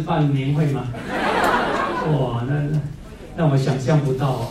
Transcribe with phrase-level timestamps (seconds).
[0.00, 0.84] 办年会吗？
[2.12, 2.54] 哇，那
[3.36, 4.48] 那我想象不到哦。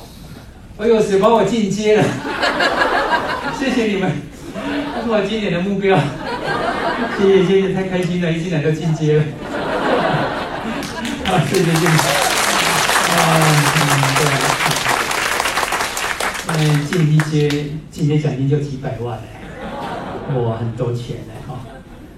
[0.77, 2.03] 哎呦，谁把我进阶了？
[3.59, 4.09] 谢谢你们，
[4.95, 5.97] 这是我今年的目标。
[7.17, 9.23] 谢谢谢谢，太开心了，一进来就进阶了。
[11.27, 11.87] 啊，谢谢谢谢。
[13.11, 13.81] 啊，嗯，
[14.15, 14.21] 对。
[16.47, 17.49] 嗯，进一阶，
[17.91, 21.59] 进阶奖金就几百万哎，哇，很多钱哎哈。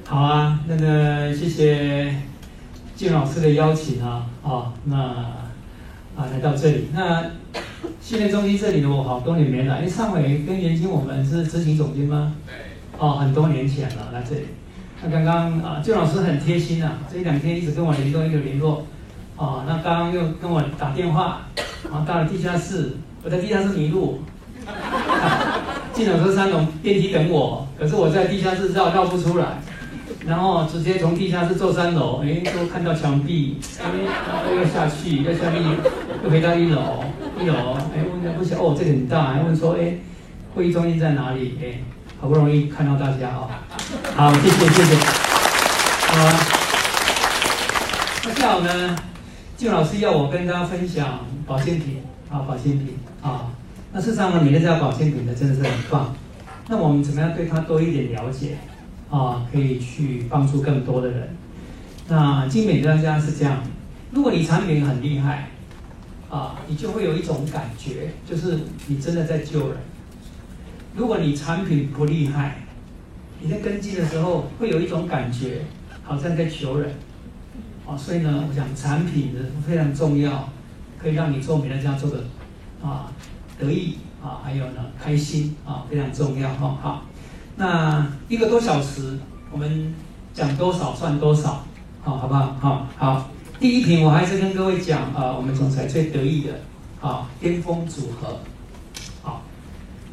[0.08, 2.14] 好啊，那个谢谢
[3.02, 7.32] 静老师的邀请啊，啊，那啊来到这里，那
[8.00, 12.36] 训练中心这里呢，我好多年没来，因为上回跟袁晶我们是执行总监吗？
[12.46, 12.54] 对。
[13.00, 14.42] 哦，很多年前了，来这里。
[15.04, 18.86] 那刚刚啊，俊老师很贴心啊，这一两天一直跟我联络，一直联络。
[19.36, 21.48] 哦，那刚刚又跟我打电话，
[21.92, 24.20] 啊，到了地下室，我在地下室迷路，
[25.92, 29.60] 进了说三楼电梯等我，可是我在地下室绕绕不出来，
[30.26, 33.86] 然后直接从地下室坐三楼，哎，都看到墙壁，哎，
[34.56, 35.58] 又下去，又下去，
[36.24, 37.04] 又回到一楼，
[37.40, 39.96] 一楼，哎，问不晓哦，这里很大，还问说，哎，
[40.54, 41.58] 会议中心在哪里？
[41.62, 41.80] 哎，
[42.20, 43.66] 好不容易看到大家啊，
[44.16, 44.96] 好，谢谢谢谢，
[46.08, 46.16] 好，
[48.24, 48.96] 那下午呢？
[49.58, 53.52] 静老师要我跟大家分享保健品啊，保健品啊。
[53.94, 56.16] 那事实上呢，美乐家保健品的真的是很棒。
[56.68, 58.58] 那我们怎么样对它多一点了解
[59.12, 59.46] 啊？
[59.52, 61.36] 可以去帮助更多的人。
[62.08, 63.62] 那精美乐家是这样：
[64.12, 65.50] 如果你产品很厉害
[66.30, 69.78] 啊，你就会有一种感觉，就是你真的在救人。
[70.96, 72.66] 如果你产品不厉害，
[73.40, 75.62] 你在跟进的时候会有一种感觉，
[76.04, 76.96] 好像在求人。
[77.88, 80.50] 啊所以呢，我想产品的非常重要，
[80.98, 82.24] 可以让你做美乐家做的
[82.82, 83.12] 啊
[83.60, 86.78] 得意啊，还有呢开心啊，非常重要哈。
[86.82, 87.06] 好，
[87.56, 89.20] 那一个多小时，
[89.52, 89.94] 我们
[90.34, 91.64] 讲多少算多少，
[92.02, 92.56] 好，好不好？
[92.60, 93.30] 好，好。
[93.60, 96.62] 第一瓶我还是跟各位讲啊，我们总裁最得意的
[97.02, 98.40] 啊巅峰组合。
[99.22, 99.44] 好，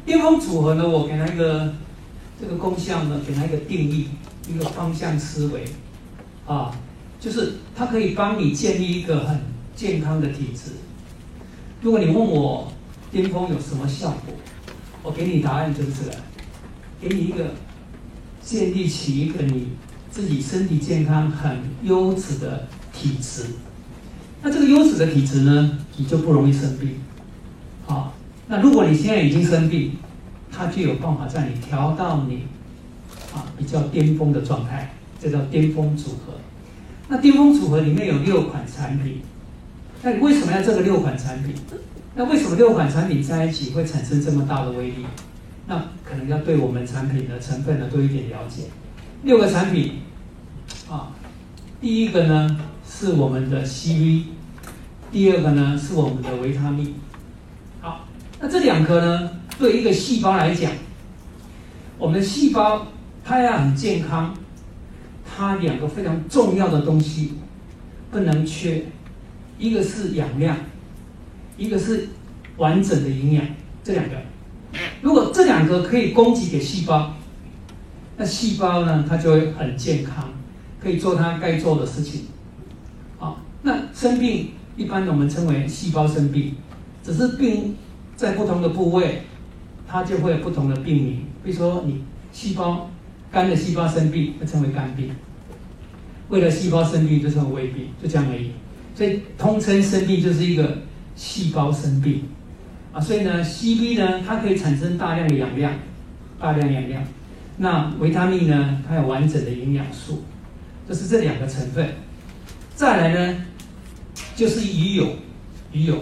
[0.05, 1.73] 巅峰组合呢，我给他一个
[2.39, 4.09] 这个功效呢，给他一个定义，
[4.47, 5.65] 一个方向思维
[6.45, 6.71] 啊。
[7.19, 9.41] 就是它可以帮你建立一个很
[9.75, 10.71] 健康的体质。
[11.81, 12.71] 如果你问我
[13.11, 14.33] 巅峰有什么效果，
[15.03, 16.15] 我给你答案就是这个，
[17.01, 17.51] 给你一个
[18.41, 19.69] 建立起一个你
[20.11, 23.45] 自己身体健康很优质的体质。
[24.41, 26.95] 那这个优质的体质呢，你就不容易生病。
[27.85, 28.13] 好，
[28.47, 29.93] 那如果你现在已经生病，
[30.51, 32.43] 它就有办法在你调到你
[33.33, 36.33] 啊比较巅峰的状态，这叫巅峰组合。
[37.07, 39.21] 那巅峰组合里面有六款产品，
[40.03, 41.53] 那你为什么要这个六款产品？
[42.15, 45.05] 那为什么六款产品在一起会产生这么大的威力？
[45.67, 48.63] 那可能要对我们产品的成分呢多一点了解。
[49.23, 49.99] 六个产品，
[50.89, 51.13] 啊，
[51.79, 54.23] 第一个呢是我们的 CV，
[55.11, 56.95] 第二个呢是我们的维他命。
[57.81, 58.07] 好，
[58.39, 59.29] 那这两个呢
[59.59, 60.71] 对一个细胞来讲，
[61.97, 62.87] 我们的细胞
[63.23, 64.33] 它要很健康。
[65.31, 67.35] 它两个非常重要的东西
[68.11, 68.83] 不能缺，
[69.57, 70.57] 一个是养量，
[71.55, 72.09] 一个是
[72.57, 73.45] 完整的营养。
[73.81, 74.15] 这两个，
[75.01, 77.13] 如果这两个可以供给给细胞，
[78.17, 80.29] 那细胞呢，它就会很健康，
[80.81, 82.23] 可以做它该做的事情。
[83.19, 86.55] 啊，那生病一般我们称为细胞生病，
[87.03, 87.75] 只是病
[88.15, 89.23] 在不同的部位，
[89.87, 91.25] 它就会有不同的病名。
[91.43, 92.89] 比如说你细胞
[93.31, 95.09] 肝的细胞生病，会称为肝病。
[96.27, 98.51] 为了细胞生病就称为胃病，就这样而已。
[98.93, 100.77] 所以通称生病就是一个
[101.15, 102.23] 细胞生病
[102.93, 102.99] 啊。
[102.99, 105.73] 所以呢，CB 呢，它可以产生大量的氧量，
[106.39, 107.03] 大量氧量。
[107.57, 110.23] 那维他命呢，它有完整的营养素，
[110.87, 111.89] 就是这两个成分。
[112.75, 113.45] 再来呢，
[114.35, 115.07] 就是鱼油，
[115.71, 115.95] 鱼油。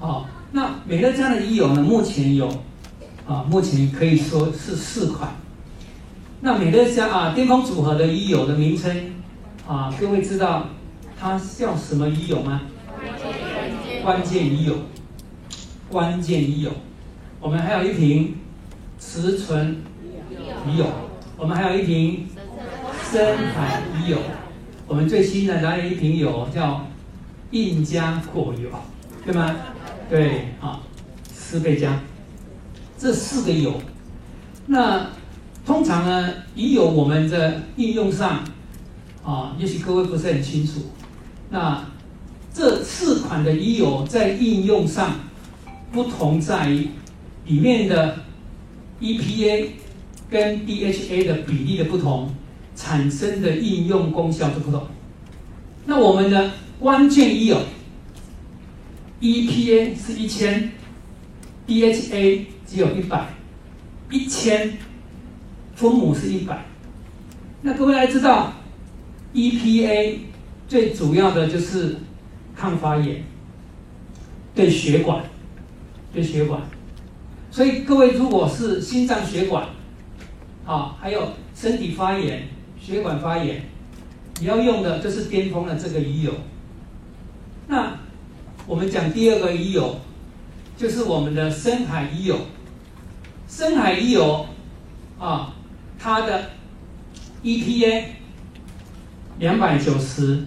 [0.00, 2.48] 啊，那美乐家的鱼油呢，目前有
[3.26, 5.30] 啊，目前可以说是四款。
[6.40, 8.94] 那美乐家啊，巅峰组合的鱼油的名称。
[9.66, 10.68] 啊，各位知道
[11.18, 12.60] 它叫什么鱼油吗？
[14.04, 14.76] 关键鱼油，
[15.90, 16.70] 关键鱼油。
[17.40, 18.34] 我们还有一瓶
[18.98, 19.82] 雌醇
[20.66, 20.86] 鱼油，
[21.36, 22.26] 我们还有一瓶
[23.10, 24.18] 深海鱼油。
[24.86, 26.86] 我们最新的来了一瓶油叫
[27.50, 28.68] 印加果油，
[29.24, 29.54] 对吗？
[30.08, 30.80] 对，啊，
[31.32, 32.00] 斯贝加。
[32.98, 33.74] 这四个油，
[34.66, 35.08] 那
[35.64, 38.44] 通常呢，鱼油我们的应用上。
[39.24, 40.82] 啊，也许各位不是很清楚。
[41.50, 41.84] 那
[42.54, 45.16] 这四款的乙油在应用上
[45.92, 46.88] 不同在于
[47.46, 48.18] 里面的
[49.00, 49.68] EPA
[50.28, 52.28] 跟 DHA 的比例的不同，
[52.74, 54.86] 产生的应用功效就不同。
[55.86, 56.50] 那我们的
[56.80, 57.58] 关键一有
[59.20, 60.72] EPA 是一千
[61.66, 63.28] ，DHA 只有一百，
[64.10, 64.76] 一千
[65.74, 66.64] 分母是一百。
[67.62, 68.52] 那各位来知道
[69.32, 70.16] ，EPA
[70.68, 71.96] 最主要的就是
[72.56, 73.22] 抗发炎，
[74.54, 75.24] 对血管，
[76.16, 76.60] 的血管。
[77.52, 79.68] 所以各位如果是心脏血管，
[80.66, 82.48] 啊，还有身体发炎、
[82.80, 83.62] 血管发炎，
[84.40, 86.32] 你要用的就是巅峰的这个鱼油。
[87.68, 87.98] 那
[88.66, 90.00] 我们讲第二个鱼油，
[90.76, 92.36] 就是我们的深海鱼油。
[93.48, 94.44] 深海鱼油
[95.18, 95.54] 啊，
[95.98, 96.50] 它的
[97.42, 98.04] EPA
[99.38, 100.44] 两百九十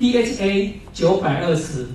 [0.00, 1.86] ，DHA 九百二十，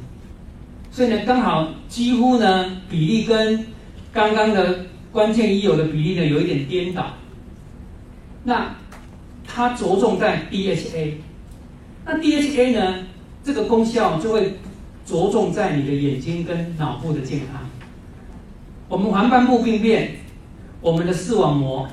[0.91, 3.65] 所以呢，刚好几乎呢比例跟
[4.11, 7.13] 刚刚的关键已有的比例呢有一点颠倒。
[8.43, 8.75] 那
[9.47, 11.13] 它着重在 DHA，
[12.05, 13.05] 那 DHA 呢
[13.43, 14.57] 这个功效就会
[15.05, 17.61] 着重在你的眼睛跟脑部的健康。
[18.87, 20.17] 我们黄斑部病变，
[20.81, 21.87] 我们的视网膜。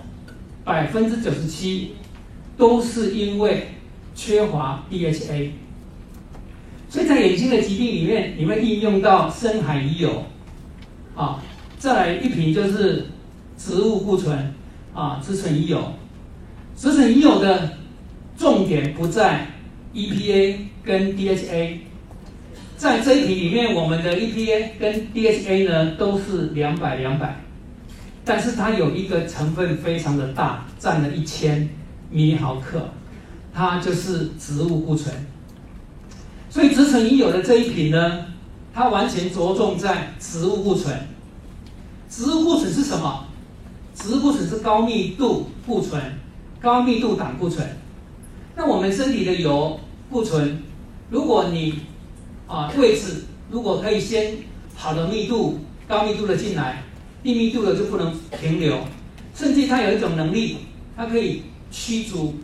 [0.65, 1.93] 百分之九十七
[2.59, 3.69] 都是因为
[4.15, 5.53] 缺乏 DHA，
[6.89, 10.25] 所以在眼睛的疾病里面，你会应用到深海鱼油，
[11.15, 11.43] 啊，
[11.79, 13.07] 再来一瓶就是
[13.57, 14.55] 植物固醇，
[14.95, 15.93] 啊，植醇鱼油，
[16.77, 17.73] 植醇鱼油的
[18.37, 19.47] 重点不在
[19.93, 21.77] EPA 跟 DHA，
[22.77, 27.37] 在这一瓶里面，我们的 EPA 跟 DHA 呢都是两百两百。
[28.25, 31.69] 但是它有一个成分非常的大，占了一千
[32.11, 32.89] 米毫克，
[33.55, 35.15] 它就是植物固醇。
[36.51, 38.27] 所以植醇已有的这一瓶呢，
[38.75, 40.97] 它完全着重在植物固醇。
[42.09, 43.27] 植物固醇是什么？
[43.95, 46.01] 植物固醇是高密度固醇，
[46.61, 47.67] 高密度胆固醇。
[48.57, 49.79] 那我们身体的油
[50.11, 50.63] 固醇，
[51.11, 51.81] 如果你
[52.47, 54.39] 啊位置如果可以先
[54.75, 56.83] 好的密度高密度的进来。
[57.21, 58.79] 低密度的就不能停留，
[59.35, 60.59] 甚至它有一种能力，
[60.97, 62.37] 它可以驱逐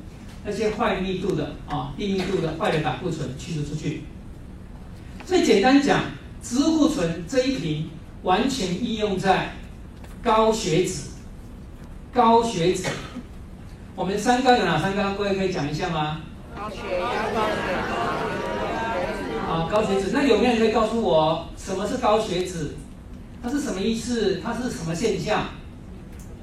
[0.44, 4.04] 那些坏密度的啊低密度的坏的胆固醇驱逐出去。
[5.24, 6.02] 所以简单讲，
[6.42, 7.90] 植物固醇这一瓶
[8.22, 9.52] 完全应用在
[10.22, 11.10] 高血脂、
[12.12, 12.88] 高血脂。
[13.96, 15.14] 我们三高有哪三高？
[15.14, 16.20] 各位可以讲一下吗？
[16.54, 19.50] 高血压、高血脂。
[19.50, 20.10] 啊，高血脂。
[20.12, 22.74] 那有没有人可以告诉我什么是高血脂？
[23.42, 24.40] 它是什么意思？
[24.44, 25.44] 它是什么现象？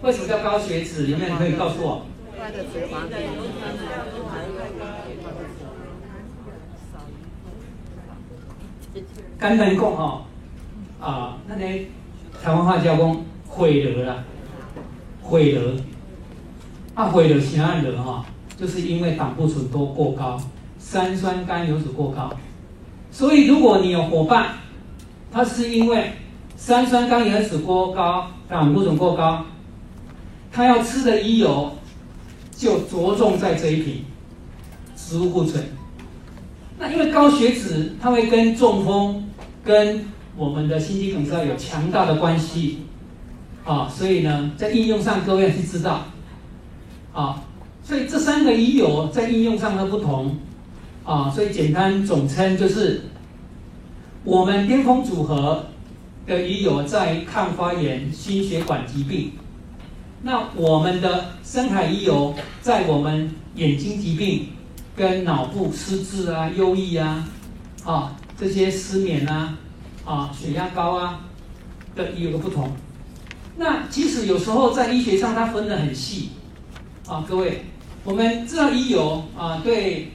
[0.02, 1.08] 为什么叫高血脂？
[1.08, 2.06] 有没有人可以告诉我？
[9.38, 10.24] 肝胆共哈
[11.00, 11.88] 啊，那呢
[12.44, 14.24] 台湾话叫讲毁了啦，
[15.22, 15.74] 毁了
[16.96, 18.26] 啊，毁了什么了哈？
[18.58, 20.42] 就是因为胆固醇都过高，
[20.80, 22.32] 三酸甘油脂过高，
[23.12, 24.56] 所以如果你有伙伴，
[25.32, 26.14] 他是因为
[26.56, 29.46] 三酸甘油脂过高，胆固醇过高，
[30.52, 31.72] 他要吃的鱼油
[32.62, 34.06] 就着重在这一瓶
[34.96, 35.64] 植物固醇。
[36.78, 39.28] 那因为高血脂，它会跟中风、
[39.64, 40.06] 跟
[40.38, 42.82] 我们的心肌梗塞有强大的关系
[43.66, 46.06] 啊，所以呢，在应用上各位要去知道
[47.12, 47.42] 啊，
[47.84, 50.38] 所以这三个鱼油在应用上的不同
[51.04, 53.02] 啊，所以简单总称就是
[54.24, 55.66] 我们巅峰组合。
[56.28, 59.32] 的鱼油在抗发炎、心血管疾病。
[60.24, 64.50] 那我们的深海鱼油在我们眼睛疾病、
[64.96, 67.28] 跟脑部失智啊、忧郁啊、
[67.84, 69.58] 啊这些失眠啊、
[70.06, 71.22] 啊血压高啊
[71.96, 72.72] 的有个不同。
[73.58, 76.30] 那其实有时候在医学上它分得很细
[77.08, 77.66] 啊，各位，
[78.04, 80.12] 我们知道鱼油啊对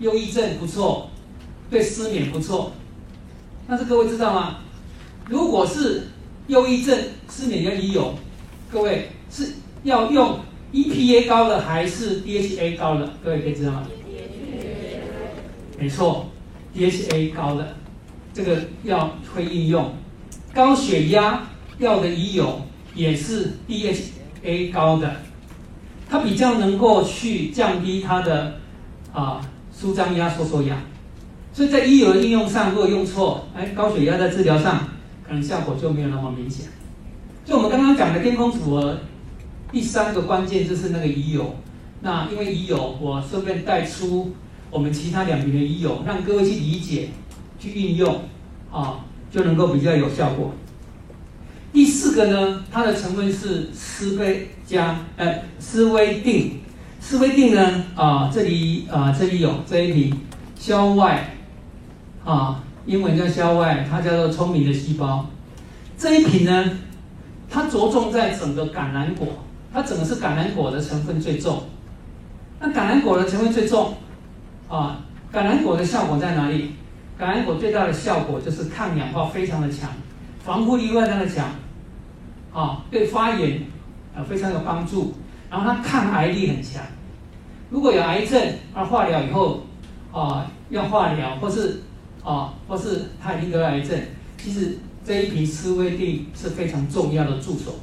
[0.00, 1.10] 忧郁症不错，
[1.70, 2.72] 对失眠不错，
[3.68, 4.56] 但是各位知道吗？
[5.28, 6.08] 如果是
[6.46, 6.98] 忧郁症、
[7.30, 8.14] 失眠的已有，
[8.70, 9.54] 各位是
[9.84, 10.40] 要用
[10.72, 13.14] EPA 高的还是 DHA 高的？
[13.24, 13.86] 各位可以知道吗？
[15.78, 16.28] 没错
[16.74, 17.76] ，DHA 高的，
[18.34, 19.94] 这个要会应用。
[20.52, 22.62] 高血压药的已有
[22.94, 25.16] 也是 DHA 高的，
[26.08, 28.58] 它比较能够去降低它的
[29.12, 29.40] 啊
[29.72, 30.76] 舒张压、收缩压。
[31.52, 34.88] 所以在医有应用上，如果用错，哎，高血压在治疗上。
[35.26, 36.66] 可能效果就没有那么明显。
[37.46, 38.98] 就我们刚刚讲的巅峰组合，
[39.70, 41.54] 第三个关键就是那个乙油。
[42.00, 44.32] 那因为乙油，我顺便带出
[44.68, 47.10] 我们其他两瓶的鱼油，让各位去理解、
[47.60, 48.22] 去运用，
[48.72, 50.54] 啊，就能够比较有效果。
[51.72, 56.58] 第四个呢，它的成分是斯菲加，呃，斯威定。
[56.98, 60.12] 斯威定呢，啊，这里啊，这里有这一瓶
[60.58, 61.36] 消外，
[62.24, 65.26] 啊，英文叫消外，它叫做聪明的细胞。
[65.96, 66.70] 这一瓶呢，
[67.56, 69.28] 它着重在整个橄榄果，
[69.72, 71.62] 它整个是橄榄果的成分最重。
[72.60, 73.94] 那橄榄果的成分最重，
[74.68, 75.00] 啊，
[75.32, 76.72] 橄榄果的效果在哪里？
[77.18, 79.88] 橄榄果最大的效果就是抗氧化非常的强，
[80.44, 81.46] 防护力非常的强，
[82.52, 83.58] 啊，对发炎
[84.14, 85.14] 啊非常有帮助。
[85.48, 86.82] 然后它抗癌力很强。
[87.70, 88.38] 如果有癌症，
[88.74, 89.62] 而化疗以后，
[90.12, 91.80] 啊，要化疗或是
[92.22, 93.98] 啊，或是他已经得了癌症，
[94.36, 97.78] 其实这一瓶斯威定是非常重要的助手，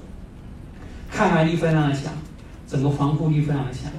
[1.09, 2.11] 抗癌力非常的强，
[2.67, 3.89] 整个防护力非常的强，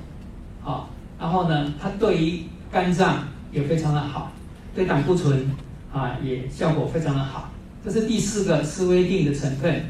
[0.63, 0.87] 啊，
[1.19, 4.31] 然后呢，它对于肝脏也非常的好，
[4.75, 5.51] 对胆固醇
[5.91, 7.51] 啊也效果非常的好。
[7.83, 9.85] 这是第四个斯威定的成分。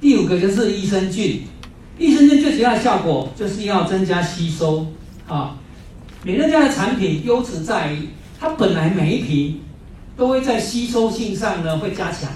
[0.00, 1.42] 第五个就是益生菌，
[1.96, 4.86] 益生菌最主要的效果就是要增加吸收。
[5.28, 5.56] 啊，
[6.24, 9.60] 美乐家的产品优质在于，它本来每一瓶
[10.16, 12.30] 都会在吸收性上呢会加强，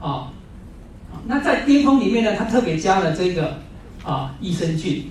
[0.00, 0.32] 啊，
[1.26, 3.58] 那在巅峰里面呢，它特别加了这个
[4.04, 5.10] 啊益生菌，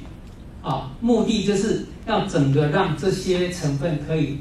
[0.62, 4.40] 啊，目的就是要整个让这些成分可以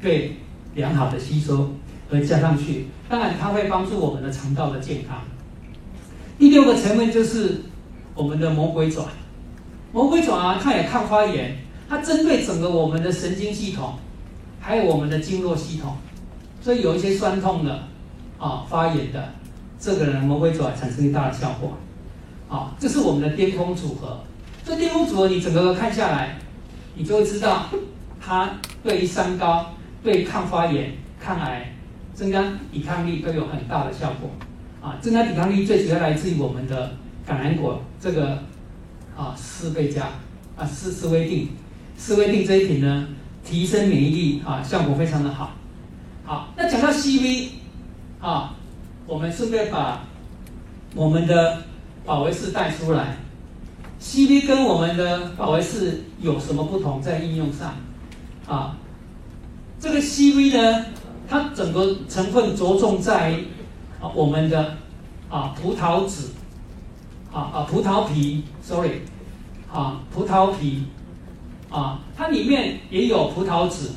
[0.00, 0.36] 被
[0.74, 1.70] 良好的吸收
[2.10, 5.18] 而加上去，当然它会帮助我们的肠道的健康。
[6.38, 7.62] 第六个成分就是
[8.14, 9.06] 我们的魔鬼爪，
[9.92, 11.56] 魔鬼爪啊，它也抗发炎。
[11.88, 13.94] 它针对整个我们的神经系统，
[14.60, 15.96] 还有我们的经络系统，
[16.60, 17.84] 所以有一些酸痛的，
[18.38, 19.32] 啊发炎的，
[19.78, 21.76] 这个人魔鬼爪产生一大的效果，
[22.48, 24.20] 啊，这是我们的巅峰组合。
[24.64, 26.38] 这巅峰组合你整个看下来，
[26.94, 27.66] 你就会知道，
[28.20, 28.50] 它
[28.82, 31.72] 对于三高、对抗发炎、抗癌、
[32.14, 32.42] 增加
[32.72, 34.30] 抵抗力都有很大的效果，
[34.80, 36.92] 啊，增加抵抗力最主要来自于我们的
[37.28, 38.42] 橄榄果这个，
[39.16, 40.08] 啊四倍加，
[40.56, 41.50] 啊四四维定。
[41.98, 43.08] 四维定这一瓶呢，
[43.42, 45.52] 提升免疫力啊，效果非常的好。
[46.24, 47.50] 好，那讲到 CV
[48.20, 48.55] 啊，
[49.06, 50.04] 我们顺便把
[50.94, 51.62] 我们的
[52.04, 53.16] 保维士带出来。
[54.00, 57.00] CV 跟我们的保维士有什么不同？
[57.00, 57.74] 在应用上
[58.46, 58.76] 啊，
[59.80, 60.86] 这个 CV 呢，
[61.28, 63.32] 它整个成分着重在
[64.00, 64.76] 啊我们的
[65.30, 66.30] 啊葡萄籽
[67.32, 69.02] 啊啊葡萄皮，sorry
[69.72, 70.84] 啊葡萄皮。
[71.68, 73.90] 啊，它里面也有葡萄籽，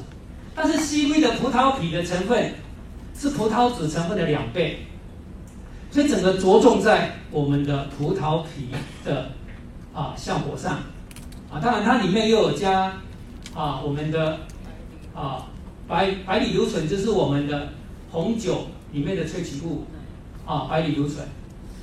[0.55, 2.55] 但是 CV 的葡萄皮的成分
[3.15, 4.87] 是葡萄籽成分的两倍，
[5.91, 8.69] 所以整个着重在我们的葡萄皮
[9.03, 9.31] 的
[9.93, 10.79] 啊效果上，
[11.51, 12.93] 啊，当然它里面又有加
[13.53, 14.39] 啊我们的
[15.13, 15.47] 啊
[15.87, 17.69] 白白藜芦醇，就是我们的
[18.11, 19.85] 红酒里面的萃取物
[20.45, 21.25] 啊白藜芦醇，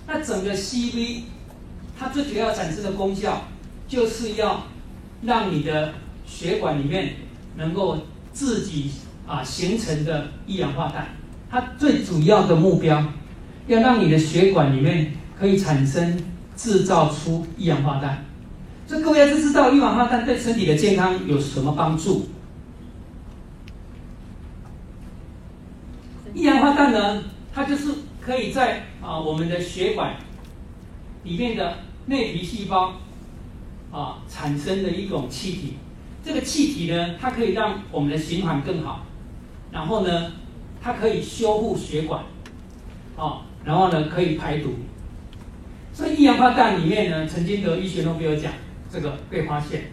[0.07, 1.23] 那整个 CV
[1.99, 3.45] 它最主要产生的功效
[3.89, 4.63] 就是要。
[5.23, 5.95] 让你的
[6.27, 7.15] 血管里面
[7.57, 7.97] 能够
[8.35, 8.91] 自己
[9.27, 11.07] 啊形成的一氧化氮，
[11.51, 13.03] 它最主要的目标
[13.67, 16.19] 要让你的血管里面可以产生
[16.57, 18.25] 制造出一氧化氮。
[18.87, 22.29] 所以各位要知道一氧化氮对身体的健康有什么帮助？
[26.35, 30.17] 一氧化氮呢，它就是可以在啊我们的血管
[31.25, 32.93] 里面的内皮细胞。
[33.93, 35.77] 啊，产生的一种气体，
[36.23, 39.07] 这个气体呢，它可以让我们的循环更好，
[39.71, 40.33] 然后呢，
[40.83, 42.23] 它可以修复血管，
[43.17, 44.71] 啊，然后呢，可以排毒。
[45.93, 48.53] 所以一氧化氮里面呢，曾经得医学诺贝尔奖，
[48.91, 49.91] 这个被发现。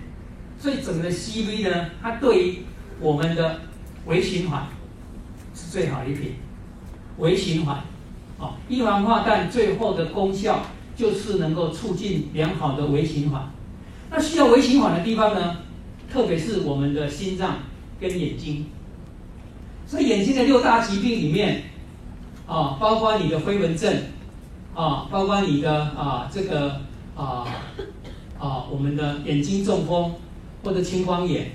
[0.57, 2.57] 所以整个 CV 呢，它对于
[3.01, 3.59] 我们的
[4.05, 4.67] 微循环
[5.53, 6.35] 是最好一瓶。
[7.17, 7.77] 微循环，
[8.39, 13.51] 啊，一氧化氮最后的功效就是能够促进良好的微循环。
[14.09, 15.57] 那需要微循环的地方呢？
[16.11, 17.55] 特别是我们的心脏
[17.99, 18.67] 跟眼睛。
[19.87, 21.63] 所以眼睛的六大疾病里面，
[22.53, 23.91] 啊，包括你的飞蚊症，
[24.75, 26.81] 啊，包括你的啊这个
[27.15, 27.47] 啊
[28.37, 30.13] 啊我们的眼睛中风
[30.63, 31.51] 或者青光眼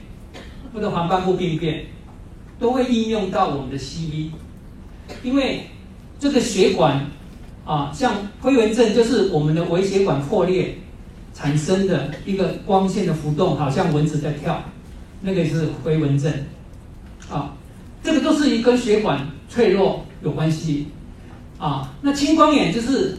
[0.75, 1.87] 或者黄斑部病变，
[2.59, 4.31] 都会应用到我们的 CV，
[5.23, 5.69] 因为
[6.19, 7.07] 这个血管
[7.65, 10.79] 啊，像飞蚊症就是我们的微血管破裂。
[11.35, 14.61] 产生的一个光线的浮动，好像蚊子在跳，
[15.21, 16.33] 那个是飞蚊症，
[17.31, 17.55] 啊，
[18.03, 20.89] 这个都是一根血管脆弱有关系，
[21.59, 23.19] 啊，那青光眼就是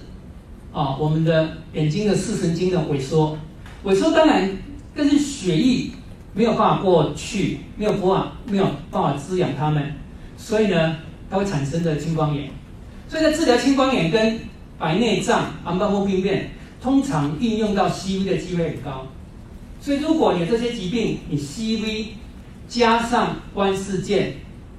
[0.74, 3.38] 啊我们的眼睛的视神经的萎缩，
[3.86, 4.50] 萎缩当然
[4.94, 5.92] 跟血液
[6.34, 9.94] 没有办法过去，没有办法没有办法滋养它们，
[10.38, 10.98] 所以呢，
[11.30, 12.50] 它会产生的青光眼。
[13.08, 14.40] 所以在治疗青光眼跟
[14.78, 19.08] 白内障、暗斑部病变，通常应用到 CV 的机会很高。
[19.82, 22.08] 所以如果你有这些疾病，你 CV
[22.68, 24.36] 加上观世键，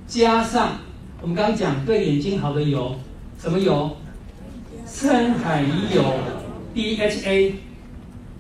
[0.07, 0.79] 加上
[1.23, 2.95] 我们刚刚讲对眼睛好的油，
[3.39, 3.91] 什么油？
[4.87, 6.03] 深海鱼油
[6.75, 7.53] DHA，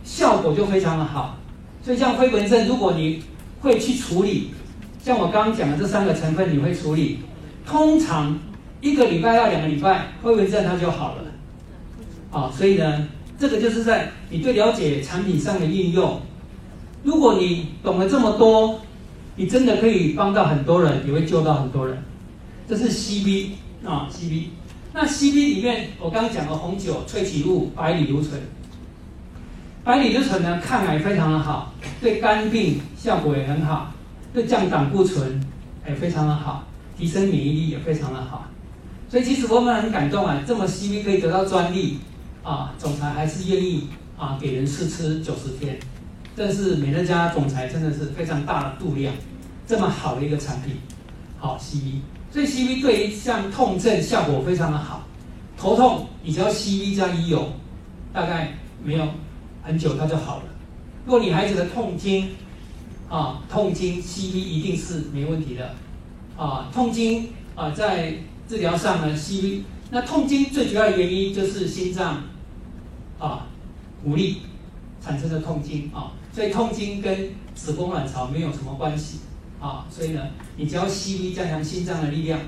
[0.02, 1.36] 效果就非常的好。
[1.82, 3.22] 所以像飞蚊症，如果你
[3.60, 4.50] 会去处理，
[5.02, 7.18] 像我刚刚讲的这三个成分，你会处理，
[7.66, 8.38] 通常
[8.80, 11.24] 一个礼拜到两个礼拜，飞蚊症它就好了。
[12.30, 16.20] 啊，所以呢，这个就是在你对了解产品上的应用。
[17.02, 18.80] 如果你懂了这么多，
[19.36, 22.02] 你真的可以帮到很多人，也会救到很多人。
[22.70, 23.48] 这是 CB
[23.84, 24.44] 啊，CB。
[24.92, 28.40] 那 CB 里面，我刚刚讲的红酒萃取物白藜芦醇，
[29.82, 33.92] 白藜芦醇呢抗癌非常的好，对肝病效果也很好，
[34.32, 35.44] 对降胆固醇
[35.84, 36.64] 也非常的好，
[36.96, 38.46] 提升免疫力也非常的好。
[39.08, 41.98] 所以其实我们很感动啊，这么 CB 可以得到专利
[42.44, 45.76] 啊，总裁还是愿意啊给人试吃九十天。
[46.36, 49.12] 这是美乐家总裁真的是非常大的度量，
[49.66, 50.76] 这么好的一个产品，
[51.36, 51.98] 好 CV，
[52.30, 55.02] 所以 CV 对于像痛症效果非常的好，
[55.56, 57.52] 头痛你只要 CV 加医油，
[58.12, 59.08] 大概没有
[59.62, 60.44] 很久它就好了。
[61.04, 62.30] 如果你孩子的痛经
[63.08, 65.74] 啊，痛经 CV 一定是没问题的
[66.36, 68.14] 啊，痛经啊在
[68.48, 72.22] 治疗上呢 CV，那痛经最主要的原因就是心脏
[73.18, 73.46] 啊
[74.04, 74.42] 无力
[75.04, 76.12] 产生的痛经啊。
[76.32, 79.18] 所以痛经跟子宫卵巢没有什么关系
[79.60, 80.22] 啊，所以呢，
[80.56, 82.40] 你只要 CV 加强心脏的力量，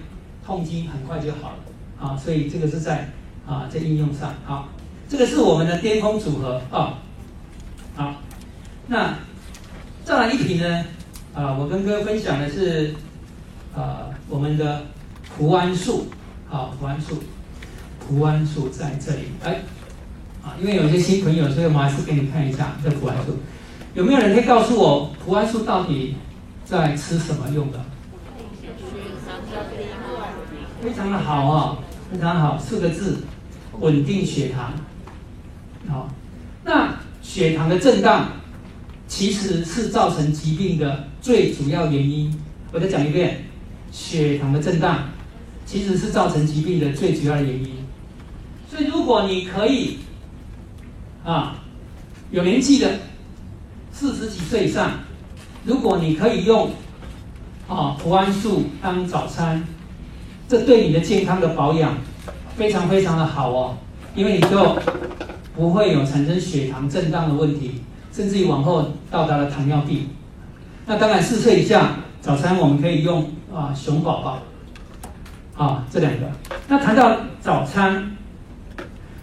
[0.44, 1.58] 痛经很快就好了
[2.00, 2.16] 啊。
[2.16, 3.10] 所以这个是在
[3.46, 4.68] 啊在应用上好，
[5.08, 6.98] 这个是我们的巅峰组合啊。
[7.94, 8.14] 好，
[8.86, 9.18] 那
[10.04, 10.84] 再来一瓶呢
[11.34, 12.94] 啊，我跟各位分享的是
[13.74, 14.86] 啊我们的
[15.36, 16.06] 蒲安素，
[16.48, 17.22] 好蒲安素，
[18.00, 19.60] 蒲安素在这里哎
[20.42, 23.36] 啊，因为有些新朋友，所以我们还是给你看一下这蒲安素。
[23.94, 26.16] 有没有人可以告诉我，蒲安素到底
[26.64, 27.84] 在吃什么用的？
[30.82, 31.78] 非常的好啊，
[32.10, 33.18] 非常好，四个字，
[33.78, 34.72] 稳定血糖。
[35.88, 36.08] 好，
[36.64, 38.32] 那血糖的震荡
[39.06, 42.40] 其实是造成疾病的最主要原因。
[42.72, 43.44] 我再讲一遍，
[43.90, 45.08] 血糖的震荡
[45.66, 47.84] 其实是造成疾病的最主要的原因。
[48.70, 49.98] 所以如果你可以
[51.24, 51.56] 啊，
[52.30, 52.98] 有年纪的。
[53.94, 55.00] 四十几岁以上，
[55.64, 56.70] 如果你可以用
[57.68, 59.64] 啊普安素当早餐，
[60.48, 61.94] 这对你的健康的保养
[62.56, 63.76] 非常非常的好哦，
[64.14, 64.76] 因为你就
[65.54, 70.08] 不会有产生血糖震荡的问题，甚至于往后到达了糖尿病。
[70.84, 74.38] 那当然四岁以下早餐我们可以用啊熊宝宝，
[75.64, 76.28] 啊这两个。
[76.68, 78.16] 那谈到早餐，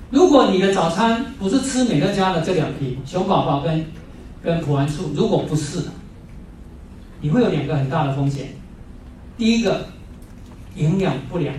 [0.10, 3.86] 如果你的早餐不是吃美乐家的这两瓶熊宝宝跟
[4.42, 5.84] 跟普安素，如果不是，
[7.22, 8.48] 你会有两个很大的风险。
[9.38, 9.88] 第一个，
[10.76, 11.56] 营养不良。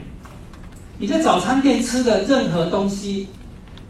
[0.99, 3.29] 你在早餐店吃的任何东西，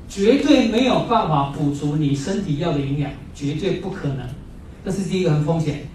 [0.09, 4.27] 绝对没有办法补足你身体要的营养，绝对不可能。
[4.85, 5.87] 这是第一个很风险。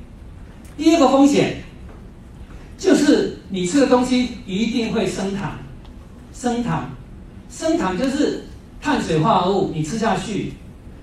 [0.77, 1.63] 第二个风险，
[2.77, 5.57] 就是你吃的东西一定会升糖。
[6.33, 6.89] 升糖，
[7.49, 8.43] 升糖就是
[8.81, 10.53] 碳水化合物，你吃下去，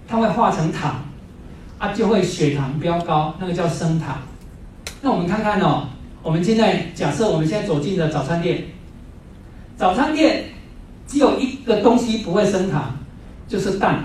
[0.07, 1.05] 它会化成糖。
[1.79, 4.23] 它就会血糖飙高，那个叫升糖。
[5.05, 5.89] 那我们看看哦，
[6.23, 8.63] 我们现在假设我们现在走进了早餐店，
[9.77, 10.45] 早餐店
[11.09, 12.97] 只有一个东西不会升糖，
[13.49, 14.05] 就是蛋，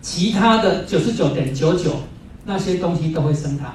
[0.00, 1.96] 其他的九十九点九九
[2.44, 3.74] 那些东西都会升糖。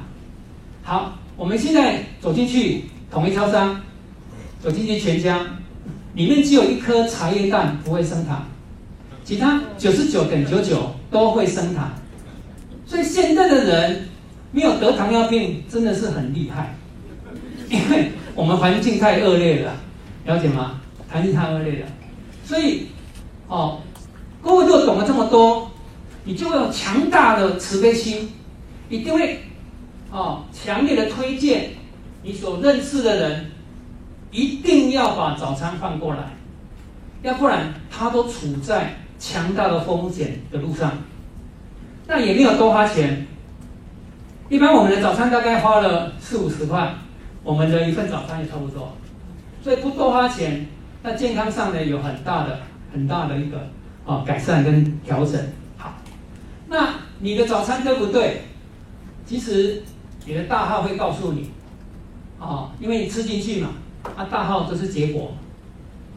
[0.83, 3.81] 好，我们现在走进去统一超商，
[4.63, 5.45] 走进去全家，
[6.13, 8.47] 里面只有一颗茶叶蛋不会升糖，
[9.25, 11.91] 其他九十九点九九都会升糖。
[12.85, 14.07] 所以现在的人
[14.51, 16.75] 没有得糖尿病真的是很厉害，
[17.69, 19.73] 因为我们环境太恶劣了，
[20.25, 20.81] 了解吗？
[21.09, 21.87] 环境太恶劣了，
[22.43, 22.87] 所以
[23.47, 23.81] 哦，
[24.41, 25.71] 各位如果懂了这么多，
[26.23, 28.31] 你就会有强大的慈悲心，
[28.89, 29.39] 一定会
[30.11, 31.71] 哦强烈的推荐
[32.23, 33.51] 你所认识的人，
[34.31, 36.33] 一定要把早餐放过来，
[37.23, 40.91] 要不然他都处在强大的风险的路上。
[42.07, 43.25] 那也没有多花钱，
[44.51, 46.93] 一般我们的早餐大概花了四五十块，
[47.41, 48.97] 我们的一份早餐也差不多，
[49.63, 50.67] 所以不多花钱，
[51.01, 52.59] 那健康上呢有很大的
[52.91, 53.69] 很大的一个
[54.05, 55.39] 啊改善跟调整。
[55.77, 55.93] 好，
[56.67, 58.41] 那你的早餐对不对？
[59.25, 59.83] 其实
[60.25, 61.49] 你的大号会告诉你，
[62.37, 63.69] 啊，因为你吃进去嘛，
[64.17, 65.31] 啊，大号就是结果，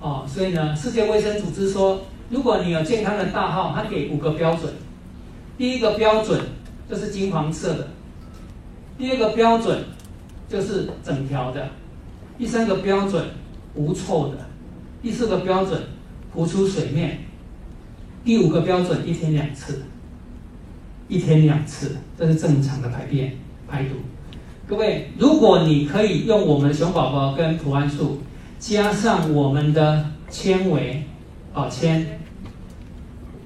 [0.01, 4.73] 哦，所以呢，世界卫生组织说，如果你有健康的大号，它给五个标准，
[5.57, 6.41] 第一个标准
[6.91, 7.89] 就是金黄色的，
[8.97, 9.85] 第二个标准
[10.49, 11.69] 就是整条的，
[12.39, 13.25] 第三个标准
[13.75, 14.39] 无臭的，
[15.03, 15.83] 第四个标准
[16.33, 17.21] 浮出水面，
[18.25, 19.83] 第五个标准一天两次。
[21.07, 23.37] 一天两次，这是正常的排便
[23.69, 23.97] 排毒。
[24.67, 28.23] 各位，如果你可以用我们的熊宝宝跟普安素，
[28.59, 31.03] 加上我们的纤维
[31.53, 32.21] 保纤，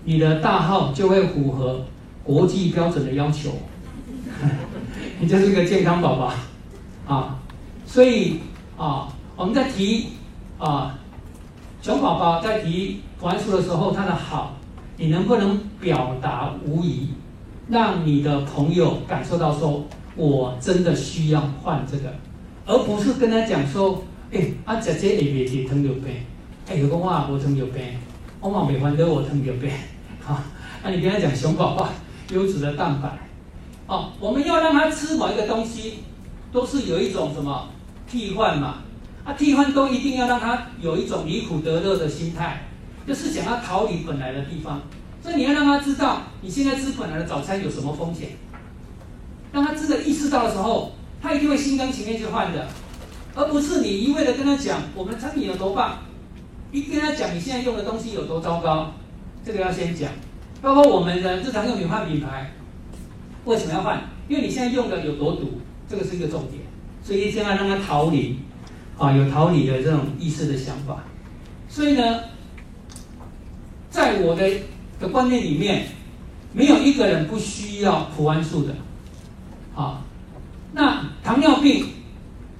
[0.04, 1.84] 你的大号就会符合
[2.22, 3.50] 国际标准的要求，
[5.20, 6.32] 你就是个健康宝宝
[7.06, 7.38] 啊。
[7.86, 8.40] 所以
[8.76, 10.08] 啊，我们在提
[10.58, 10.98] 啊
[11.80, 14.56] 熊宝宝在提普安素的时候，他的好，
[14.96, 17.08] 你能不能表达无疑？
[17.68, 19.84] 让你的朋友感受到说，
[20.16, 22.14] 我真的需要换这个，
[22.64, 24.02] 而不是跟他讲说，
[24.32, 26.14] 哎，啊姐姐会袂是糖尿病，
[26.66, 27.82] 哎，如果我糖尿病，
[28.40, 29.70] 我嘛未患得我糖尿病，
[30.24, 30.40] 好，
[30.82, 31.88] 那你跟他讲熊宝宝
[32.32, 33.08] 优质的蛋白，
[33.88, 36.04] 哦，我们要让他吃某一个东西，
[36.52, 37.68] 都是有一种什么
[38.06, 38.82] 替换嘛，
[39.24, 42.68] 啊，替换都一定要让他有一种离苦得乐的心态，
[43.06, 44.82] 就是想要逃离本来的地方。
[45.22, 48.36] 所以你要让他知道，你现在吃本来的早餐有什么风险。
[49.50, 52.68] 当他真的意识到的时候，他一定会心甘情愿去换的，
[53.34, 55.98] 而不是你一味的跟他讲我们的产品有多棒，
[56.70, 58.92] 一跟他讲你现在用的东西有多糟糕，
[59.42, 60.10] 这个要先讲。
[60.60, 62.52] 包括我们的日常用品换品牌，
[63.48, 64.00] 为什么要换？
[64.28, 66.62] 因为你现在用的有多毒，这个是一个重点。
[67.02, 68.38] 所以一定要让他逃离，
[68.96, 71.02] 啊，有逃离的这种意识的想法。
[71.68, 72.20] 所以呢，
[73.90, 74.48] 在我的。
[75.00, 75.86] 的观念里面，
[76.52, 78.74] 没有一个人不需要普安素的，
[79.76, 80.02] 啊，
[80.72, 81.86] 那糖尿病，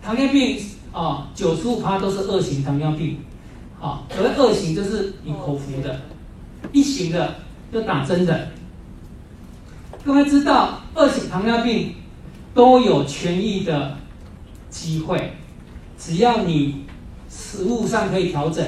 [0.01, 0.57] 糖尿病
[0.93, 3.19] 啊，九十五趴都是二型糖尿病，
[3.81, 6.01] 啊，所谓二型就是你口服的，
[6.71, 7.35] 一型的
[7.73, 8.53] 就打针的。
[10.05, 11.95] 各位知道，二型糖尿病
[12.55, 13.97] 都有痊愈的
[14.71, 15.35] 机会，
[15.99, 16.85] 只要你
[17.29, 18.65] 食物上可以调整，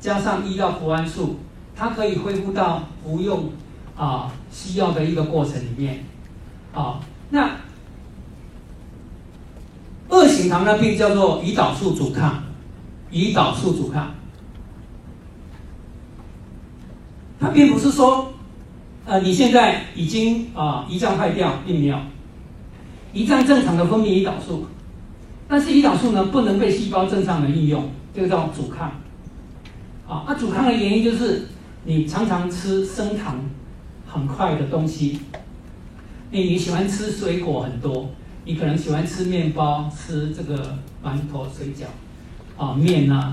[0.00, 1.36] 加上医药普安素。
[1.80, 3.52] 它可以恢复到不用
[3.96, 6.04] 啊西药的一个过程里面，
[6.74, 6.98] 啊，
[7.30, 7.52] 那
[10.08, 12.42] 二型糖尿病叫做胰岛素阻抗，
[13.12, 14.10] 胰岛素阻抗，
[17.38, 18.32] 它并不是说，
[19.08, 21.96] 呃，你现在已经啊胰脏坏掉，并没有，
[23.14, 24.66] 胰脏正常的分泌胰岛素，
[25.48, 28.92] 但是胰岛素呢不能被细胞正常的应用，这个叫阻抗，
[30.06, 31.48] 啊，那阻抗的原因就是。
[31.84, 33.36] 你常常吃升糖
[34.06, 35.20] 很快的东西，
[36.30, 38.10] 你你喜欢吃水果很多，
[38.44, 41.84] 你可能喜欢吃面包、吃这个馒头、水饺，
[42.62, 43.32] 啊面呐，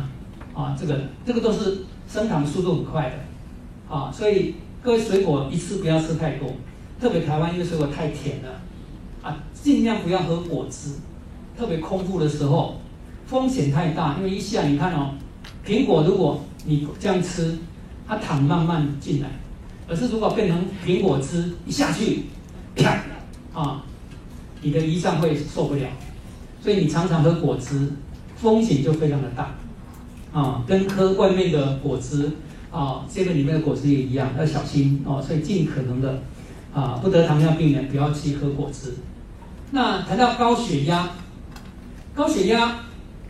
[0.53, 4.55] 啊这个这个都是升糖速度很快的，啊所以
[4.85, 6.47] 各位水果一次不要吃太多，
[7.01, 8.61] 特别台湾因为水果太甜了，
[9.23, 10.91] 啊尽量不要喝果汁，
[11.57, 12.79] 特别空腹的时候
[13.25, 15.15] 风险太大，因为一下你看哦，
[15.65, 17.57] 苹果如果你这样吃。
[18.07, 19.27] 它糖慢慢进来，
[19.89, 22.25] 而是如果变成苹果汁一下去，
[22.75, 23.01] 啪
[23.51, 23.83] 啊，
[24.61, 25.87] 你的胰脏会受不了，
[26.61, 27.93] 所以你常常喝果汁，
[28.35, 29.55] 风险就非常的大，
[30.31, 32.29] 啊，跟喝外面的果汁
[32.75, 35.21] 啊，这个里面的果汁也一样，要小心哦。
[35.25, 36.21] 所以尽可能的
[36.73, 38.95] 啊，不得糖尿病人不要去喝果汁。
[39.71, 41.09] 那谈到高血压，
[42.13, 42.79] 高血压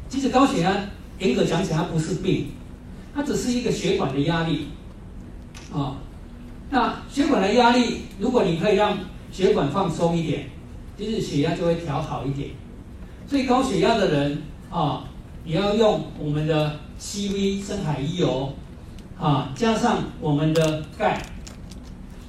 [0.09, 0.75] 其实高血压
[1.19, 2.47] 严格讲起来它不是病。
[3.13, 4.67] 它只是一个血管的压力，
[5.71, 5.95] 啊，
[6.69, 8.97] 那血管的压力，如果你可以让
[9.31, 10.49] 血管放松一点，
[10.97, 12.49] 其实血压就会调好一点。
[13.27, 15.05] 所以高血压的人啊，
[15.45, 18.51] 也要用我们的 CV 深海鱼油，
[19.19, 21.21] 啊，加上我们的钙，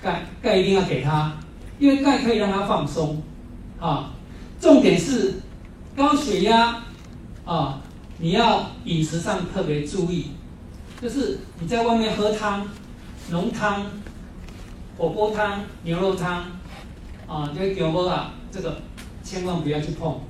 [0.01, 1.37] 钙钙一定要给他，
[1.79, 3.23] 因为钙可以让他放松，
[3.81, 4.13] 啊，
[4.61, 5.35] 重点是
[5.97, 6.83] 高血压
[7.45, 7.81] 啊，
[8.19, 10.33] 你要饮食上特别注意。
[11.01, 12.67] 就是你在外面喝汤、
[13.31, 13.85] 浓汤、
[14.97, 16.45] 火锅汤、牛肉汤，
[17.27, 18.81] 啊，这个牛肉啊，这个
[19.23, 20.21] 千万不要去碰。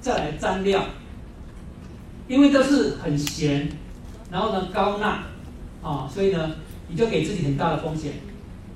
[0.00, 0.82] 再来蘸料，
[2.26, 3.68] 因为都是很咸，
[4.30, 5.22] 然后呢高钠，
[5.86, 6.50] 啊，所以呢
[6.88, 8.14] 你就给自己很大的风险，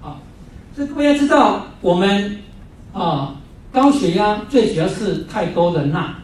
[0.01, 0.19] 啊，
[0.73, 2.39] 所以各位要知道，我们
[2.93, 3.35] 啊
[3.73, 6.15] 高血压最主要是太多的钠，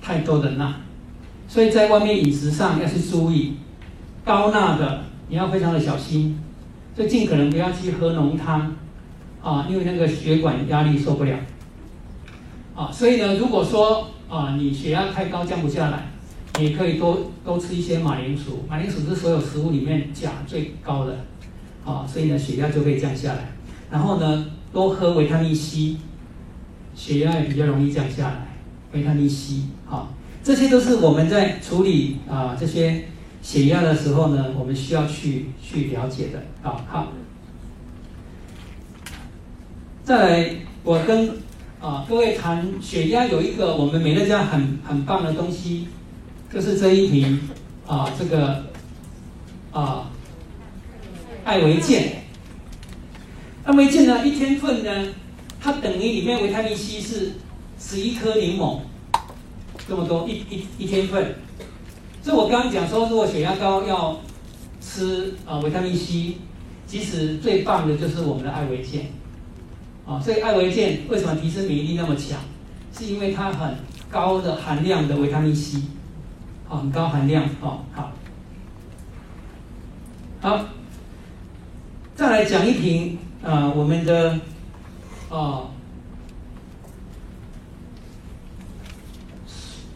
[0.00, 0.74] 太多的钠，
[1.48, 3.54] 所以在外面饮食上要去注意。
[4.24, 6.38] 高钠的你要非常的小心，
[6.94, 8.72] 所以尽可能不要去喝浓汤，
[9.42, 11.36] 啊，因为那个血管压力受不了。
[12.76, 16.11] 啊，所以呢，如果说啊你血压太高降不下来，
[16.58, 21.24] 你可以多多吃一些马铃薯，马铃薯是所有食物里面钾最高的，
[21.84, 23.52] 啊，所以呢血压就可以降下来。
[23.90, 25.96] 然后呢，多喝维他命 C，
[26.94, 28.48] 血压也比较容易降下来。
[28.92, 30.12] 维他命 C，好，
[30.44, 33.04] 这些都是我们在处理啊这些
[33.40, 36.42] 血压的时候呢，我们需要去去了解的。
[36.62, 37.12] 啊，好。
[40.04, 41.30] 再来，我跟
[41.80, 45.88] 啊各位谈血压，有一个我们美乐家很很棒的东西，
[46.52, 47.40] 就是这一瓶
[47.86, 48.66] 啊这个
[49.72, 50.10] 啊
[51.44, 52.24] 艾维健。
[53.64, 55.08] 艾维健呢，一天份呢，
[55.60, 57.32] 它等于里面维他命 C 是
[57.78, 58.80] 十一颗柠檬
[59.88, 61.36] 这么多，一一一天份。
[62.22, 64.20] 所以我刚刚讲说，如果血压高要
[64.80, 66.36] 吃啊维他命 C，
[66.86, 69.12] 其实最棒的就是我们的艾维健。
[70.04, 72.38] 啊，所以艾维健为什么提升免疫力那么强？
[72.92, 73.76] 是因为它很
[74.10, 75.78] 高的含量的维他命 C，
[76.76, 78.12] 很高含量哦，好，
[80.40, 80.64] 好，
[82.14, 84.38] 再来讲一瓶啊，我们的
[85.28, 85.64] 啊，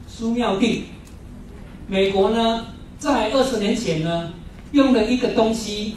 [0.06, 0.84] 苏妙定，
[1.86, 2.66] 美国呢，
[2.98, 4.32] 在二十年前呢，
[4.72, 5.96] 用了一个东西，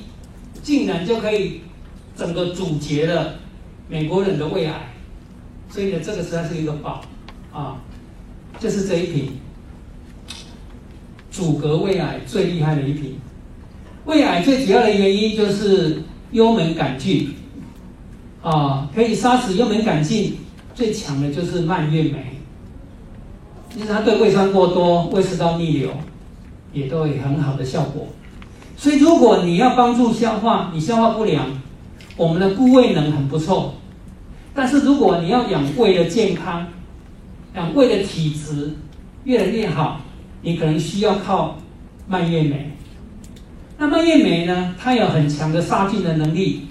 [0.61, 1.61] 竟然就可以
[2.15, 3.35] 整个阻截了。
[3.87, 4.93] 美国人的胃癌，
[5.67, 7.01] 所以呢，这个实在是一个宝
[7.51, 7.77] 啊，
[8.59, 9.31] 就是这一瓶
[11.31, 13.15] 阻隔胃癌最厉害的一瓶。
[14.05, 17.33] 胃癌最主要的原因就是幽门杆菌
[18.41, 20.37] 啊，可以杀死幽门杆菌
[20.73, 22.39] 最强的就是蔓越莓。
[23.73, 25.91] 其实它对胃酸过多、胃食道逆流
[26.73, 28.07] 也都有很好的效果。
[28.75, 31.45] 所以如果你要帮助消化，你消化不良。
[32.17, 33.75] 我们的固胃能很不错，
[34.53, 36.67] 但是如果你要养胃的健康，
[37.55, 38.73] 养胃的体质
[39.23, 40.01] 越来越好，
[40.41, 41.57] 你可能需要靠
[42.07, 42.71] 蔓越莓。
[43.77, 44.75] 那蔓越莓呢？
[44.79, 46.67] 它有很强的杀菌的能力，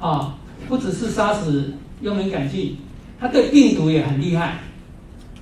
[0.00, 0.36] 啊，
[0.68, 2.76] 不只是杀死幽门杆菌，
[3.18, 4.58] 它对病毒也很厉害，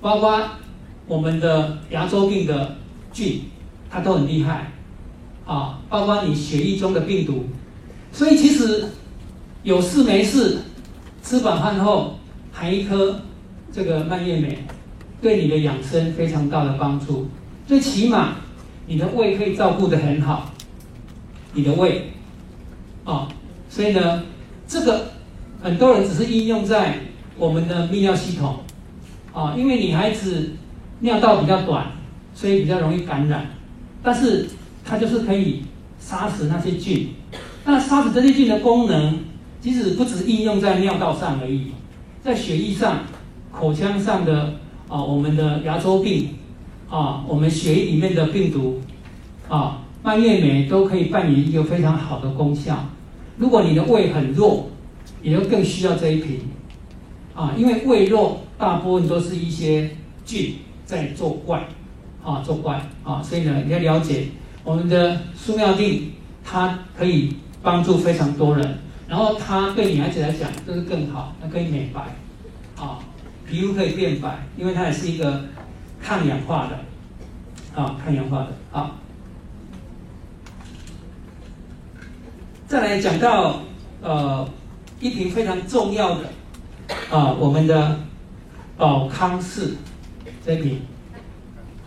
[0.01, 0.41] 包括
[1.07, 2.77] 我们的牙周病的
[3.13, 3.43] 菌，
[3.91, 4.73] 它都很厉害，
[5.47, 7.45] 啊，包括你血液中的病毒，
[8.13, 8.87] 所以其实。
[9.63, 10.59] 有事没事，
[11.23, 12.19] 吃饱饭后
[12.53, 13.19] 含一颗
[13.73, 14.59] 这个蔓越莓，
[15.23, 17.27] 对你的养生非常大的帮助。
[17.67, 18.35] 最起码
[18.87, 20.51] 你的胃可以照顾的很好，
[21.53, 22.11] 你的胃，
[23.05, 23.29] 啊，
[23.69, 24.23] 所以呢，
[24.67, 25.13] 这个
[25.63, 26.99] 很多人只是应用在
[27.39, 28.61] 我们的泌尿系统，
[29.33, 30.53] 啊，因为女孩子
[31.01, 31.87] 尿道比较短，
[32.35, 33.47] 所以比较容易感染，
[34.03, 34.49] 但是
[34.85, 35.63] 它就是可以
[35.99, 37.09] 杀死那些菌。
[37.65, 39.19] 那杀死这些菌的功能。
[39.61, 41.69] 其实不只应用在尿道上而已，
[42.23, 42.99] 在血液上、
[43.51, 44.57] 口腔上的
[44.89, 46.35] 啊，我们的牙周病
[46.89, 48.81] 啊，我们血液里面的病毒
[49.49, 52.87] 啊，蔓越莓都可以扮演一个非常好的功效。
[53.37, 54.71] 如果你的胃很弱，
[55.23, 56.41] 也就更需要这一瓶
[57.35, 59.91] 啊，因为胃弱大部分都是一些
[60.25, 61.67] 菌在作怪
[62.23, 64.29] 啊，作怪啊，所以呢，你要了解
[64.63, 66.13] 我们的苏妙定，
[66.45, 68.79] 它可以帮助非常多人。
[69.09, 72.01] 然后它对女孩子来讲就是更好，它可以美白，
[72.83, 72.99] 啊，
[73.49, 75.43] 皮肤可以变白，因为它也是一个
[76.05, 76.79] 抗氧化的，
[77.81, 78.93] 啊，抗氧化的，啊。
[82.69, 83.61] 再来讲到
[84.03, 84.47] 呃
[85.01, 86.31] 一瓶非常重要的
[87.11, 88.01] 啊，我们的
[88.77, 89.77] 宝康氏
[90.45, 90.83] 这瓶，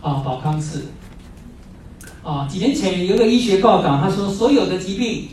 [0.02, 0.86] 啊，宝康氏，
[2.24, 5.28] 啊，几年前有个医学报道，他说所有的疾病。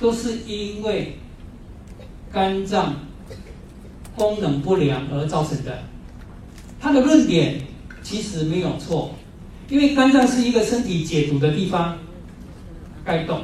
[0.00, 1.16] 都是因为
[2.30, 2.94] 肝脏
[4.16, 5.84] 功能不良而造成的。
[6.80, 7.62] 他的论点
[8.04, 9.12] 其实没有错，
[9.68, 11.98] 因为肝脏是一个身体解毒的地方，
[13.04, 13.40] 该动。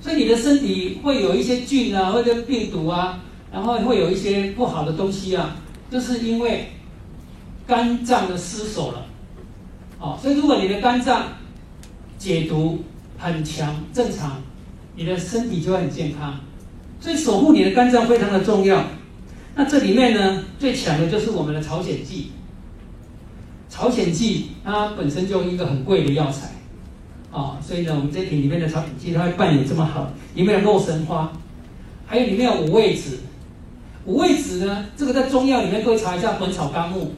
[0.00, 3.20] 所以你的身体会有一些菌啊，或者病毒啊，
[3.52, 5.56] 然后会有一些不好的东西啊，
[5.88, 6.70] 就是因为
[7.64, 9.06] 肝脏的失守了。
[10.00, 11.28] 哦，所以如果你的肝脏
[12.18, 12.82] 解毒
[13.16, 14.42] 很强，正常。
[14.94, 16.38] 你的身体就会很健康，
[17.00, 18.84] 所以守护你的肝脏非常的重要。
[19.54, 22.26] 那这里面呢，最强的就是我们的朝鲜蓟。
[23.72, 26.50] 朝鲜蓟它本身就一个很贵的药材，
[27.30, 30.10] 啊，所以呢，我们这瓶里面的朝鲜蓟它会扮演这么好。
[30.34, 31.32] 里面有洛神花，
[32.06, 33.20] 还有里面有五味子。
[34.04, 37.14] 五味子呢，这个在中药里面各位查一下《本草纲目》。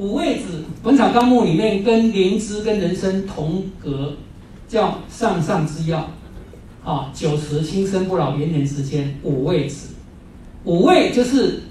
[0.00, 4.14] 五味子，《本草纲目》里面跟灵芝跟人参同格，
[4.68, 6.08] 叫上上之药。
[6.84, 9.94] 啊，九十轻生不老，延年时间五味子，
[10.62, 11.64] 五味就是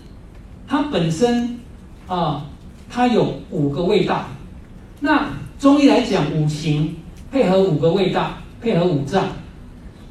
[0.68, 1.58] 它本身
[2.08, 2.48] 啊，
[2.90, 4.26] 它有五个味道。
[5.00, 6.96] 那中医来讲，五行
[7.32, 9.26] 配合五个味道，配合五脏，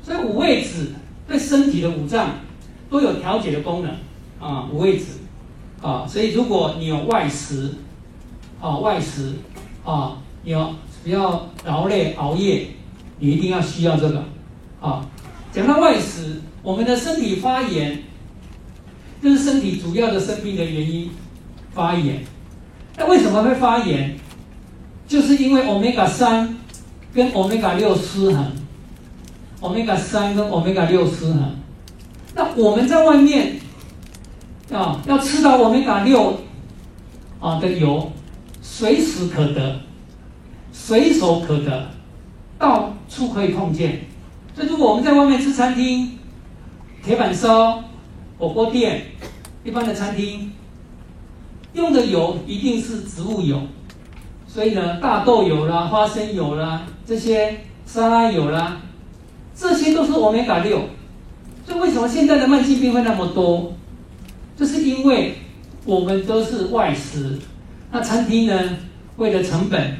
[0.02, 0.92] 所以五味子
[1.26, 2.30] 对身体的五脏
[2.90, 3.94] 都有调节的功能
[4.38, 4.68] 啊。
[4.72, 5.18] 五味子
[5.82, 7.74] 啊，所以如果你有外食
[8.60, 9.34] 啊，外食
[9.84, 12.68] 啊，你要不要劳累熬夜，
[13.18, 14.24] 你一定要需要这个
[14.80, 15.06] 啊。
[15.52, 18.02] 讲到外食，我们的身体发炎，
[19.22, 21.10] 这是身体主要的生病的原因，
[21.72, 22.22] 发炎。
[22.96, 24.16] 那为什么会发炎？
[25.06, 26.56] 就是因为欧米伽三
[27.12, 28.52] 跟欧米伽六失衡，
[29.60, 31.56] 欧米伽三跟欧米伽六失衡。
[32.34, 33.56] 那我们在外面
[34.72, 36.40] 啊，要吃到欧米伽六
[37.38, 38.10] 啊的油，
[38.62, 39.80] 随时可得，
[40.72, 41.90] 随手可得，
[42.58, 44.06] 到处可以碰见。
[44.54, 46.18] 所以，如果我们在外面吃餐厅、
[47.04, 47.84] 铁板烧、
[48.38, 49.02] 火锅店、
[49.62, 50.50] 一般的餐厅，
[51.74, 53.60] 用的油一定是植物油。
[54.46, 58.80] 所以呢，大豆油啦、花生油啦、这些沙拉油啦，
[59.54, 60.80] 这些都是欧米伽六。
[61.66, 63.72] 所以为什么现在的慢性病会那么多？
[64.56, 65.34] 就是因为
[65.84, 67.38] 我们都是外食。
[67.90, 68.76] 那餐厅呢，
[69.16, 69.96] 为了成本，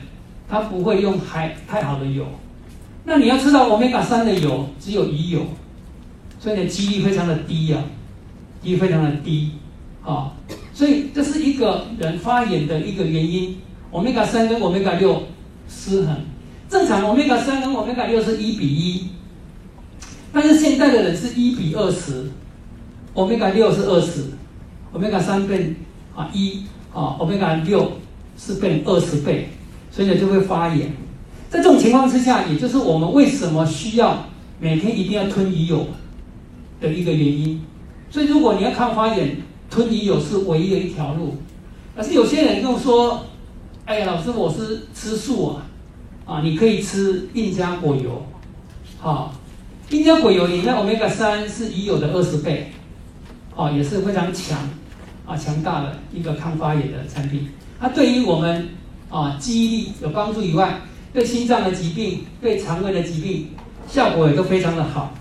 [0.48, 2.24] 它不会用还太好的油。
[3.04, 5.40] 那你要吃到欧米伽三的油，只有鱼油，
[6.38, 7.78] 所以呢，几率非常的低呀，
[8.62, 9.52] 几率非常的低
[10.04, 10.32] 啊。
[10.74, 13.56] 所以这是一个人发炎的一个原因。
[13.92, 15.22] 欧米伽三跟欧米伽六
[15.68, 16.16] 失衡，
[16.68, 19.06] 正常欧米伽三跟欧米伽六是一比一，
[20.32, 22.28] 但是现在的人是一比二十，
[23.14, 24.24] 欧米伽六是二十，
[24.92, 25.76] 欧米伽三变
[26.12, 27.92] 啊一啊，欧米伽六
[28.36, 29.50] 是变二十倍，
[29.92, 30.92] 所以呢就会发炎。
[31.48, 34.26] 在这种情况之下，也就是我们为什么需要
[34.58, 35.86] 每天一定要吞鱼油
[36.80, 37.62] 的一个原因。
[38.10, 39.36] 所以如果你要抗发炎，
[39.70, 41.36] 吞鱼油是唯一的一条路。
[41.96, 43.24] 可是有些人又说。
[43.86, 45.66] 哎呀，老师，我是吃素啊，
[46.24, 48.24] 啊，你可以吃印加果油，
[48.98, 49.34] 好，
[49.90, 52.72] 印加果油里面欧米伽三是已有的二十倍，
[53.54, 54.58] 哦，也是非常强，
[55.26, 57.50] 啊，强大的一个抗发炎的产品。
[57.78, 58.70] 它对于我们
[59.10, 60.80] 啊记忆力有帮助以外，
[61.12, 63.50] 对心脏的疾病、对肠胃的疾病
[63.86, 65.12] 效果也都非常的好。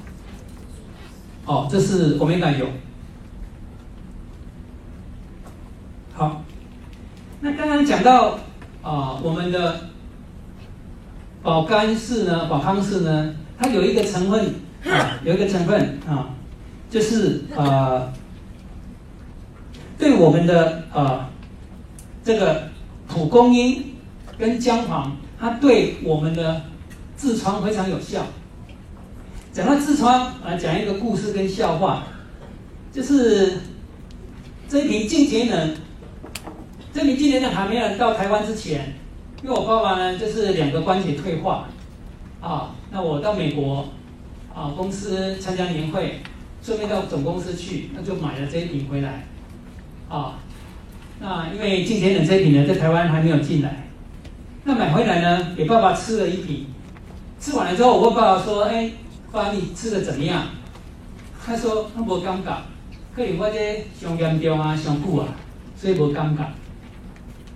[1.45, 2.65] 哦，这是欧米伽油。
[6.13, 6.43] 好，
[7.41, 8.39] 那刚刚讲到。
[8.83, 9.79] 啊，我们的
[11.41, 16.35] 保肝氏呢，保康氏呢，它有一个成分啊，有一个成分啊，
[16.89, 18.11] 就是呃，
[19.97, 21.29] 对我们的呃
[22.25, 22.63] 这个
[23.07, 23.95] 蒲公英
[24.37, 26.63] 跟姜黄，它对我们的
[27.17, 28.25] 痔疮非常有效。
[29.53, 32.03] 讲到痔疮啊，讲一个故事跟笑话，
[32.91, 33.59] 就是
[34.67, 35.73] 这一瓶净节能。
[36.93, 38.93] 这你今年的还没有到台湾之前，
[39.41, 41.67] 因为我爸爸呢就是两个关节退化，
[42.39, 43.87] 啊，那我到美国，
[44.53, 46.19] 啊公司参加年会，
[46.61, 49.25] 顺便到总公司去，那就买了这一瓶回来，
[50.07, 50.37] 啊，
[51.19, 53.87] 那因为今年的这一瓶呢在台湾还没有进来，
[54.63, 56.67] 那买回来呢给爸爸吃了一瓶，
[57.39, 58.91] 吃完了之后我问爸爸说，哎，
[59.31, 60.43] 爸你吃的怎么样？
[61.43, 62.55] 他说他无感觉，
[63.15, 65.27] 可能我这上严重啊上久啊，
[65.75, 66.47] 所以无感觉。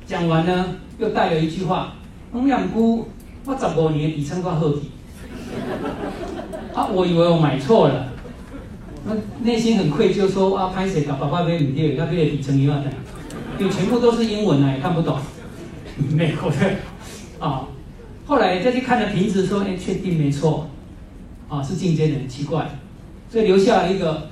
[0.08, 1.96] 讲完呢，又带了一句话
[2.32, 3.10] ：“龙养菇，
[3.44, 4.90] 我十五年底称挂后体。”
[6.74, 8.08] 啊，我以为我买错了，
[9.06, 12.90] 那内心很愧疚，说：“啊，拍谁搞爸爸被你爹，他被底层一万的，
[13.60, 15.18] 因为全部都是英文啊，也看不懂。”
[16.16, 16.58] 美国的
[17.40, 17.68] 啊，
[18.26, 20.70] 后来再去看了瓶子，说：“哎，确定没错，
[21.50, 22.70] 啊，是进阶人，奇怪。”
[23.30, 24.30] 所以留下了一个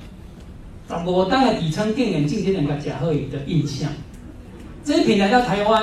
[0.88, 3.90] 十五当然底层电源进阶人个假贺语的印象。
[4.86, 5.82] 这一瓶来到台湾，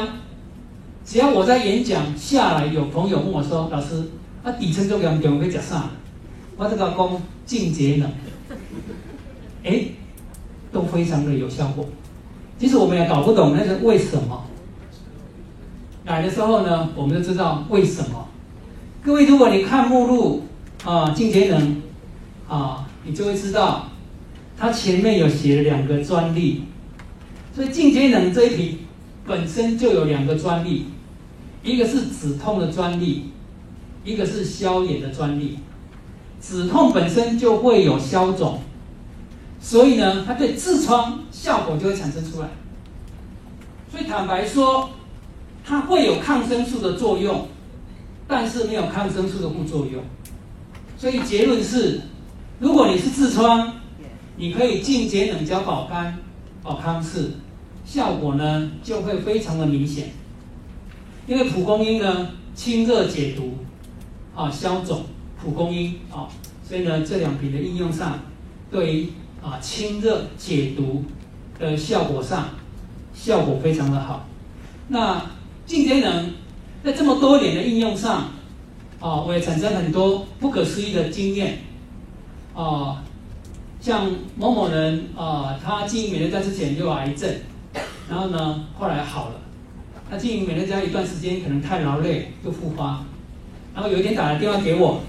[1.04, 4.02] 只要我在演讲下来，有朋友问我说：“老师，
[4.42, 5.90] 啊底层重要，重要要食啥？”
[6.56, 8.10] 我这个讲净节能，
[9.66, 9.88] 哎，
[10.72, 11.86] 都非常的有效果。
[12.58, 14.46] 其实我们也搞不懂那是为什么。
[16.06, 18.30] 来的时候呢，我们就知道为什么。
[19.04, 20.44] 各位，如果你看目录
[20.86, 21.82] 啊，净节能
[22.48, 23.90] 啊，你就会知道，
[24.58, 26.64] 它前面有写了两个专利，
[27.54, 28.80] 所以净节能这一瓶。
[29.26, 30.88] 本身就有两个专利，
[31.64, 33.32] 一个是止痛的专利，
[34.04, 35.60] 一个是消炎的专利。
[36.42, 38.60] 止痛本身就会有消肿，
[39.62, 42.50] 所以呢，它对痔疮效果就会产生出来。
[43.90, 44.90] 所以坦白说，
[45.64, 47.48] 它会有抗生素的作用，
[48.28, 50.04] 但是没有抗生素的副作用。
[50.98, 52.02] 所以结论是，
[52.60, 53.74] 如果你是痔疮，
[54.36, 56.18] 你可以进节冷胶保肝、
[56.62, 57.32] 保康氏。
[57.86, 60.10] 效果呢就会非常的明显。
[61.26, 63.58] 因为蒲公英呢清热解毒，
[64.36, 65.04] 啊消肿，
[65.42, 66.28] 蒲公英啊，
[66.68, 68.20] 所以呢这两瓶的应用上，
[68.70, 69.10] 对于
[69.42, 71.04] 啊清热解毒
[71.58, 72.50] 的效果上，
[73.14, 74.28] 效果非常的好。
[74.90, 75.22] 那
[75.66, 76.32] 进节能
[76.84, 78.32] 在这么多年的应用上，
[79.00, 81.60] 啊我也产生很多不可思议的经验，
[82.54, 83.02] 啊
[83.80, 87.34] 像某某人啊他经营美乐家之前就有癌症，
[88.10, 89.36] 然后呢后来好了。
[90.10, 93.04] 他经营美乐家一段时间，可能太劳累就复发，
[93.74, 95.02] 然后有一天打了电话给我，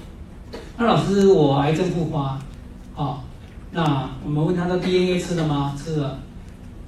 [0.79, 2.41] 那老师我癌症复发，
[2.97, 3.21] 啊，
[3.73, 5.77] 那我们问他的 DNA 吃了吗？
[5.77, 6.21] 吃了。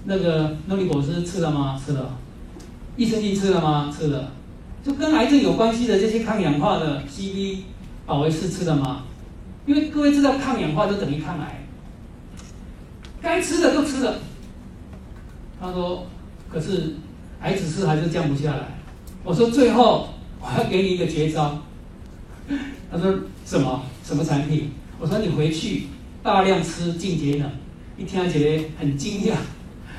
[0.05, 1.79] 那个诺丽果汁吃了吗？
[1.85, 2.17] 吃了。
[2.97, 3.93] 益生菌吃了吗？
[3.95, 4.33] 吃了。
[4.83, 7.59] 就跟癌症有关系的这些抗氧化的 CV、
[8.07, 9.03] 保维斯吃了吗？
[9.67, 11.67] 因为各位知道抗氧化就等于抗癌，
[13.21, 14.15] 该吃的都吃了。
[15.61, 16.07] 他说，
[16.53, 16.95] 可是。
[17.43, 18.67] 癌指数还是降不下来。
[19.23, 20.09] 我说最后
[20.41, 21.63] 我要给你一个绝招。
[22.91, 24.71] 他说什么什么产品？
[24.99, 25.89] 我说你回去
[26.23, 27.49] 大量吃净节能。
[27.99, 29.35] 一听起来很惊讶。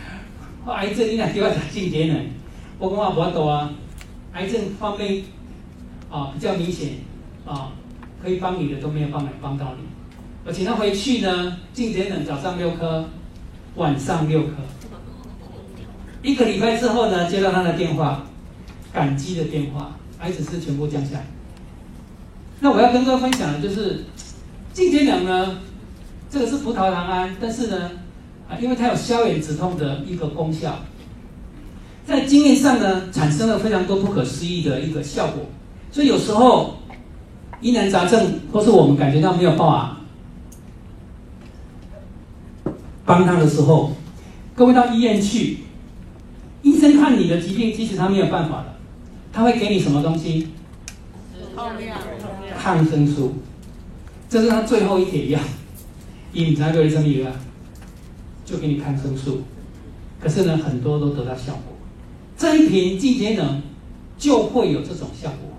[0.74, 2.26] 癌症你哪给我打净节能？
[2.80, 3.72] 我讲话不多啊。
[4.34, 5.24] 癌症方面
[6.10, 6.96] 啊比较明显
[7.46, 7.72] 啊，
[8.22, 9.84] 可以帮你的都没有帮帮到你。
[10.44, 13.06] 我请他回去呢，净节能早上六颗，
[13.76, 14.54] 晚上六颗。
[16.24, 18.24] 一个礼拜之后呢，接到他的电话，
[18.92, 21.26] 感激的电话，癌指数全部降下来。
[22.60, 24.04] 那我要跟各位分享的就是，
[24.74, 25.60] 净节能呢，
[26.30, 27.92] 这个是葡萄糖胺，但是呢，
[28.50, 30.80] 啊，因为它有消炎止痛的一个功效，
[32.06, 35.46] 在经验上呢，产生了非常多不可思议的一个效果。
[35.92, 36.78] 所以有时候
[37.62, 39.98] 疑难杂症，或是我们感觉到没有办法
[43.06, 43.92] 帮他的时候，
[44.56, 45.60] 各位到医院去。
[46.64, 48.76] 医生看你的疾病，其实他没有办法的，
[49.32, 50.48] 他会给你什么东西？
[52.58, 53.36] 抗生素，
[54.30, 55.40] 这是他最后一帖药。
[56.34, 57.32] 饮茶对什么药？
[58.46, 59.42] 就给你抗生素。
[60.22, 61.76] 可是呢，很多都得到效果。
[62.38, 63.62] 这一瓶净节能
[64.18, 65.58] 就会有这种效果。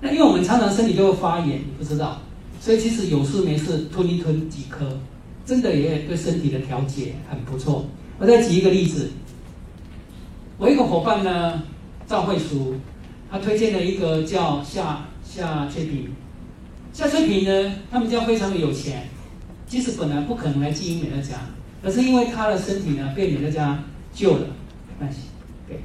[0.00, 2.22] 那因为我们常常身体就会发炎，你不知道，
[2.60, 4.98] 所以其实有事没事吞一吞几颗，
[5.44, 7.86] 真的也对身体的调节很不错。
[8.18, 9.10] 我再举一个例子。
[10.60, 11.62] 我一个伙伴呢，
[12.06, 12.74] 赵慧淑，
[13.30, 16.10] 他推荐了一个叫夏夏翠萍。
[16.92, 19.08] 夏翠萍呢，他们家非常的有钱，
[19.66, 21.36] 其实本来不可能来经营美乐家，
[21.82, 23.82] 可是因为他的身体呢被美乐家
[24.12, 24.48] 救了，
[24.86, 25.20] 没关系，
[25.66, 25.80] 给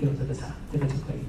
[0.00, 1.20] 给我这个茶，这个就可以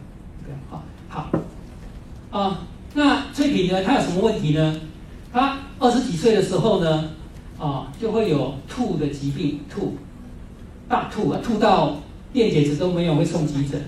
[0.45, 4.79] ，OK，好，好，啊，那翠萍呢，她有什么问题呢？
[5.33, 7.09] 她二十几岁的时候呢，
[7.59, 9.97] 啊，就会有吐的疾病，吐，
[10.87, 11.97] 大吐啊，吐到。
[12.33, 13.81] 电解质都没有会送急诊，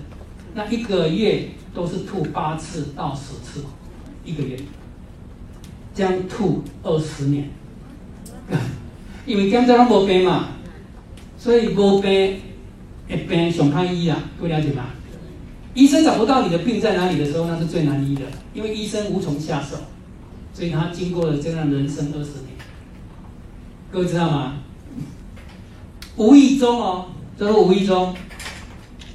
[0.54, 3.64] 那一个月都是吐八次到十次，
[4.24, 4.58] 一个月，
[5.94, 7.48] 这样吐二十年，
[9.24, 10.50] 因为刚才拢无病嘛，
[11.38, 12.36] 所以无病
[13.08, 14.86] 一病上看医啊，各位了解吗？
[15.72, 18.22] 医生找不到你的病在哪里的时候，那是最难医的，
[18.52, 19.76] 因为医生无从下手，
[20.52, 22.50] 所以他经过了这样人生二十年，
[23.90, 24.56] 各位知道吗？
[26.16, 27.06] 无意中哦，
[27.38, 28.14] 这是无意中。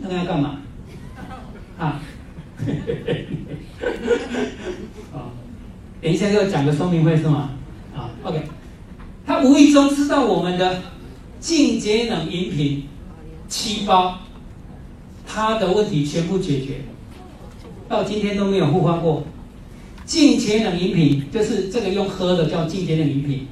[0.02, 0.60] 那个要干嘛？
[1.78, 2.02] 啊，
[5.14, 5.32] 啊，
[6.02, 7.52] 等一下要讲个说明会是吗？
[7.96, 8.44] 啊，OK，
[9.26, 10.82] 他无意中知道我们的
[11.40, 12.88] 净节能饮品
[13.48, 14.20] 七包，
[15.26, 16.82] 他的问题全部解决，
[17.88, 19.24] 到今天都没有复发过。
[20.06, 23.48] 净节能饮品就是这个用喝的叫净节能饮品，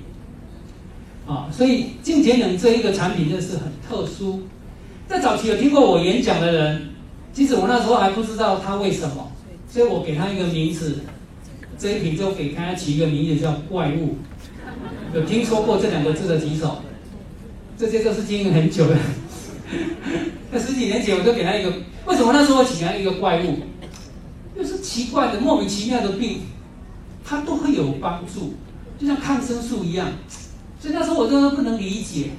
[1.27, 4.41] 啊，所以净节能这一个产品就是很特殊。
[5.07, 6.89] 在早期有听过我演讲的人，
[7.33, 9.31] 其实我那时候还不知道他为什么，
[9.69, 10.99] 所以我给他一个名字，
[11.79, 14.17] 这一瓶就给他起一个名字叫怪物。
[15.13, 16.79] 有听说过这两个字的举手？
[17.77, 18.97] 这些都是经营很久的。
[20.51, 21.71] 那十几年前我就给他一个，
[22.05, 23.59] 为什么那时候我起他一个怪物？
[24.57, 26.41] 就是奇怪的、莫名其妙的病，
[27.23, 28.55] 他都会有帮助，
[28.99, 30.09] 就像抗生素一样。
[30.81, 32.31] 所以那时候我真的不能理解。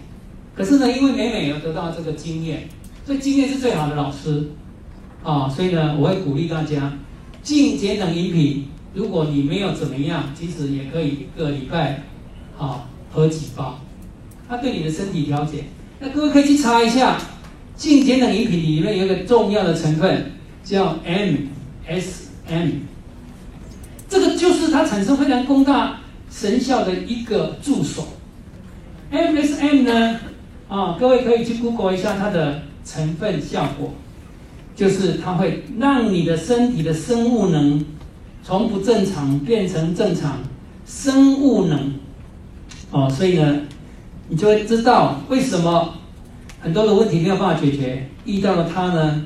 [0.58, 2.68] 可是呢，因为美美有得到这个经验，
[3.06, 4.50] 所以经验是最好的老师
[5.22, 5.48] 啊。
[5.48, 6.98] 所以呢，我会鼓励大家，
[7.44, 12.02] 净节能饮品，如果你没有怎么样，其实也可以一个礼拜
[12.58, 13.78] 啊喝几包，
[14.48, 15.62] 它对你的身体调节。
[16.00, 17.20] 那各位可以去查一下，
[17.76, 20.32] 净节能饮品里面有一个重要的成分
[20.64, 22.72] 叫 MSM，
[24.08, 28.08] 这个就是它产生非常功大神效的一个助手。
[29.12, 30.18] MSM 呢？
[30.68, 33.94] 啊，各位可以去 Google 一下它的成分效果，
[34.76, 37.82] 就是它会让你的身体的生物能
[38.42, 40.40] 从不正常变成正常，
[40.84, 41.94] 生物能，
[42.90, 43.62] 哦，所以呢，
[44.28, 45.94] 你就会知道为什么
[46.60, 49.24] 很多的问题没有办法解决，遇到了它呢，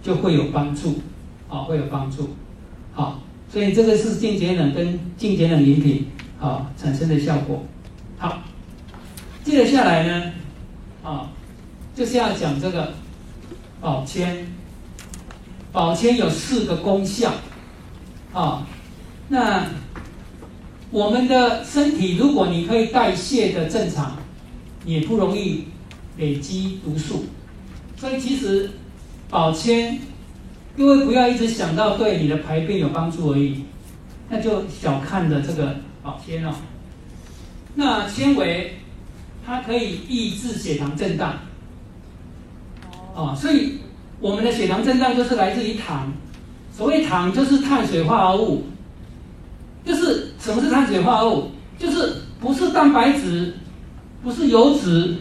[0.00, 1.00] 就会有帮助，
[1.48, 2.30] 啊，会有帮助，
[2.92, 6.06] 好，所以这个是净节能跟净节能饮品
[6.40, 7.64] 啊产生的效果，
[8.16, 8.44] 好，
[9.42, 10.32] 接着下来呢。
[11.04, 11.28] 啊，
[11.94, 12.94] 就是要讲这个
[13.80, 14.48] 保鲜。
[15.70, 17.32] 保鲜有四个功效
[18.32, 18.66] 啊。
[19.28, 19.66] 那
[20.90, 24.16] 我们的身体，如果你可以代谢的正常，
[24.86, 25.66] 也不容易
[26.16, 27.26] 累积毒素。
[27.98, 28.70] 所以其实
[29.28, 30.00] 保鲜，
[30.76, 33.64] 各位不要一直想到对你的排便有帮助而已，
[34.30, 36.56] 那就小看了这个保鲜了。
[37.74, 38.78] 那纤维。
[39.46, 41.34] 它可以抑制血糖震荡，
[43.14, 43.78] 哦，所以
[44.20, 46.12] 我们的血糖震荡就是来自于糖。
[46.72, 48.64] 所谓糖，就是碳水化合物，
[49.84, 51.50] 就是什么是碳水化合物？
[51.78, 53.54] 就是不是蛋白质，
[54.22, 55.16] 不是油脂，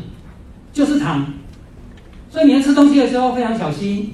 [0.71, 1.31] 就是糖。
[2.31, 4.13] 所以你在吃东西的时候非常小心。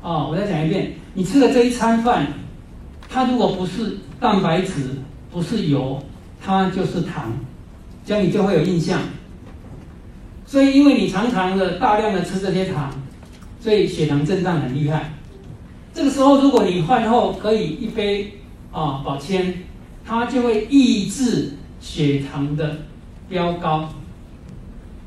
[0.00, 2.26] 哦，我再讲一遍，你吃的这一餐饭，
[3.08, 4.72] 它如果不是蛋白质，
[5.30, 6.02] 不是油，
[6.40, 7.32] 它就是糖，
[8.06, 9.00] 这样你就会有印象。
[10.50, 12.90] 所以，因为你常常的大量的吃这些糖，
[13.60, 15.12] 所以血糖震荡很厉害。
[15.94, 18.32] 这个时候，如果你饭后可以一杯
[18.72, 19.62] 啊保鲜，
[20.04, 22.78] 它就会抑制血糖的
[23.28, 23.90] 飙高，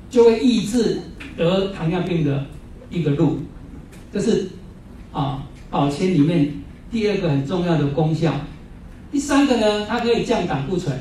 [0.09, 1.01] 就会抑制
[1.35, 2.45] 得糖尿病的
[2.89, 3.39] 一个路。
[4.13, 4.47] 这是
[5.11, 6.53] 啊保鲜里面
[6.89, 8.33] 第二个很重要的功效。
[9.11, 10.97] 第三个呢，它可以降胆固醇，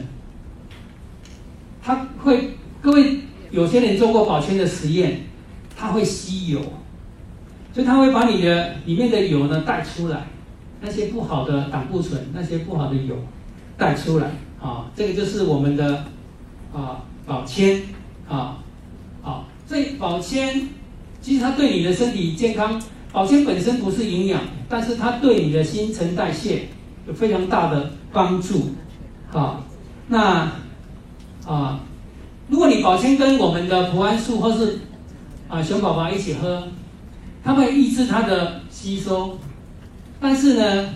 [1.81, 3.21] 它会各位。
[3.53, 5.21] 有些人做过保鲜的实验，
[5.77, 6.61] 它会吸油，
[7.75, 10.27] 所以它会把你的里面的油呢带出来，
[10.81, 13.15] 那些不好的胆固醇，那些不好的油
[13.77, 16.07] 带出来啊，这个就是我们的
[16.73, 17.83] 啊保鲜
[18.27, 18.57] 啊，
[19.21, 20.69] 好，所以保鲜
[21.21, 22.81] 其实它对你的身体健康，
[23.13, 26.69] 保鲜本身不是营养，但是它对你的新陈代谢
[27.07, 28.71] 有非常大的帮助，
[29.31, 29.61] 啊，
[30.09, 30.51] 那
[31.47, 31.81] 啊。
[32.53, 34.79] 如果你保鲜跟我们的普安素或是
[35.49, 36.69] 啊熊宝宝一起喝，
[37.43, 39.39] 它会抑制它的吸收。
[40.21, 40.91] 但是呢，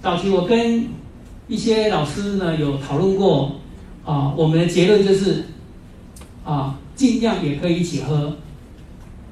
[0.00, 0.86] 早期我跟
[1.48, 3.56] 一些老师呢有讨论过
[4.04, 5.44] 啊，我们的结论就是
[6.44, 8.36] 啊，尽量也可以一起喝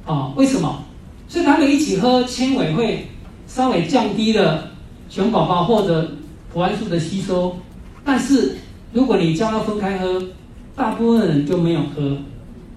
[0.05, 0.33] 啊。
[0.35, 0.83] 为什么？
[1.29, 3.07] 所以他们一起喝，纤维会
[3.47, 4.73] 稍微降低了
[5.09, 6.16] 熊宝宝或者
[6.53, 7.57] 普安素的吸收。
[8.05, 8.57] 但是
[8.93, 10.21] 如果你将它分开喝，
[10.81, 12.16] 大部分人就没有喝，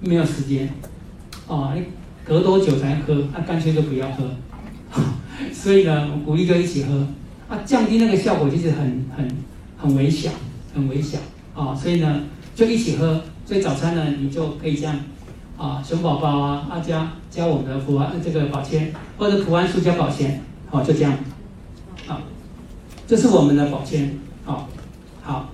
[0.02, 0.68] 没有时间，
[1.48, 1.74] 啊，
[2.26, 3.16] 隔多久才喝？
[3.32, 4.26] 那干脆就不要喝。
[5.54, 7.08] 所以呢，我鼓励就一起喝，
[7.48, 9.26] 啊，降低那个效果其实很很
[9.78, 10.32] 很微小，
[10.76, 11.18] 很微小，
[11.56, 12.24] 啊，所以呢
[12.54, 13.22] 就一起喝。
[13.46, 15.00] 所以早餐呢，你就可以这样，
[15.58, 21.14] 啊，熊宝宝啊，阿加加我们的普安这个保鲜，或者普安素加保鲜，好，就这样，
[22.06, 22.20] 好，
[23.08, 24.68] 这是我们的保鲜，好，
[25.22, 25.50] 好，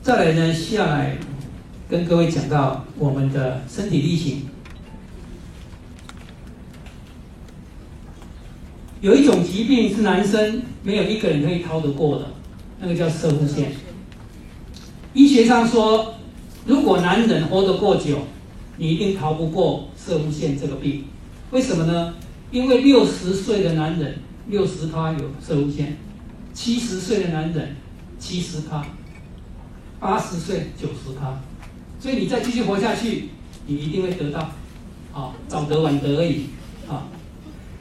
[0.00, 1.16] 再来呢，下来。
[1.88, 4.42] 跟各位讲到我们的身体力行，
[9.00, 12.26] 有一种疾病是男生没有一个人可以逃得过的，
[12.80, 13.70] 那个叫射物线。
[15.14, 16.14] 医学上说，
[16.66, 18.18] 如果男人活得过久，
[18.78, 21.04] 你一定逃不过射物线这个病。
[21.52, 22.14] 为什么呢？
[22.50, 24.18] 因为六十岁的男人
[24.48, 25.96] 六十他有射物线，
[26.52, 27.76] 七十岁的男人
[28.18, 28.84] 七十他，
[30.00, 31.40] 八十岁九十他。
[31.98, 33.30] 所以你再继续活下去，
[33.66, 34.40] 你一定会得到，
[35.12, 36.46] 啊，早得晚得而已，
[36.88, 37.08] 啊，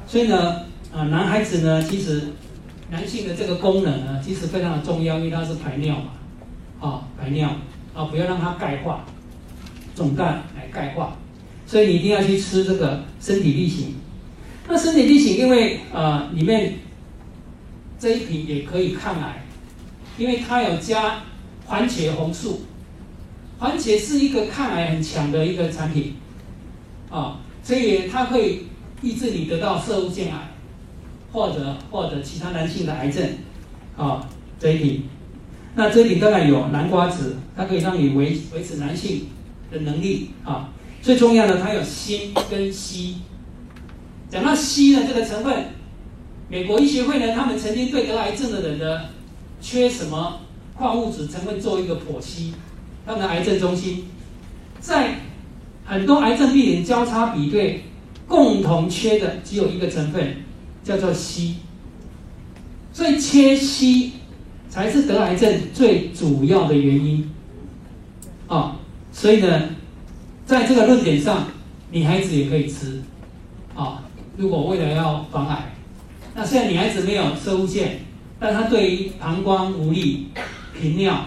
[0.07, 0.61] 所以呢，
[0.93, 2.29] 啊，男孩子呢，其实
[2.89, 6.11] 男性的这个功能呢，其实非常的重要，因为它是排尿嘛，
[6.79, 7.49] 啊，排尿，
[7.93, 9.05] 啊，不要让它钙化，
[9.93, 11.17] 总氮来钙化，
[11.67, 13.95] 所以你一定要去吃这个身体力行。
[14.67, 16.75] 那身体力行，因为呃，里面
[17.99, 19.45] 这一瓶也可以抗癌，
[20.17, 21.23] 因为它有加
[21.67, 22.61] 番茄红素。
[23.65, 26.13] 番茄是一个抗癌很强的一个产品，
[27.09, 28.65] 啊，所以它会
[29.01, 30.51] 抑制你得到色物腺癌，
[31.31, 33.27] 或者或者其他男性的癌症，
[33.97, 35.03] 啊，这一瓶。
[35.73, 39.29] 那这一瓶当然有南瓜子，它可以让你维维持男性
[39.71, 40.69] 的能力，啊，
[41.01, 43.15] 最重要的它有锌跟硒。
[44.29, 45.71] 讲到硒呢这个成分，
[46.49, 49.09] 美国医学会呢，他们曾经对得癌症的人的
[49.59, 50.41] 缺什么
[50.75, 52.53] 矿物质成分做一个剖析。
[53.05, 54.05] 他们的癌症中心，
[54.79, 55.15] 在
[55.85, 57.83] 很多癌症病人交叉比对，
[58.27, 60.37] 共同缺的只有一个成分，
[60.83, 61.53] 叫做硒。
[62.91, 64.11] 所以缺硒
[64.69, 67.29] 才是得癌症最主要的原因。
[68.47, 68.77] 啊，
[69.11, 69.69] 所以呢，
[70.45, 71.47] 在这个论点上，
[71.91, 73.01] 女孩子也可以吃。
[73.75, 74.03] 啊，
[74.37, 75.73] 如果为了要防癌，
[76.33, 77.99] 那虽然女孩子没有射物线，
[78.39, 80.27] 但她对于膀胱无力、
[80.79, 81.25] 频尿，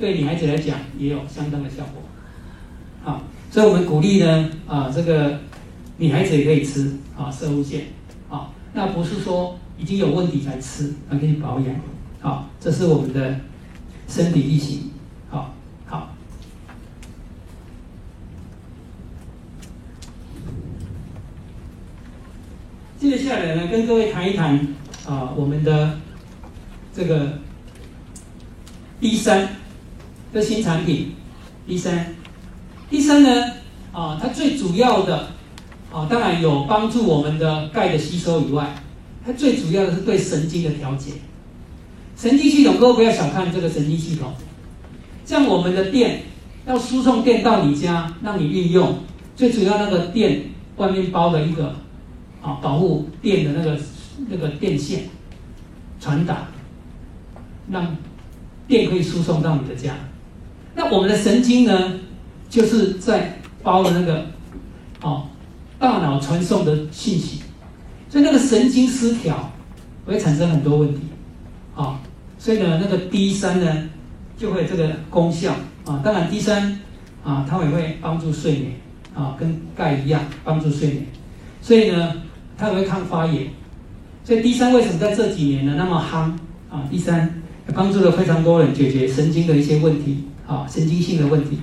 [0.00, 2.02] 对女孩子来讲也有相当的效果。
[3.04, 3.22] 好。
[3.52, 5.40] 所以我们鼓励呢，啊，这个
[5.96, 7.86] 女孩子也可以吃啊，射物线，
[8.28, 11.74] 啊，那不是说已经有问题才吃，还可以保养，
[12.20, 13.40] 好，这是我们的
[14.06, 14.92] 身体力行，
[15.28, 15.52] 好，
[15.84, 16.14] 好。
[23.00, 24.54] 接下来呢，跟各位谈一谈
[25.08, 25.98] 啊，我们的
[26.94, 27.40] 这个
[29.00, 29.56] B 三
[30.32, 31.12] 的新产品
[31.66, 32.14] 第三。
[32.88, 33.44] 第三呢，
[33.92, 35.28] 啊，它最主要的，
[35.92, 38.74] 啊，当然有帮助我们的钙的吸收以外，
[39.24, 41.12] 它最主要的是对神经的调节。
[42.16, 44.32] 神经系统，各位不要小看这个神经系统，
[45.24, 46.22] 像我们的电
[46.66, 48.98] 要输送电到你家，让你运用，
[49.36, 50.42] 最主要那个电
[50.76, 51.76] 外面包的一个，
[52.42, 53.78] 啊，保护电的那个
[54.28, 55.04] 那个电线
[56.00, 56.48] 传达，
[57.70, 57.96] 让
[58.66, 59.94] 电可以输送到你的家。
[60.80, 61.92] 那我们的神经呢？
[62.48, 64.24] 就是在包的那个，
[65.02, 65.28] 哦，
[65.78, 67.42] 大脑传送的信息，
[68.08, 69.52] 所以那个神经失调
[70.06, 71.00] 会产生很多问题，
[71.76, 72.00] 啊，
[72.38, 73.90] 所以呢，那个 D 三呢
[74.38, 75.54] 就会这个功效
[75.84, 76.80] 啊，当然 D 三
[77.22, 78.72] 啊，它也会帮助睡眠
[79.14, 81.06] 啊，跟钙一样帮助睡眠，
[81.60, 82.22] 所以呢，
[82.56, 83.48] 它也会抗发炎，
[84.24, 86.32] 所以 D 三为什么在这几年呢那么夯
[86.74, 87.42] 啊？D 三
[87.74, 91.60] 帮助了非常多人解决神经的一些问题啊，神经性的问题。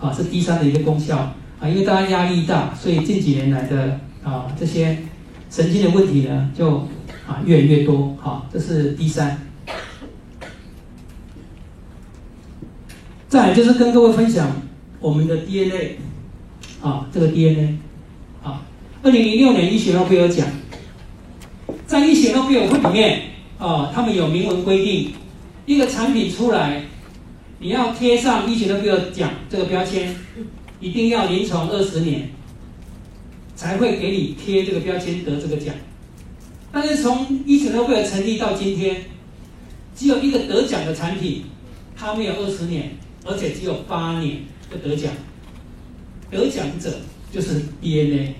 [0.00, 1.16] 啊，是 D 三的一个功效
[1.58, 4.96] 啊，因为大家压力大，所以近几年来的啊这些
[5.50, 6.86] 神经的问题呢，就
[7.26, 8.16] 啊越来越多。
[8.20, 9.36] 好，这是 D 三。
[13.28, 14.52] 再来就是跟各位分享
[15.00, 15.98] 我们的 DNA
[16.80, 17.78] 啊，这个 DNA
[18.44, 18.62] 啊，
[19.02, 20.46] 二零零六年医学诺贝尔奖，
[21.88, 23.22] 在医学诺贝尔会里面
[23.58, 25.10] 啊，他们有明文规定，
[25.66, 26.84] 一个产品出来。
[27.60, 30.14] 你要贴上医学诺贝尔奖这个标签，
[30.78, 32.30] 一定要临床二十年，
[33.56, 35.74] 才会给你贴这个标签得这个奖。
[36.70, 39.02] 但是从医学诺贝尔成立到今天，
[39.96, 41.46] 只有一个得奖的产品，
[41.96, 45.10] 它没有二十年，而且只有八年就得奖。
[46.30, 47.00] 得奖者
[47.32, 48.34] 就是 DNA。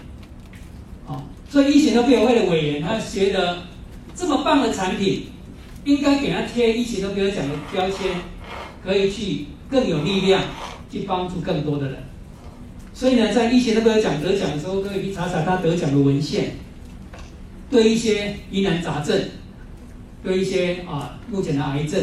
[1.07, 3.65] 好，所以医学诺贝尔会的委员他觉得
[4.15, 5.25] 这么棒的产品，
[5.85, 8.13] 应该给他贴医学诺贝尔奖的标签。
[8.89, 10.43] 可以去更有力量
[10.91, 12.03] 去帮助更多的人，
[12.95, 16.53] 所以呢，在医学诺贝尔奖得奖的时候，可以去查查他得奖的文献。
[17.71, 19.29] 对一些疑难杂症，
[20.25, 22.03] 对一些啊目前的癌症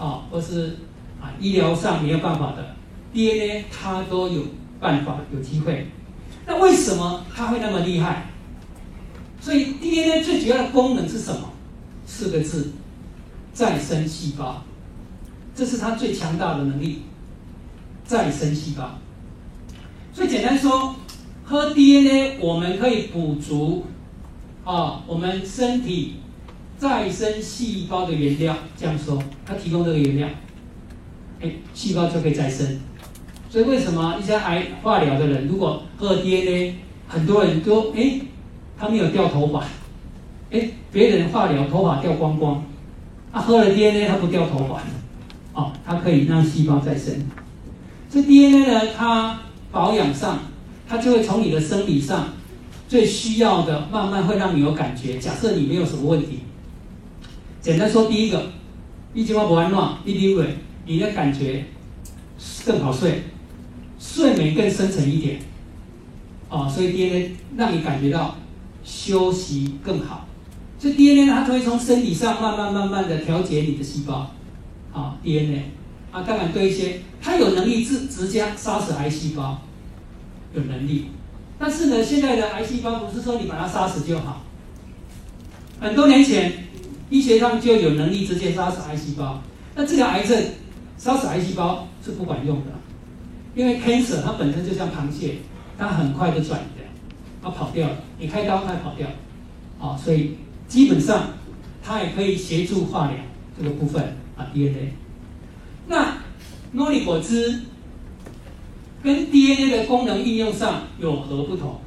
[0.00, 0.78] 啊，或是
[1.22, 2.74] 啊医疗上没有办法的
[3.14, 4.42] DNA，他都有
[4.80, 5.86] 办法有机会。
[6.44, 8.26] 那为什么他会那么厉害？
[9.40, 11.52] 所以 DNA 最主要的功能是什么？
[12.04, 12.72] 四个字：
[13.52, 14.64] 再生细胞。
[15.56, 16.98] 这是它最强大的能力，
[18.04, 18.98] 再生细胞。
[20.12, 20.94] 所以简单说，
[21.44, 23.86] 喝 DNA 我们可以补足
[24.64, 26.16] 啊，我们身体
[26.76, 28.54] 再生细胞的原料。
[28.76, 30.28] 这样说，它提供这个原料，
[31.40, 32.78] 哎，细胞就可以再生。
[33.48, 36.74] 所以为什么一些癌化疗的人如果喝 DNA，
[37.08, 38.20] 很多人都哎，
[38.78, 39.64] 他没有掉头发，
[40.50, 42.62] 哎，别人化疗头发掉光光，
[43.32, 44.82] 他喝了 DNA 他不掉头发。
[45.56, 47.14] 哦，它可以让细胞再生。
[48.10, 49.40] 这 DNA 呢，它
[49.72, 50.38] 保养上，
[50.86, 52.28] 它就会从你的生理上
[52.86, 55.18] 最需要的，慢慢会让你有感觉。
[55.18, 56.40] 假设你没有什么问题，
[57.60, 58.50] 简单说，第一个，
[59.14, 61.64] 一句话不安乱，一滴水，你的感觉
[62.66, 63.22] 更好睡，
[63.98, 65.40] 睡眠更深沉一点。
[66.50, 68.36] 哦，所以 DNA 让你感觉到
[68.84, 70.28] 休息更好。
[70.78, 74.30] 所以 DNA 它会从生理上慢慢慢慢的调节你的细胞。
[74.96, 75.72] 啊，DNA
[76.10, 79.60] 啊，当然对一些，它有能力直直接杀死癌细胞，
[80.54, 81.10] 有能力。
[81.58, 84.42] 但是呢，现在的癌细胞不是说你把它杀死就好。
[85.78, 86.64] 很多年前，
[87.10, 89.42] 医学上就有能力直接杀死癌细胞。
[89.74, 90.42] 那治疗癌症，
[90.96, 92.70] 杀死癌细胞是不管用的，
[93.54, 95.34] 因为 cancer 它本身就像螃蟹，
[95.76, 96.88] 它很快就转移了，
[97.42, 97.96] 它跑掉了。
[98.18, 99.06] 你开刀它跑掉，
[99.78, 100.36] 啊，所以
[100.66, 101.28] 基本上
[101.82, 103.16] 它也可以协助化疗
[103.58, 104.16] 这个部分。
[104.36, 104.92] 啊，DNA，
[105.88, 106.18] 那
[106.72, 107.62] 诺丽果汁
[109.02, 111.80] 跟 DNA 的功能应用上有何不同？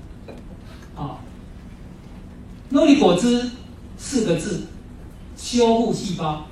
[0.95, 1.20] 啊，
[2.70, 3.52] 诺丽果汁
[3.97, 4.68] 四个字，
[5.38, 6.45] 修复细胞。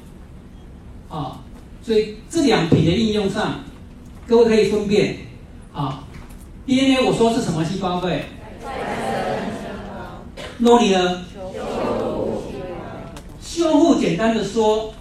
[1.09, 1.39] 啊，
[1.81, 3.61] 所以这两品的应用上，
[4.27, 5.19] 各位可以分辨
[5.73, 6.03] 啊。
[6.65, 8.01] DNA 我说是什么细胞？
[8.01, 8.25] 对。
[10.57, 11.25] 诺丽呢？
[13.39, 14.93] 修复简单的说，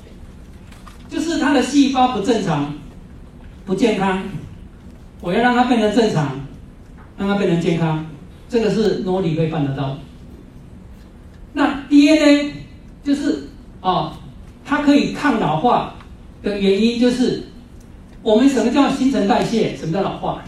[1.16, 2.74] 就是它的细胞不正常、
[3.64, 4.22] 不健康，
[5.22, 6.38] 我要让它变成正常，
[7.16, 8.04] 让它变成健康，
[8.50, 9.96] 这个是诺里可以办得到。
[11.54, 12.52] 那 DNA
[13.02, 13.48] 就是
[13.80, 14.18] 啊，
[14.62, 15.94] 它可以抗老化
[16.42, 17.44] 的原因就是，
[18.22, 19.74] 我们什么叫新陈代谢？
[19.74, 20.42] 什么叫老化？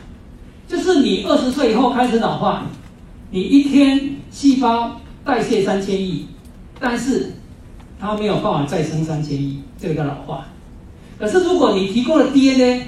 [0.67, 2.67] 就是你二十岁以后开始老化，
[3.31, 6.27] 你一天细胞代谢三千亿，
[6.79, 7.33] 但是。
[8.01, 10.47] 它没有办法再生三千亿，这个叫老化。
[11.19, 12.87] 可是如果你提供了 DNA，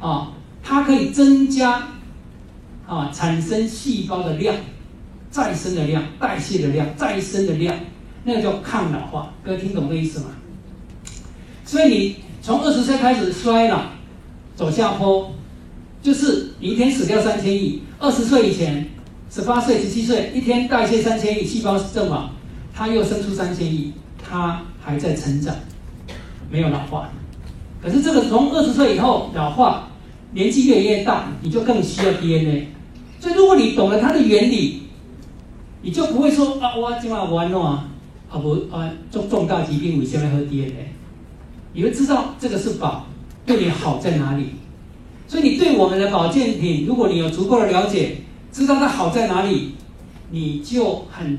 [0.00, 0.32] 啊，
[0.62, 1.88] 它可以增加
[2.86, 4.54] 啊产生细胞的量、
[5.30, 7.74] 再生的量、代谢的量、再生的量，
[8.24, 9.32] 那个叫抗老化。
[9.42, 10.26] 各位听懂这意思吗？
[11.64, 13.82] 所以你从二十岁开始衰老、
[14.54, 15.32] 走下坡，
[16.02, 17.82] 就是你一天死掉三千亿。
[17.98, 18.86] 二十岁以前，
[19.30, 22.30] 十八岁、十七岁，一天代谢三千亿细胞正好，
[22.74, 23.92] 它又生出三千亿。
[24.30, 25.56] 它还在成长，
[26.50, 27.10] 没有老化。
[27.82, 29.88] 可是这个从二十岁以后老化，
[30.32, 32.68] 年纪越来越大，你就更需要 DNA。
[33.20, 34.82] 所以如果你懂了它的原理，
[35.82, 37.88] 你就不会说啊，我今晚玩啊，
[38.30, 40.92] 啊不啊重重大疾病，我先来喝 DNA。
[41.72, 43.06] 你会知道这个是宝，
[43.46, 44.50] 对你好在哪里。
[45.26, 48.16] 所以你对我们的保健品，如果你有足够的了解，
[48.50, 49.74] 知道它好在哪里，
[50.30, 51.38] 你就很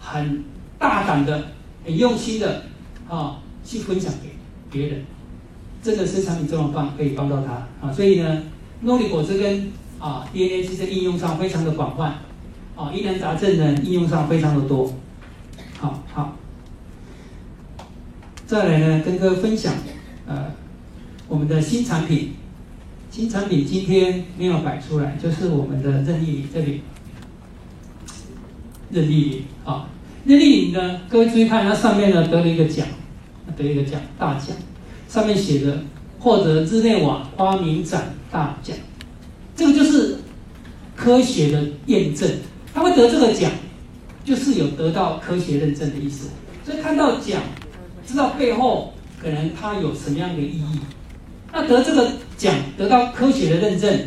[0.00, 0.44] 很
[0.78, 1.48] 大胆的。
[1.84, 2.64] 很用心的
[3.08, 4.28] 啊，去分享给
[4.70, 5.04] 别人，
[5.82, 7.92] 真的是产品这么棒，可以帮到他啊。
[7.92, 8.42] 所以呢，
[8.82, 12.18] 诺丽果汁跟啊 DNA 其实应用上非常的广泛
[12.76, 14.92] 啊，疑难杂症呢应用上非常的多。
[15.78, 16.36] 好好，
[18.46, 19.74] 再来呢，跟各位分享
[20.26, 20.52] 呃
[21.28, 22.32] 我们的新产品，
[23.10, 26.82] 新产品今天没有摆出来，就是我们的任意这里，
[28.90, 29.88] 任意啊。
[30.24, 31.00] 任丽颖呢？
[31.08, 32.86] 各位注意看，它上面呢得了一个奖，
[33.56, 34.48] 得一个奖大奖，
[35.08, 35.82] 上面写着
[36.18, 38.76] 获得日内瓦发明展大奖，
[39.56, 40.18] 这个就是
[40.94, 42.30] 科学的验证。
[42.74, 43.50] 他会得这个奖，
[44.24, 46.28] 就是有得到科学认证的意思。
[46.64, 47.40] 所以看到奖，
[48.06, 50.78] 知道背后可能它有什么样的意义。
[51.52, 53.98] 那得这个奖，得到科学的认证，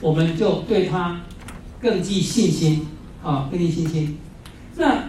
[0.00, 1.22] 我们就对它
[1.80, 2.86] 更具信心
[3.24, 4.18] 啊，更具信心。
[4.76, 5.04] 那。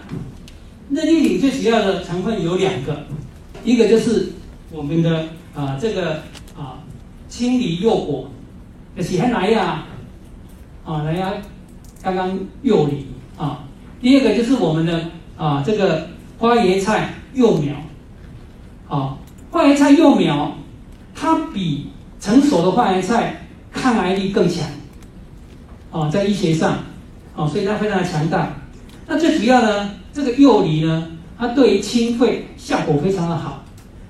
[0.94, 3.06] 那丽岭最主要的成分有两个，
[3.64, 4.34] 一个就是
[4.74, 6.24] 我们的啊这个
[6.58, 6.80] 啊
[7.28, 8.30] 清理幼果，
[9.00, 9.86] 是很来呀，
[10.86, 11.34] 啊来呀，
[12.02, 13.64] 刚刚幼理啊。
[14.02, 17.76] 第二个就是我们的啊这个花椰菜幼苗，
[18.88, 19.18] 啊
[19.50, 20.56] 花椰菜幼苗，
[21.14, 21.88] 它比
[22.20, 24.66] 成熟的花椰菜抗癌力更强，
[25.92, 26.80] 啊在医学上，
[27.36, 28.54] 啊所以它非常的强大。
[29.08, 29.92] 那最主要呢？
[30.14, 33.64] 这个幼梨呢，它对于清肺效果非常的好，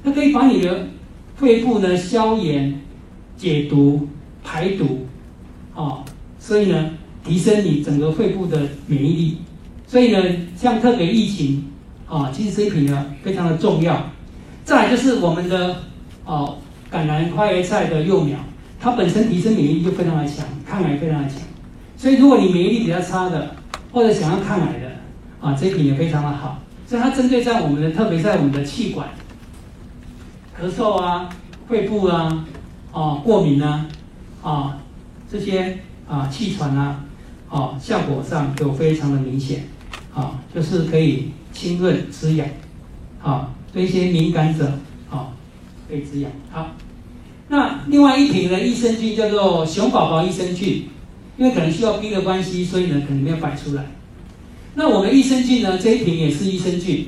[0.04, 0.88] 它可以把你的
[1.42, 2.80] 肺部呢消炎、
[3.36, 4.08] 解毒、
[4.44, 5.08] 排毒，
[5.74, 6.06] 啊，
[6.38, 6.92] 所以呢
[7.26, 9.38] 提升你整个肺部的免疫力。
[9.88, 10.24] 所以呢，
[10.56, 11.66] 像特别疫情
[12.08, 14.06] 啊，其实这一品呢非常的重要。
[14.64, 15.78] 再来就是我们的
[16.26, 16.58] 哦
[16.92, 18.38] 橄榄花椰菜的幼苗，
[18.80, 21.40] 它本身提升免疫力就非常的强，抗癌非常的强。
[21.98, 23.56] 所以如果你免疫力比较差的，
[23.92, 24.92] 或者想要抗癌的，
[25.42, 29.10] 啊，这一品也非常的好，所以它针对在我们的，特别在我们的气管、
[30.62, 31.28] 咳嗽啊、
[31.68, 32.46] 肺部啊、
[32.92, 33.88] 啊过敏啊、
[34.44, 34.78] 啊
[35.32, 37.04] 这些啊气喘啊，
[37.50, 39.68] 啊效果上都非常的明显，
[40.14, 42.48] 啊就是可以清润滋养，
[43.24, 44.72] 啊对一些敏感者
[45.10, 45.34] 啊
[45.90, 46.32] 可以滋养。
[46.52, 46.76] 好，
[47.48, 50.88] 那另外一瓶的益生菌叫做熊宝宝益生菌，
[51.38, 53.84] 因为可能需要冰的关系，所以呢可能没有摆出来。
[54.76, 55.80] 那我们益生菌呢？
[55.80, 57.08] 这一瓶也是益生菌。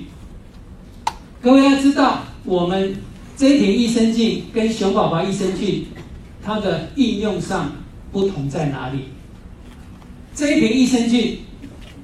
[1.40, 2.96] 各位要知道，我们
[3.36, 5.86] 这一瓶益生菌跟熊宝宝益生菌，
[6.44, 7.72] 它的应用上
[8.12, 9.06] 不同在哪里？
[10.36, 11.40] 这一瓶益生菌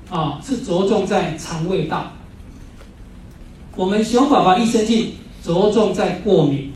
[0.10, 2.12] 啊，是着重在肠胃道。
[3.76, 5.14] 我们熊宝宝益生菌
[5.44, 6.74] 着重在过敏，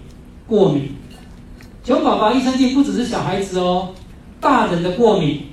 [0.47, 0.89] 过敏。
[1.83, 3.89] 熊宝宝益生菌不只是小孩子哦，
[4.39, 5.43] 大人的过敏，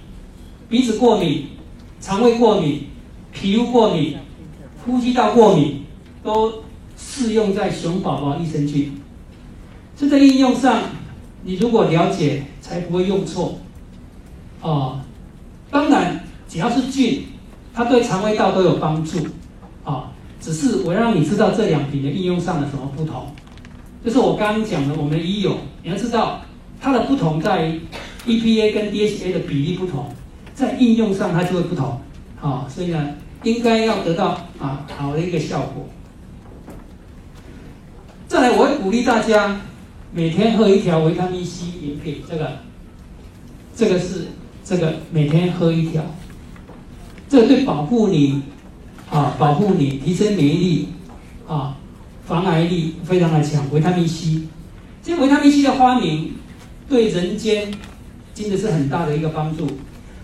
[0.69, 1.47] 鼻子过敏，
[2.01, 2.87] 肠胃过敏。
[3.33, 4.17] 皮肤过敏、
[4.85, 5.85] 呼吸道过敏，
[6.25, 6.65] 都
[7.01, 8.93] 适用在熊宝宝益生菌。
[9.97, 10.83] 这在应用上，
[11.43, 13.59] 你如果了解，才不会用错。
[14.63, 15.01] 哦，
[15.71, 17.25] 当然只要是菌，
[17.73, 19.19] 它对肠胃道都有帮助，
[19.85, 23.27] 啊，只是我让你知道这两瓶的应用上的什么不同，
[24.05, 26.41] 就是我刚刚讲的，我们的医友，你要知道
[26.81, 27.81] 它的不同在于
[28.27, 30.07] EPA 跟 DHA 的比例不同，
[30.55, 32.01] 在应用上它就会不同，
[32.41, 35.89] 啊，所以呢，应该要得到啊好的一个效果。
[38.31, 39.61] 再来，我会鼓励大家
[40.13, 42.59] 每天喝一条维他命 C 饮品，这个，
[43.75, 44.29] 这个是
[44.65, 46.01] 这个每天喝一条，
[47.29, 48.41] 这对保护你
[49.11, 50.89] 啊，保护你提升免疫力
[51.49, 51.77] 啊，
[52.25, 53.65] 防癌力非常的强。
[53.73, 54.43] 维他命 C，
[55.03, 56.35] 这维他命 C 的发明
[56.89, 57.75] 对人间
[58.33, 59.67] 真的是很大的一个帮助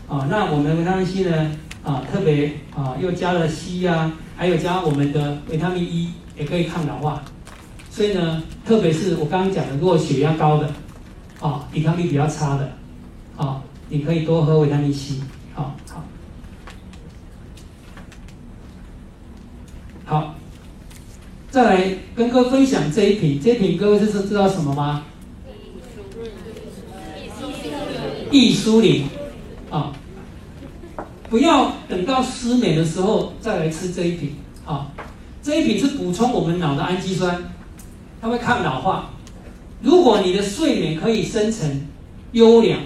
[0.06, 0.28] 啊。
[0.30, 1.50] 那我们维他命 C 呢
[1.82, 7.24] 啊，特别啊又加了硒啊，还有加我们的维他命 E，也可以抗老化。
[7.96, 10.70] 所以呢，特别是我刚刚讲的，如果血压高的，
[11.40, 12.70] 啊，抵抗力比较差的，
[13.38, 15.14] 啊，你可以多喝维他命 C，
[15.54, 16.04] 好好。
[20.04, 20.34] 好，
[21.50, 25.02] 再来跟各位分享这一瓶，这一瓶各位是知道什么吗？
[28.30, 29.08] 易舒灵，
[29.70, 29.90] 啊，
[31.30, 34.34] 不要等到失眠的时候再来吃这一瓶，
[34.66, 34.92] 啊，
[35.42, 37.42] 这一瓶是补充我们脑的氨基酸。
[38.20, 39.10] 它会抗老化。
[39.82, 41.86] 如果你的睡眠可以生成、
[42.32, 42.80] 优良，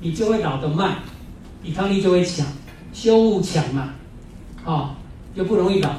[0.00, 0.98] 你就会老得慢，
[1.64, 2.46] 抵抗力就会强，
[2.92, 3.94] 修复强嘛，
[4.64, 4.96] 啊，
[5.34, 5.90] 就不容易老。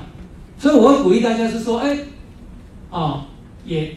[0.59, 1.97] 所以我会鼓励大家是说，哎，
[2.91, 3.25] 啊，
[3.65, 3.95] 也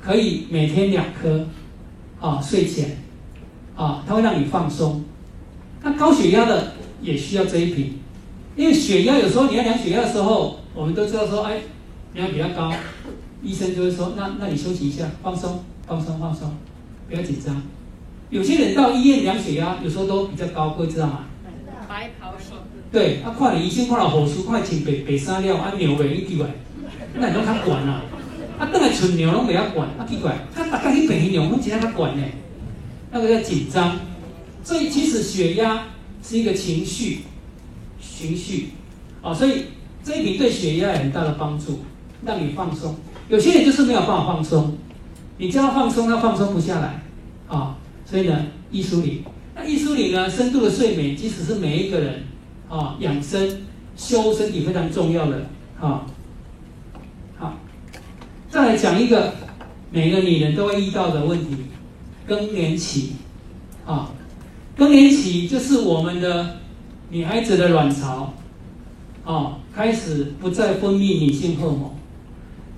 [0.00, 1.46] 可以每天两颗，
[2.20, 2.98] 啊，睡前，
[3.76, 5.04] 啊，它会让你放松。
[5.82, 7.98] 那高血压的也需要这一瓶，
[8.56, 11.58] 因为血压有时候你要量血压的时候，我们都知道说，哎，
[12.14, 12.72] 血压比较高。
[13.42, 16.52] 医生就会说：“那那你休息一下，放松，放松，放松，
[17.08, 17.60] 不要紧张。”
[18.30, 21.26] 有些人到医院量血压，有时候都比较高，会知道吗？
[21.88, 22.56] 白袍型。
[22.90, 26.46] 对，啊，看了医生，看了护士，看穿白白衫了，啊，尿袂奇怪，
[27.14, 28.02] 那你拢较管啊？
[28.58, 32.24] 啊，等来纯尿拢袂晓管，啊，奇怪，他大概去白尿，拢其他较管呢？
[33.10, 33.98] 那个叫紧张。
[34.64, 35.88] 所以其实血压
[36.22, 37.22] 是一个情绪，
[38.00, 38.68] 情绪，
[39.20, 39.64] 啊，所以
[40.04, 41.80] 这一瓶对血压有很大的帮助，
[42.24, 42.94] 让你放松。
[43.32, 44.76] 有些人就是没有办法放松，
[45.38, 47.02] 你叫他放松，他放松不下来，
[47.48, 49.24] 啊，所以呢，易舒里，
[49.54, 52.24] 那易舒里呢，深度的睡眠，即使是每一个人
[52.68, 53.62] 啊，养生
[53.96, 55.46] 修身体非常重要的
[55.80, 56.04] 啊，
[57.38, 57.54] 好，
[58.50, 59.32] 再来讲一个
[59.90, 61.56] 每个女人都会遇到的问题，
[62.26, 63.12] 更年期，
[63.86, 64.10] 啊，
[64.76, 66.56] 更年期就是我们的
[67.08, 68.34] 女孩子的卵巢，
[69.24, 71.91] 啊，开始不再分泌女性荷尔蒙。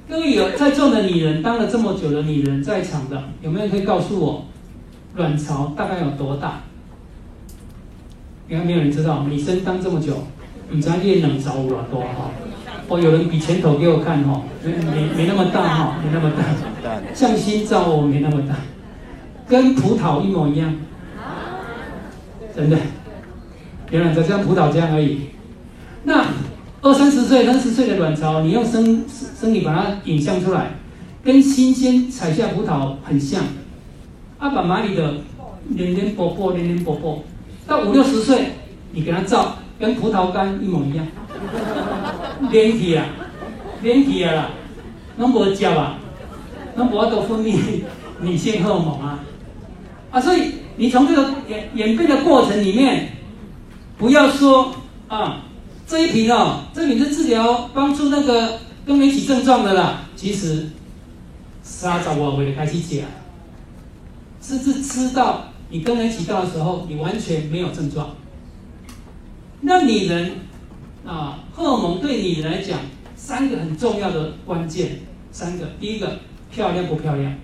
[0.07, 4.45] 各位有在座的女人，当了这么久的女人，在场的有没有人可以告诉我，
[5.17, 6.61] 卵巢大概有多大？
[8.49, 10.25] 应该没有人知道，女生当这么久，
[10.69, 12.31] 你知道练卵巢有多哈？
[12.89, 18.57] 哦，有人比拳头给我看哈，没没没那么大哈，没那么大，像心脏哦，没那么大，
[19.49, 20.75] 跟葡萄一模一样，
[22.55, 22.77] 真的，
[23.91, 25.31] 原来就像葡萄这样而已，
[26.03, 26.27] 那。
[26.85, 30.73] 二三十岁、三十岁的卵巢，你用生生理把它影像出来，
[31.25, 33.43] 跟新鲜采下葡萄很像。
[34.39, 35.15] 阿爸马里的
[35.71, 37.25] 连连薄薄、连连薄薄，
[37.67, 38.51] 到五六十岁，
[38.93, 41.07] 你给他照，跟葡萄干一模一样。
[42.51, 43.07] 连体啊，
[43.81, 44.51] 连体啊啦，
[45.17, 45.99] 拢无交啊，
[46.77, 47.57] 拢无都分泌
[48.21, 49.21] 女性荷尔蒙啊。
[50.11, 53.09] 啊，所以你从这个演演变的过程里面，
[53.97, 54.75] 不要说
[55.09, 55.41] 啊。
[55.87, 60.01] 这一瓶哦，这瓶是治疗帮助那个更年期症状的啦。
[60.17, 60.71] 其实，
[61.63, 63.07] 沙枣我为了开始讲，
[64.41, 68.17] 甚至吃到你更年期到的时候，你完全没有症状。
[69.61, 70.33] 那女人
[71.05, 72.81] 啊，荷尔蒙对你来讲，
[73.15, 75.67] 三个很重要的关键，三个。
[75.79, 76.19] 第一个，
[76.51, 77.35] 漂亮不漂亮？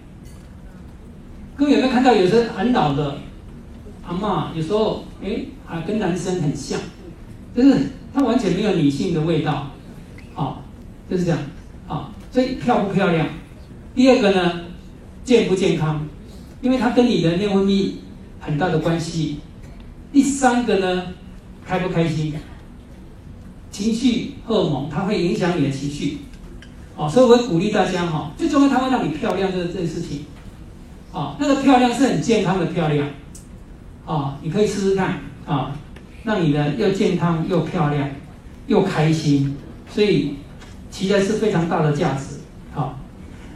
[1.57, 3.18] 各位有没有看到有些很老的
[4.07, 6.80] 阿妈，有时候哎，啊，跟男生很像，
[7.55, 7.99] 就是。
[8.12, 9.70] 它完全没有女性的味道，
[10.34, 10.62] 好，
[11.08, 11.38] 就是这样，
[11.86, 13.26] 好，所以漂不漂亮？
[13.94, 14.61] 第二个呢，
[15.24, 16.06] 健不健康？
[16.61, 17.92] 因为它跟你的内分泌
[18.40, 19.38] 很大的关系。
[20.12, 21.06] 第三个呢，
[21.64, 22.34] 开不开心？
[23.70, 26.18] 情绪荷尔蒙它会影响你的情绪，
[26.96, 30.24] 哦，所以我会鼓励大家哈，最重要它会让你漂亮这这件事情，
[31.12, 33.08] 啊，那个漂亮是很健康的漂亮，
[34.04, 35.76] 啊，你可以试试看啊。
[36.25, 38.11] 让你呢又健康又漂亮
[38.66, 39.57] 又开心，
[39.93, 40.37] 所以
[40.91, 42.41] 其实是非常大的价值。
[42.73, 42.99] 好，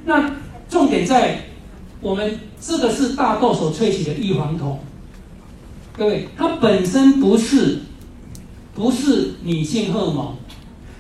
[0.05, 0.33] 那
[0.69, 1.41] 重点在
[2.01, 4.79] 我们这个是大豆所萃取的异黄酮，
[5.97, 7.81] 各位，它本身不是
[8.75, 10.35] 不是女性荷尔蒙，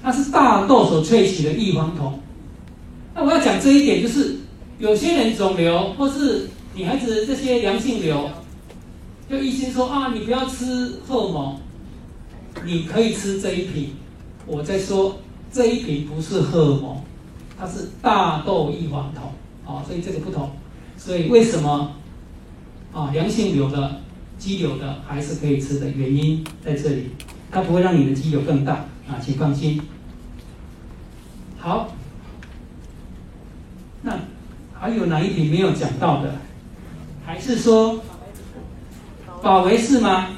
[0.02, 2.20] 它是大豆所萃取的异黄酮。
[3.14, 4.36] 那我要讲这一点，就是
[4.78, 8.30] 有些人肿瘤或是女孩子这些良性瘤，
[9.28, 11.56] 就一心说啊，你不要吃荷尔蒙，
[12.64, 13.90] 你可以吃这一瓶。
[14.46, 15.18] 我在说
[15.52, 17.02] 这一瓶不是荷尔蒙，
[17.58, 19.32] 它是大豆异黄酮
[19.64, 20.50] 啊，所以这个不同。
[20.96, 21.92] 所以为什么
[22.92, 24.00] 啊良性瘤的？
[24.36, 27.10] 肌瘤的还是可以吃的原因在这里，
[27.52, 29.80] 它不会让你的肌瘤更大啊，请放心。
[31.56, 31.94] 好，
[34.02, 34.18] 那
[34.74, 36.34] 还有哪一瓶没有讲到的？
[37.24, 38.02] 还是说
[39.44, 40.28] 保维士吗？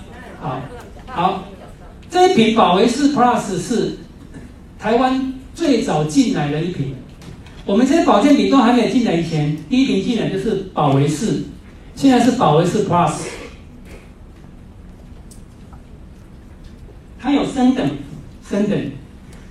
[0.40, 0.60] 好，
[1.06, 1.44] 好，
[2.10, 3.98] 这一瓶保维士 Plus 是
[4.80, 6.96] 台湾最早进来的一瓶。
[7.64, 11.44] 我们这些保健品都还没有进来以前，第一瓶进来就是保维士，
[11.94, 13.12] 现在是保维士 Plus。
[17.20, 17.88] 它有升等，
[18.48, 18.90] 升等。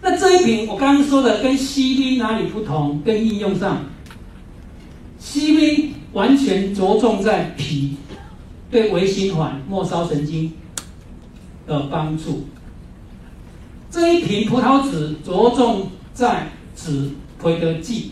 [0.01, 3.01] 那这一瓶我刚刚说的跟 CV 哪里不同？
[3.05, 3.85] 跟应用上
[5.21, 7.97] ，CV 完全着重在脾，
[8.69, 10.53] 对微循环、末梢神经
[11.67, 12.47] 的帮助。
[13.89, 17.11] 这一瓶葡萄籽着重在脂
[17.41, 18.11] 培德剂。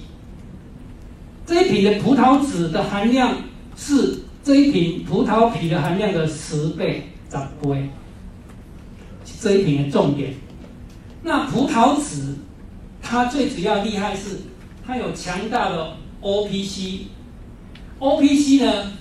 [1.45, 3.35] 这一瓶的葡萄籽的含量
[3.75, 7.89] 是这一瓶葡萄皮的含量的十倍、十倍。
[9.39, 10.35] 这一瓶的重点，
[11.23, 12.37] 那葡萄籽
[13.01, 14.39] 它最主要厉害是
[14.85, 18.93] 它有强大的 O P C，O P C 呢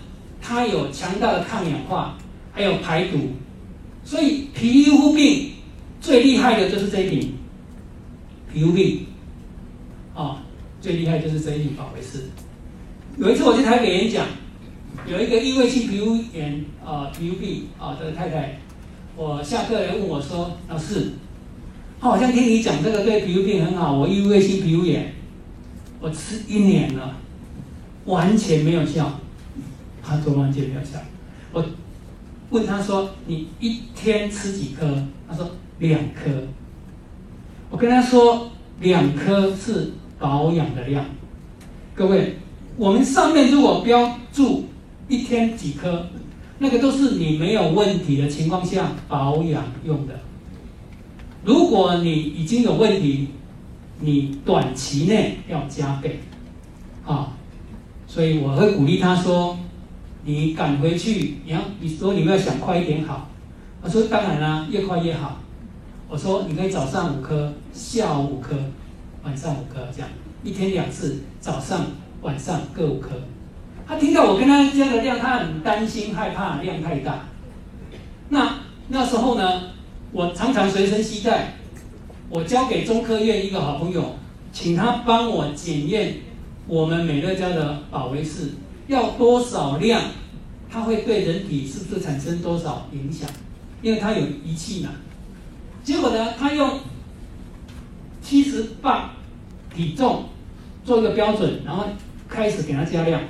[0.43, 2.16] 它有强大的抗氧化，
[2.53, 3.30] 还有排毒，
[4.05, 5.53] 所以皮肤病
[6.01, 7.34] 最厉害的就是这一瓶
[8.53, 9.07] 皮肤病
[10.14, 10.43] 啊，
[10.80, 12.24] 最厉害就是这一瓶保维士。
[13.16, 14.26] 有一次我去台北演讲，
[15.07, 18.59] 有一个异位性皮肤炎啊皮肤病啊的太太。
[19.14, 21.12] 我下课来问我说：“老师，
[22.01, 23.93] 好像听你讲这个对皮肤病很好。
[23.93, 25.14] 我异位性皮肤炎，
[26.01, 27.14] 我吃一年了，
[28.07, 29.20] 完全没有效。
[30.03, 30.98] 他说完全没有效。
[31.53, 31.64] 我
[32.50, 35.05] 问他说：你一天吃几颗？
[35.28, 36.30] 他说两颗。
[37.70, 38.50] 我跟他说
[38.80, 41.05] 两颗是保养的量。
[41.94, 42.36] 各位，
[42.76, 44.66] 我们上面如果标注
[45.09, 46.07] 一天几颗？”
[46.59, 50.20] 那个都是你没有问题的情况下保养用的。
[51.44, 53.30] 如果你已经有问题，
[53.98, 56.20] 你短期内要加倍，
[57.05, 57.32] 啊，
[58.07, 59.59] 所以我会鼓励他说
[60.25, 63.29] ：“你赶回去，你要你说你们要想快一点好。”
[63.83, 65.41] 我说：“当然啦，越快越好。”
[66.09, 68.55] 我说：“你可以早上五颗，下午五颗，
[69.25, 70.09] 晚上五颗，这样
[70.45, 71.87] 一天两次，早上
[72.20, 73.11] 晚上各五颗。”
[73.87, 77.25] 他听到我跟他这样的量，他很担心害怕量太大。
[78.29, 78.59] 那
[78.89, 79.62] 那时候呢，
[80.12, 81.55] 我常常随身携带，
[82.29, 84.14] 我交给中科院一个好朋友，
[84.53, 86.14] 请他帮我检验
[86.68, 88.51] 我们美乐家的保维士
[88.93, 90.03] 要多少量，
[90.70, 93.28] 它会对人体是不是产生多少影响？
[93.80, 94.90] 因为它有仪器嘛。
[95.82, 96.78] 结果呢，他用
[98.20, 99.11] 七十磅
[99.74, 100.26] 体重
[100.84, 101.86] 做一个标准，然后
[102.28, 103.20] 开始给他加量。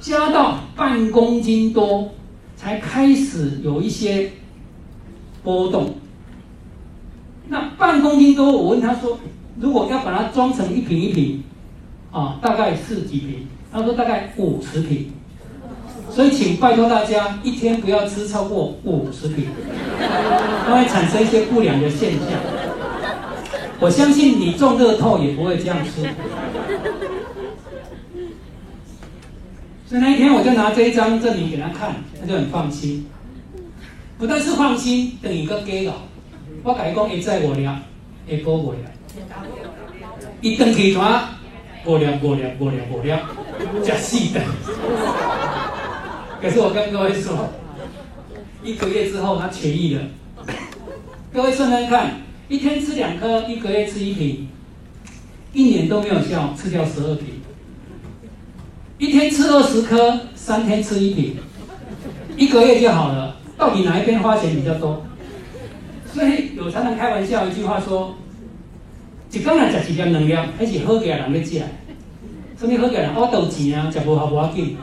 [0.00, 2.10] 加到半公斤多，
[2.56, 4.32] 才开始有一些
[5.44, 5.94] 波动。
[7.46, 9.20] 那半公斤多，我问他说，
[9.60, 11.44] 如果要把它装成一瓶一瓶，
[12.10, 13.46] 啊，大概是几瓶？
[13.72, 15.10] 他说大概五十瓶。
[16.10, 19.46] 所以请拜托大家，一天不要吃超过五十瓶，
[20.66, 22.28] 它会产生一些不良的现象。
[23.80, 26.02] 我相信你中乐透也不会这样吃。
[29.86, 33.06] 所以那一天我就拿这一张证明给他看，他就很放心。
[34.18, 35.94] 不但是放心，等于个给了。
[36.62, 37.80] 我改讲一再我了，
[38.28, 38.80] 一波我了。
[40.42, 41.24] 一登起团，
[41.84, 43.20] 我了我了我了我了，
[43.84, 44.40] 假死的。
[46.40, 47.48] 可是我跟各位说，
[48.64, 50.02] 一个月之后他痊愈了。
[51.32, 52.16] 各位算算看，
[52.48, 54.48] 一天吃两颗，一个月吃一瓶，
[55.52, 57.40] 一年都没有效，吃掉十二瓶。
[58.98, 61.36] 一天吃二十颗，三天吃一瓶，
[62.36, 63.36] 一个月就好了。
[63.56, 65.04] 到底哪一边花钱比较多？
[66.12, 68.14] 所以有常常开玩笑一句话说
[69.32, 71.62] ：“一工人食一粒两粒，还是好嘅人咧食。
[72.62, 73.12] 什么好嘅人？
[73.12, 74.76] 我斗钱啊，食无好无要紧。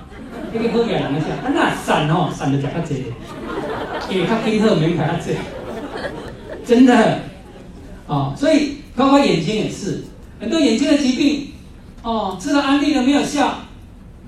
[0.52, 3.06] 那个好嘅人咧食，啊那散吼散就食较济，
[4.10, 5.38] 因为较紧好免排较济。
[6.66, 7.20] 真的，
[8.06, 10.04] 哦，所以包括眼睛也是，
[10.42, 11.54] 很多眼睛的疾病，
[12.04, 13.60] 哦，吃了安利了没有效。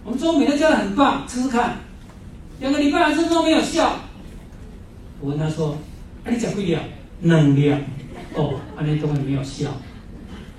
[0.06, 1.80] 我们中美的教的很棒，试试看，
[2.62, 3.96] 两个礼拜还是都没有效，
[5.20, 5.78] 我问他说
[6.24, 6.82] ：“啊，你讲几量？
[7.20, 7.82] 能量？
[8.34, 9.72] 哦，安尼东西没有效，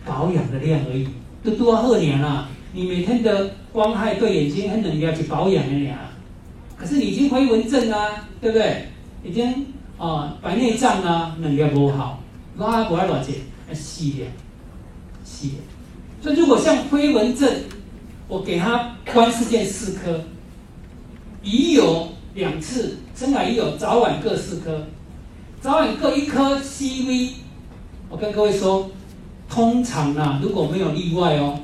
[0.04, 1.08] 保养的量而已，
[1.42, 2.48] 都多二年了。
[2.72, 6.10] 你每天的光害对眼睛很能量去保养的呀。
[6.76, 8.88] 可是你已经回纹症啦，对不对？
[9.24, 9.66] 已经
[9.98, 12.20] 啊白内障啊，能量不好，
[12.56, 13.36] 我阿不爱多少钱？
[13.68, 14.32] 要细点，
[15.24, 15.52] 细。
[16.20, 17.48] 所以如果像灰纹症，
[18.26, 20.24] 我给他观世界四颗，
[21.42, 24.86] 已有两次，生来已有早晚各四颗，
[25.60, 27.32] 早晚各一颗 CV。
[28.08, 28.90] 我跟各位说，
[29.48, 31.60] 通常啊，如果没有例外哦，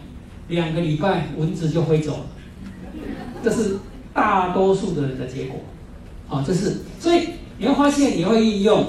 [0.48, 2.26] 两个礼拜蚊子就飞走了，
[3.42, 3.78] 这是
[4.12, 5.60] 大多数的人的结果。
[6.28, 8.84] 啊，这是所以你会发现你会应用，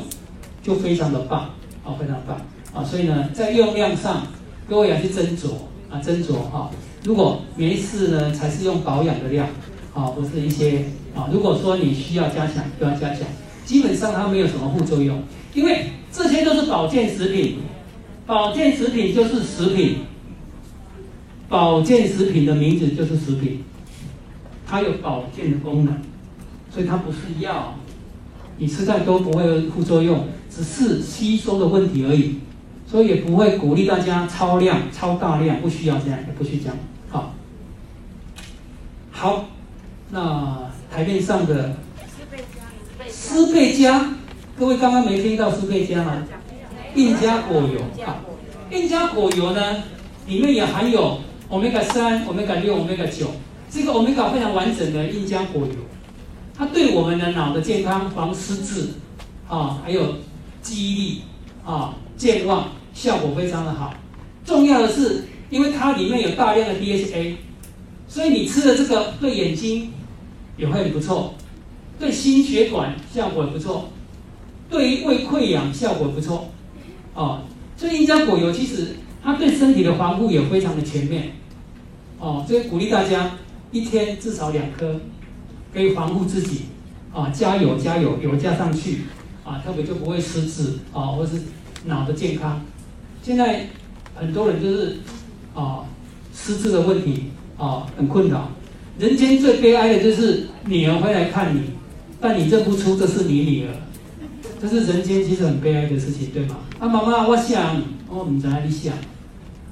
[0.61, 1.51] 就非常的棒，
[1.85, 2.37] 啊，非常棒
[2.73, 2.83] 啊。
[2.83, 4.27] 所以呢，在用量上，
[4.67, 5.53] 各位要去斟酌
[5.89, 6.69] 啊，斟酌哈。
[7.03, 9.47] 如果没事呢，才是用保养的量，
[9.93, 10.83] 啊，不是一些
[11.15, 11.29] 啊。
[11.31, 13.19] 如果说你需要加强，就要加强。
[13.65, 15.21] 基本上它没有什么副作用，
[15.53, 17.59] 因为这些都是保健食品。
[18.25, 19.99] 保健食品就是食品，
[21.49, 23.63] 保健食品的名字就是食品，
[24.67, 25.99] 它有保健的功能，
[26.71, 27.75] 所以它不是药。
[28.57, 32.39] 你吃再多不会有副作用，只是吸收的问题而已。
[32.85, 36.73] 所以也不会鼓励大家超量、超大量，不需要这样，也不需要。
[37.09, 37.33] 好，
[39.11, 39.45] 好，
[40.09, 41.75] 那台面上的
[43.07, 44.13] 斯贝加，
[44.57, 46.23] 各位刚刚没听到斯贝加吗？
[46.95, 48.17] 印加果油啊，
[48.71, 49.83] 印加果油呢，
[50.27, 51.19] 里面也含有
[51.49, 53.27] 欧米伽三、欧米伽六、欧米伽九，
[53.69, 55.73] 这个欧米伽非常完整的印加果油，
[56.55, 58.89] 它对我们的脑的健康、防失智
[59.47, 60.15] 啊，还有
[60.61, 61.21] 记忆力
[61.65, 62.69] 啊、健忘。
[62.91, 63.93] 效果非常的好，
[64.43, 67.35] 重要的是，因为它里面有大量的 DHA，
[68.09, 69.93] 所以你吃的这个对眼睛
[70.57, 71.35] 也会很不错，
[71.97, 73.89] 对心血管效果也不错，
[74.69, 76.49] 对于胃溃疡效果不错，
[77.13, 77.43] 哦，
[77.77, 81.35] 所以印加果油其实它对身体的防护也非常的全面，
[82.19, 83.31] 哦，所以鼓励大家
[83.71, 84.99] 一天至少两颗，
[85.73, 86.65] 可以防护自己，
[87.13, 89.03] 啊，加油加油，油加上去，
[89.43, 91.41] 啊，特别就不会失智，啊，或是
[91.85, 92.61] 脑的健康。
[93.23, 93.67] 现在
[94.15, 94.97] 很多人就是
[95.53, 95.85] 啊
[96.33, 98.49] 失智的问题啊很困扰。
[98.97, 101.61] 人间最悲哀的就是女儿会来看你，
[102.19, 103.73] 但你认不出这是你女儿，
[104.61, 106.57] 这是人间其实很悲哀的事情，对吗？
[106.79, 108.93] 啊，妈妈，我想，我唔知你想。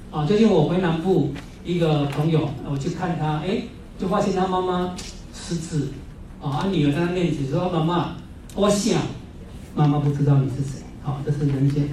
[0.10, 1.34] 啊，最近我回南部
[1.68, 3.64] 一个朋友，我去看他，哎，
[4.00, 4.96] 就发现他妈妈
[5.34, 5.90] 失智，
[6.42, 8.16] 啊，他女儿在他面前说：“妈妈，
[8.56, 9.02] 我想。”
[9.76, 11.90] 妈妈不知道你是谁，好，这是人间。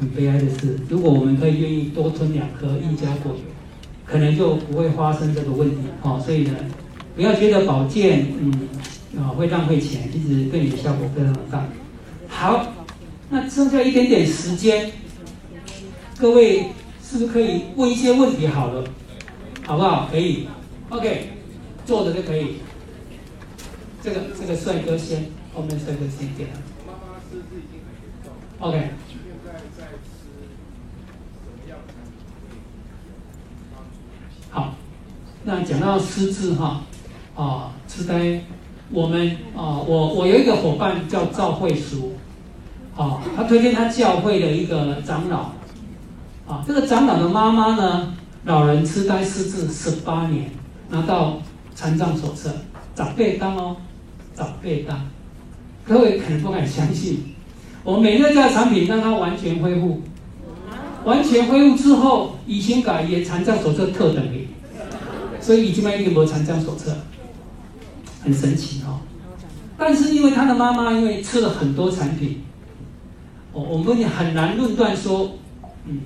[0.00, 3.36] 很悲哀的事，如果我们可以愿意多吞两颗印加果，
[4.04, 5.76] 可能就不会发生这个问题。
[6.00, 6.56] 哦，所以呢，
[7.14, 11.64] 不要觉得保健，嗯，啊，会浪费钱，其实对你的效果非常的大。
[12.26, 12.66] 好，
[13.28, 14.90] 那剩下一点点时间，
[16.18, 16.70] 各位
[17.04, 18.48] 是不是可以问一些问题？
[18.48, 18.82] 好了，
[19.66, 20.08] 好不好？
[20.10, 20.48] 可以
[20.90, 21.30] ，OK，
[21.86, 22.56] 坐着就可以。
[24.02, 26.48] 这个这个帅哥先，后面帅哥先点。
[28.58, 28.90] OK。
[34.50, 34.74] 好，
[35.44, 36.82] 那讲到失智哈，
[37.34, 38.40] 啊，痴呆，
[38.90, 42.14] 我们啊，我我有一个伙伴叫赵慧淑，
[42.96, 45.52] 啊，他推荐他教会的一个长老，
[46.46, 48.14] 啊，这个长老的妈妈呢，
[48.44, 50.50] 老人痴呆失智十八年，
[50.90, 51.40] 拿到
[51.74, 52.50] 残障手册，
[52.94, 53.76] 长辈当哦，
[54.34, 55.00] 长辈当，
[55.86, 57.34] 各位可能不敢相信，
[57.84, 60.02] 我们美乐家产品让他完全恢复。
[61.04, 64.46] 完全恢复之后，以前改也残障手册特等于，
[65.40, 66.96] 所以已经买一个残障手册，
[68.22, 69.00] 很神奇哦。
[69.76, 72.42] 但是因为他的妈妈因为吃了很多产品，
[73.52, 75.32] 我我们很难论断说，
[75.86, 76.02] 嗯，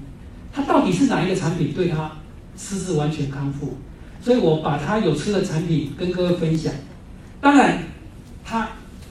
[0.51, 2.13] 他到底是哪一个产品对他
[2.57, 3.77] 失智完全康复？
[4.20, 6.73] 所以我把他有吃的产品跟各位分享。
[7.41, 7.85] 当然，
[8.45, 8.69] 他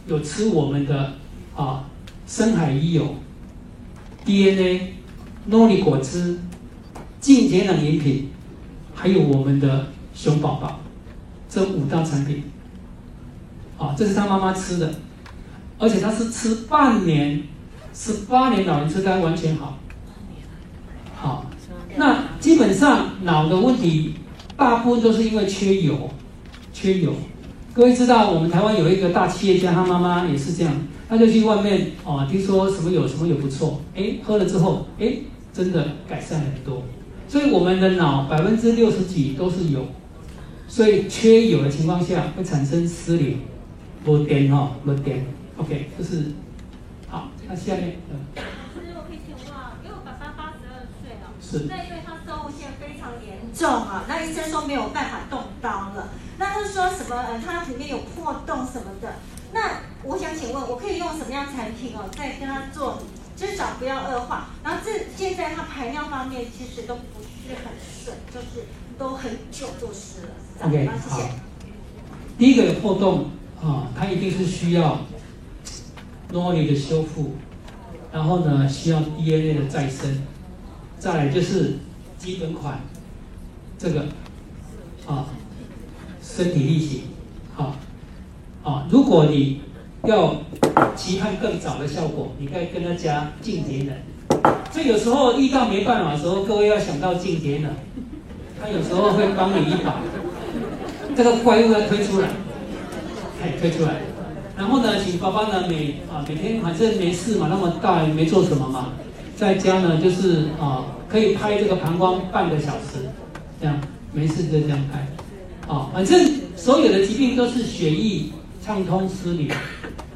[0.07, 1.13] 有吃我们的
[1.55, 1.85] 啊
[2.27, 3.15] 深海鱼油
[4.25, 4.93] DNA。
[5.47, 6.39] 诺丽果汁、
[7.21, 8.31] 净洁冷饮品，
[8.95, 10.79] 还有我们的熊宝宝，
[11.47, 12.45] 这五大产品，
[13.77, 14.91] 啊，这是他妈妈吃的，
[15.77, 17.43] 而且他是吃半年，
[17.93, 19.77] 吃八年老人痴呆完全好，
[21.15, 21.45] 好，
[21.97, 24.15] 那基本上脑的问题
[24.55, 26.09] 大部分都是因为缺油，
[26.73, 27.13] 缺油。
[27.73, 30.73] 各位知道，我们台湾有一个大企业家，他妈妈也是这样，
[31.09, 35.17] 他就去外面哦，听说什么有什么油不错，哎，喝了之后，哎。
[35.55, 36.83] 真的改善很多，
[37.29, 39.85] 所以我们的脑百分之六十几都是油，
[40.67, 43.39] 所以缺油的情况下会产生失灵，
[44.03, 45.25] 没电哈，没电。
[45.55, 46.25] OK，这是
[47.07, 57.15] 好那下面，嗯，其实我可以请问啊，因为我爸爸八十二岁了，是那因为他生物线非常严重啊，那医生说没有办法动刀了，那他说什么？
[57.15, 59.15] 呃，他里面有破洞什么的。
[59.53, 62.99] 那我想请问，我可以用什么样产品哦，再跟他做，
[63.37, 64.49] 至少不要恶化。
[64.63, 68.67] 然后这现在他排尿方面其实都不是很顺，就是
[68.97, 70.29] 都很久就是了。
[70.61, 71.29] OK，好，谢好谢。。
[72.37, 73.29] 第一个有破洞
[73.63, 74.99] 啊，它一定是需要
[76.33, 77.35] Noli 的修复，
[78.11, 80.21] 然后呢需要 DNA 的再生，
[81.05, 81.75] 再来就是
[82.17, 82.79] 基本款
[83.77, 84.05] 这个
[85.05, 85.27] 啊
[86.19, 87.01] 身体力行，
[87.53, 87.75] 好
[88.63, 89.61] 啊，如果你
[90.05, 90.37] 要
[90.95, 93.95] 期盼更早的效果，你该跟他加静节能。
[94.71, 97.71] 所以有时候遇到没办法的时候，各位要想到静节能，
[98.59, 100.01] 他有时候会帮你一把。
[101.15, 102.29] 这个怪物要推出来，
[103.43, 104.01] 哎，推出来。
[104.57, 108.93] 然后呢，请爸爸呢每啊每天反正没事嘛，那么大也没做什么嘛，
[109.35, 113.09] 在家呢就是啊可以拍这个膀胱半个小时，
[113.59, 113.79] 这样
[114.11, 115.07] 没事就这样拍，
[115.71, 118.31] 啊，反正所有的疾病都是血液
[118.63, 119.49] 畅通失灵，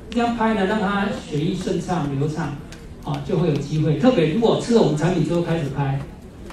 [0.09, 2.55] 这样拍呢让它血液顺畅流畅，
[3.03, 3.99] 啊就会有机会。
[3.99, 5.99] 特别如果吃了我们产品之后开始拍，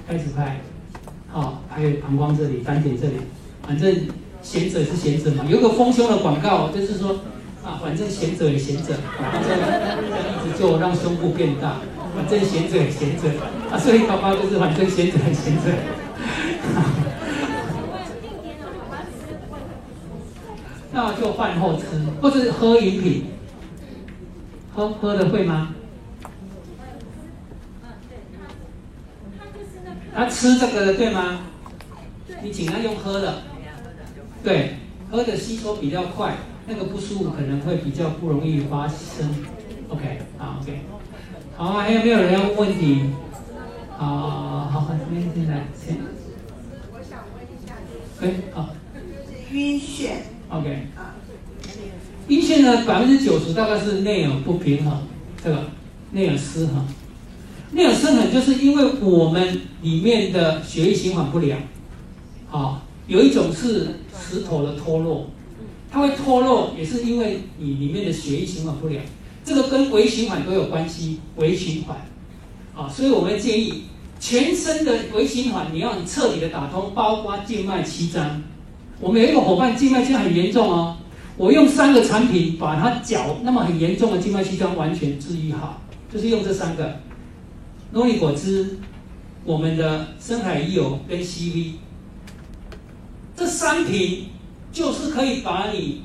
[0.09, 0.60] 开始拍，
[1.32, 3.14] 啊还有膀胱这里、丹田这里，
[3.66, 3.94] 反正。
[4.43, 7.18] 贤者是贤者嘛，有个丰胸的广告，就是说
[7.64, 9.60] 啊，反正贤者也贤者，然后这样
[10.47, 11.78] 一直做让胸部变大，
[12.28, 13.28] 正闲着也贤者
[13.70, 15.73] 啊，所以爸爸就是反正闲着也贤者。
[20.93, 21.85] 那就饭后吃，
[22.23, 23.27] 或者喝饮品，
[24.74, 25.74] 喝喝的会吗？
[30.15, 31.40] 他吃这个的对吗？
[32.43, 33.43] 你尽量用喝的。
[34.43, 34.77] 对，
[35.11, 36.36] 喝的吸收比较快，
[36.66, 39.28] 那个不舒服可能会比较不容易发生。
[39.89, 40.81] OK，好，OK，
[41.57, 43.01] 好啊，还有没有人要问问题？
[43.97, 45.97] 好，好，这边进来请。
[46.93, 47.77] 我想问一下，
[48.20, 48.74] 哎，好
[49.53, 50.09] 晕眩
[50.51, 51.16] ，OK，啊，
[52.28, 55.05] 晕眩呢，百分之九十大概是内耳不平衡，
[55.43, 55.70] 这个
[56.11, 56.87] 内耳失衡。
[57.73, 61.59] 内耳失衡就是因为我们里面的血液循环不良，
[62.51, 62.83] 啊。
[63.07, 65.31] 有一种是石头的脱落，
[65.91, 69.01] 它会脱落，也是因为你里面的血液循环不良，
[69.47, 71.20] 这个跟微循环都有关系。
[71.36, 71.97] 微循环，
[72.74, 73.85] 啊，所以我们建议
[74.18, 78.43] 全身的微循环你要彻底的打通，包括静脉曲张。
[79.01, 80.97] 我们有一个伙伴静脉曲张很严重哦，
[81.36, 85.82] 我用三个产品把他脚那么很严重的静脉曲张完全治愈好，
[86.12, 86.97] 就是用这三个：
[87.93, 88.78] 诺丽果汁、
[89.44, 91.73] 我们的深海鱼油跟 CV。
[93.36, 94.28] 这三瓶
[94.73, 96.02] 就是可以把你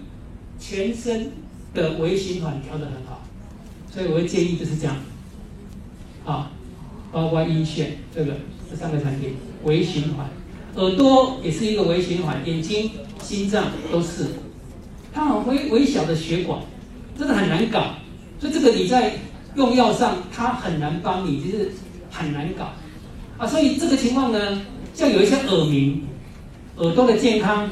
[0.59, 1.31] 全身
[1.73, 3.10] 的微循环调得很好，
[3.93, 4.95] 所以我会建议就是这样，
[6.25, 6.49] 啊，
[7.11, 8.37] 包括阴血这个
[8.69, 10.29] 这三个产品微循环，
[10.75, 12.91] 耳朵也是一个微循环，眼睛、
[13.21, 14.27] 心脏都是，
[15.13, 16.59] 它很微微小的血管，
[17.19, 17.95] 真的很难搞，
[18.39, 19.13] 所以这个你在
[19.55, 21.71] 用药上它很难帮你，就是
[22.09, 22.73] 很难搞，
[23.37, 24.61] 啊，所以这个情况呢，
[24.93, 26.03] 像有一些耳鸣。
[26.77, 27.69] 耳朵的健康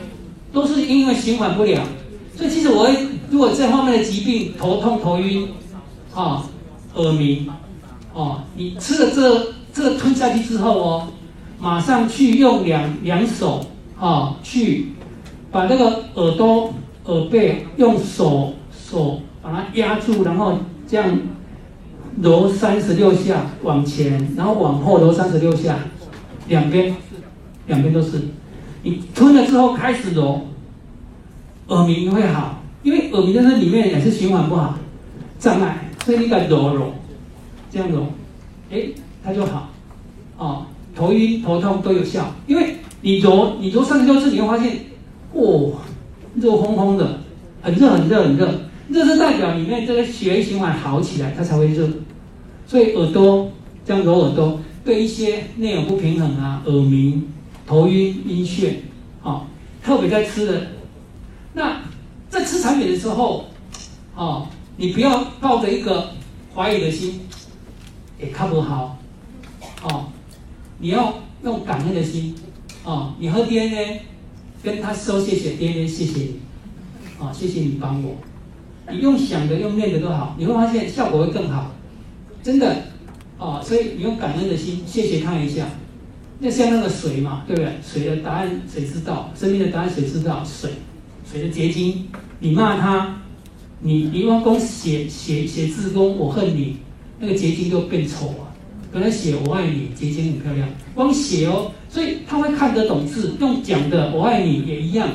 [0.53, 1.87] 都是因为循环不良，
[2.35, 2.87] 所以其实我
[3.31, 5.47] 如果这方面的疾病，头痛、头晕，
[6.13, 6.43] 啊，
[6.95, 7.47] 耳鸣，
[8.13, 11.07] 哦，你吃了这这吞下去之后哦，
[11.59, 13.65] 马上去用两两手
[13.99, 14.93] 啊，去
[15.51, 16.73] 把那个耳朵
[17.05, 20.57] 耳背用手手把它压住，然后
[20.87, 21.17] 这样
[22.21, 25.77] 揉三十六下往前，然后往后揉三十六下，
[26.47, 26.95] 两边
[27.67, 28.21] 两边都是。
[28.81, 30.47] 你吞了之后开始揉，
[31.67, 34.77] 耳鸣会好，因为耳鸣在那里面也是循环不好，
[35.37, 36.91] 障碍，所以你敢揉揉，
[37.69, 38.07] 这样揉，
[38.71, 38.87] 哎，
[39.23, 39.69] 它就好，
[40.39, 40.65] 哦，
[40.95, 44.75] 头晕头痛都有效，因为你揉你揉三十六次，你会发现，
[45.33, 45.73] 哦，
[46.33, 47.19] 热烘烘的，
[47.61, 48.51] 很热很热很热，
[48.89, 51.87] 热是代表里面这个血液循环好起来，它才会热，
[52.65, 53.51] 所以耳朵
[53.85, 57.27] 这样揉耳朵，对一些内耳不平衡啊，耳鸣。
[57.67, 58.71] 头晕、晕眩，
[59.21, 59.43] 哦，
[59.83, 60.61] 特别在吃的。
[61.53, 61.81] 那
[62.31, 63.45] 在吃产品的时候，
[64.15, 64.47] 哦，
[64.79, 66.11] 你不要抱着一个
[66.55, 67.19] 怀疑的心，
[68.17, 68.97] 也看不好，
[69.83, 70.05] 哦，
[70.77, 72.33] 你要用感恩的心，
[72.85, 73.99] 哦，你喝 DNA，
[74.63, 76.39] 跟他说谢谢 DNA，谢谢你，
[77.19, 78.15] 啊，谢谢你帮我。
[78.89, 81.71] 你用想的、用念的都好，你会发现效果会更好，
[82.41, 82.83] 真的，
[83.37, 85.67] 哦，所以你用感恩的心，谢谢他一下。
[86.39, 87.73] 那像那个水嘛，对不对？
[87.85, 89.29] 水的答案谁知道？
[89.35, 90.41] 生命的答案谁知道？
[90.45, 90.71] 水，
[91.29, 92.07] 水的结晶。
[92.39, 93.18] 你骂他，
[93.81, 96.77] 你你用功写写写字功，我恨你，
[97.19, 98.51] 那个结晶就变丑啊。
[98.91, 103.35] 可能写我爱你，结晶很漂亮，光写哦，所以他会看得懂字。
[103.39, 105.07] 用讲的我爱你也一样，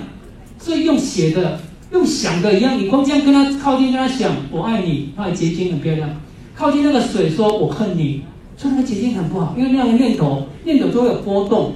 [0.59, 1.61] 所以用写的、
[1.91, 2.79] 用想的一样。
[2.79, 6.09] 你光这样跟他靠近，跟他想我爱你，他的结晶很漂亮。
[6.55, 8.23] 靠近那个水，说我恨你，
[8.57, 11.73] 所以那个结晶很不好，因为那个念头念头都会有波动。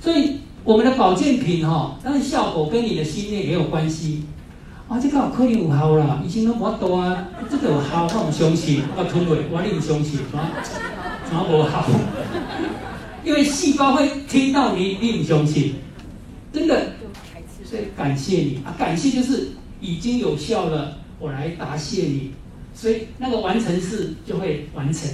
[0.00, 4.24] 所以我们的保健品哈，但是效果跟你的心念也有关系。
[4.92, 10.50] 啊，这个可能有效啦，以前都无多啊，这个有效，我唔相信，我吞落，我你唔相信，是吧？
[11.24, 11.86] 怎么不好？
[13.24, 15.76] 因为细胞会听到你，你唔相信，
[16.52, 16.92] 真的。
[17.64, 22.32] 所以感谢你啊，感谢就是已经有效了，我来答谢你，
[22.74, 25.08] 所以那个完成式就会完成。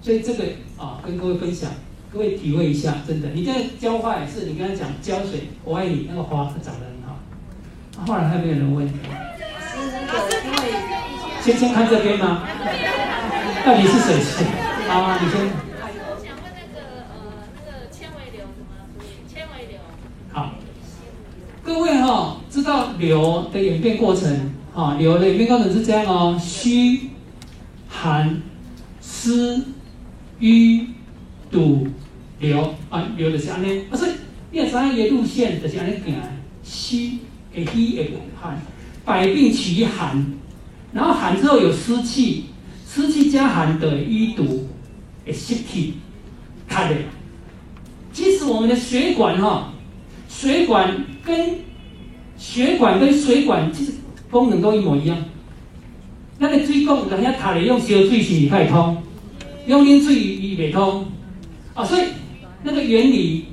[0.00, 0.42] 所以这个
[0.76, 1.70] 啊，跟各位分享，
[2.12, 6.91] 各位体会一下，真的，你在浇花也是，你跟他讲浇水，我爱你，那个花长得。
[8.06, 8.88] 后来还没有人问。
[11.40, 12.42] 先先看这边吗？
[13.64, 14.46] 到底是谁先？
[14.88, 15.40] 啊，你先。
[15.40, 16.80] 我想问那个
[17.10, 17.14] 呃，
[17.54, 19.06] 那个纤维瘤怎么处理？
[19.26, 19.78] 纤维瘤。
[20.32, 20.54] 好，
[21.62, 24.96] 各位哈，知道瘤的演变过程啊？
[24.98, 27.10] 瘤的演变过程是这样哦：虚、
[27.88, 28.40] 寒、
[29.00, 29.62] 湿、
[30.38, 30.88] 瘀、
[31.50, 31.86] 堵、
[32.38, 33.80] 瘤啊，瘤的是安尼。
[33.90, 34.12] 不是，
[34.50, 37.18] 你要知一个路线就是安尼行来，虚
[37.54, 38.60] 会虚会寒，
[39.04, 40.24] 百病起于寒，
[40.92, 42.46] 然后寒之后有湿气，
[42.88, 44.68] 湿气加寒的淤堵。
[45.24, 45.94] 诶，湿气，
[46.66, 46.96] 它的，
[48.12, 49.72] 其实我们的血管哈，
[50.28, 51.58] 血管跟
[52.36, 53.92] 血管跟水管其实
[54.28, 55.16] 功能都一模一样。
[56.38, 59.00] 那个水管人家塔里用烧水是可以通，
[59.68, 61.06] 用冷水伊未通，
[61.74, 62.02] 啊，所以
[62.64, 63.44] 那个原理，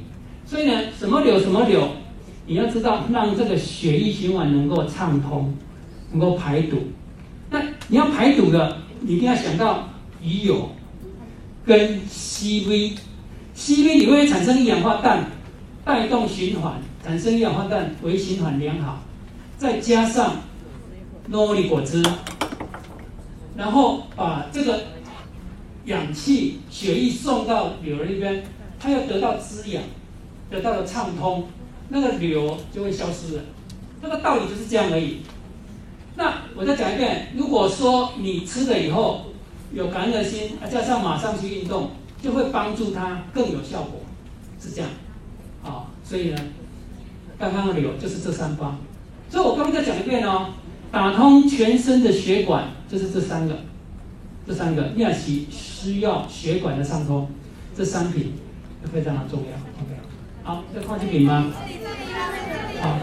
[0.44, 1.88] 所以呢，什么流什么流，
[2.50, 5.54] 你要知道让这个血液循环能够畅通，
[6.10, 6.78] 能够排毒。
[7.52, 9.88] 那你要排毒的，你一定要想到
[10.20, 10.72] 鱼油。
[11.64, 15.28] 跟 CV，CV 里会产生一氧化氮，
[15.86, 19.04] 带动循环，产生一氧化氮为循环良好，
[19.56, 20.38] 再加上
[21.28, 22.04] 诺丽果汁，
[23.56, 24.86] 然后把这个
[25.86, 28.44] 氧气、血液送到瘤那边，
[28.80, 29.84] 它要得到滋养，
[30.50, 31.44] 得到了畅通，
[31.90, 33.44] 那个瘤就会消失了。
[34.02, 35.18] 那个道理就是这样而已。
[36.16, 39.26] 那我再讲一遍，如果说你吃了以后，
[39.74, 41.92] 有感恩的心，加上马上去运动，
[42.22, 44.02] 就会帮助他更有效果，
[44.60, 44.90] 是这样，
[45.62, 46.38] 好，所以呢，
[47.38, 48.78] 刚刚的理由就是这三方，
[49.30, 50.48] 所以我刚刚再讲一遍哦，
[50.92, 53.60] 打通全身的血管，就是这三个，
[54.46, 57.30] 这三个尿息需要血管的畅通，
[57.76, 58.34] 这三品
[58.92, 59.69] 非常的重要
[60.50, 61.46] 好，要矿泉品吗？
[62.82, 62.98] 好，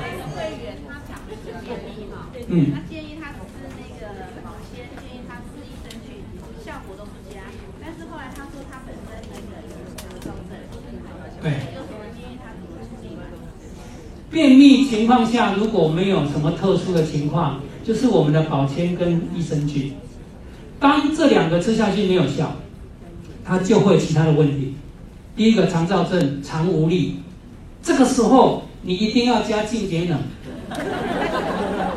[2.49, 3.39] 嗯他建议他吃
[3.79, 4.03] 那个
[4.43, 6.27] 保鲜建议他吃益生菌
[6.65, 7.43] 效果都不佳
[7.81, 9.07] 但是后来他说他本身。
[11.41, 11.53] 对，
[14.29, 19.95] 便秘情况下，如果没有什么特殊的情况，就是我们的保鲜跟益生菌。
[20.81, 22.57] 当这两个吃下去没有效，
[23.45, 24.75] 它就会其他的问题。
[25.37, 27.21] 第一个肠燥症、肠无力，
[27.87, 30.19] 这个时候你一定要加静节冷。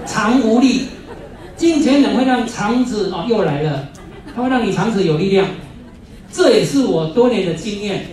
[0.05, 0.83] 肠无力，
[1.57, 3.89] 静节冷会让肠子哦又来了，
[4.35, 5.47] 它会让你肠子有力量。
[6.31, 8.05] 这也是我多年的经验。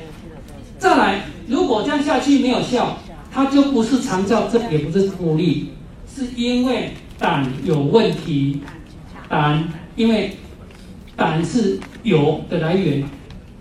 [0.79, 2.97] 再来，如果这样下去没有效，
[3.31, 5.73] 它就不是肠燥症，也不是无力，
[6.11, 8.63] 是因为胆有问题。
[9.29, 10.39] 胆因为
[11.15, 13.05] 胆是油的来源，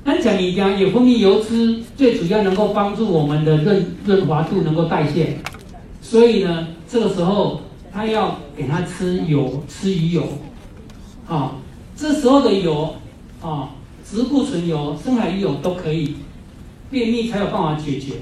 [0.06, 5.40] 那讲你讲有分泌油脂，最主要能够帮助我们的润润滑度能够代谢。
[6.00, 7.62] 所以呢，这个时候
[7.92, 10.24] 他要给他吃油，吃鱼油。
[11.28, 11.56] 啊，
[11.98, 12.96] 这时候的油
[13.42, 13.72] 啊，
[14.08, 16.16] 植物醇油、深海鱼油都可以。
[16.92, 18.14] 便秘才有办法解决，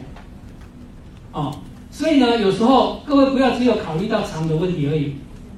[1.33, 1.53] 哦，
[1.91, 5.15] 所以呢，有时候各位不要只有考虑到肠的问题而已。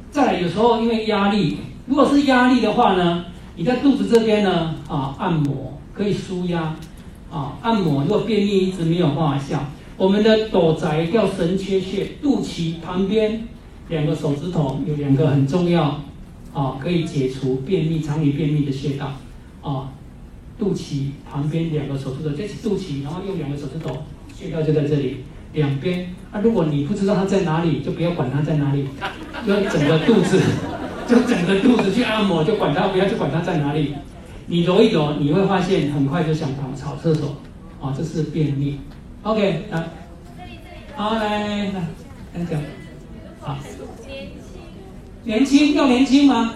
[0.09, 3.25] 再来，有时候因为压力，如果是压力的话呢，
[3.55, 6.75] 你在肚子这边呢，啊，按摩可以舒压，
[7.31, 13.47] 啊，按摩如果便秘一直没有办法下，我们的斗宅叫神阙穴，肚脐旁边
[13.89, 16.01] 两个手指头有两个很重要，
[16.53, 19.13] 啊，可以解除便秘、肠里便秘的穴道，
[19.61, 19.91] 啊。
[20.57, 25.17] 肚脐旁边两个手指头，这是肚脐，然后用两个手指头，穴道就在这里，
[25.51, 26.15] 两边。
[26.31, 28.87] 啊，如果你不知道它在哪里，就不要管它在哪里，
[29.45, 30.39] 就整个肚子，
[31.07, 33.95] 就整个肚子去按摩，就管它，不要去管它在哪里。
[34.47, 37.37] 你揉一揉，你会发现很快就想跑跑厕所，
[37.81, 38.79] 啊，这是便秘。
[39.23, 39.89] OK，来，
[40.95, 41.87] 好，来来来，
[42.35, 42.61] 来讲，
[43.41, 43.57] 好，
[45.25, 46.53] 年轻，年轻要年轻吗？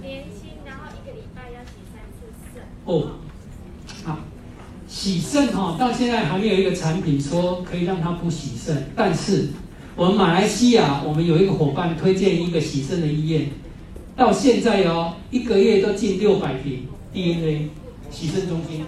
[0.00, 2.60] 年轻，然后一个礼拜要洗三次。
[2.84, 3.18] 哦，
[4.04, 4.18] 好，
[4.86, 9.48] 洗肾哈，到现在还没有一个产品说可以让它不洗肾，但是
[9.96, 13.48] 我们马来西亚，我们有一个伙伴推荐一个洗肾的医院，
[14.14, 17.70] 到现在哦，一个月都进六百瓶 DNA
[18.10, 18.84] 洗肾中心，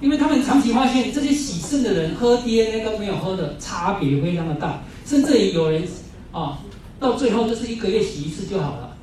[0.00, 5.84] 因为他们长期发现这些洗肾的人喝 DNA 跟没有喝的差别非常的大，甚至有人
[6.32, 6.58] 啊，
[6.98, 8.96] 到最后就是一个月洗一次就好了，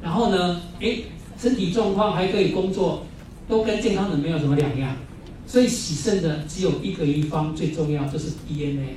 [0.00, 0.98] 然后呢，哎，
[1.36, 3.04] 身体状况还可以工作，
[3.48, 4.96] 都跟健康人没有什么两样，
[5.46, 8.96] 所以洗肾的只有一个一方最重要，就是 DNA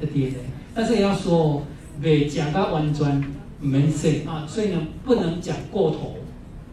[0.00, 0.40] 的 DNA。
[0.74, 1.62] 但是也要说哦，
[2.02, 3.24] 别讲到完全
[3.60, 6.16] 没事啊，所以呢，不能讲过头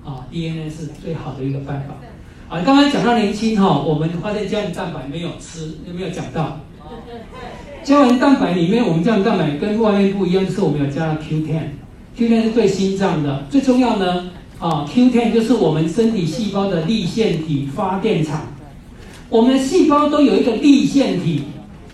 [0.06, 0.26] 啊。
[0.32, 2.62] DNA 是最好的一个办法啊。
[2.64, 6.60] 刚刚讲到年轻哈，我们发现胶原蛋白没有吃，有没有讲到？
[7.84, 13.46] 胶原蛋白里面，我们胶原蛋白跟外面不一样，就是我们有加了 Q10，Q10 是对心脏的。
[13.50, 18.48] 最重要呢啊，Q10 就是我们身体细胞的立腺体发电厂。
[19.30, 21.44] 我们的细胞都有一个立腺体。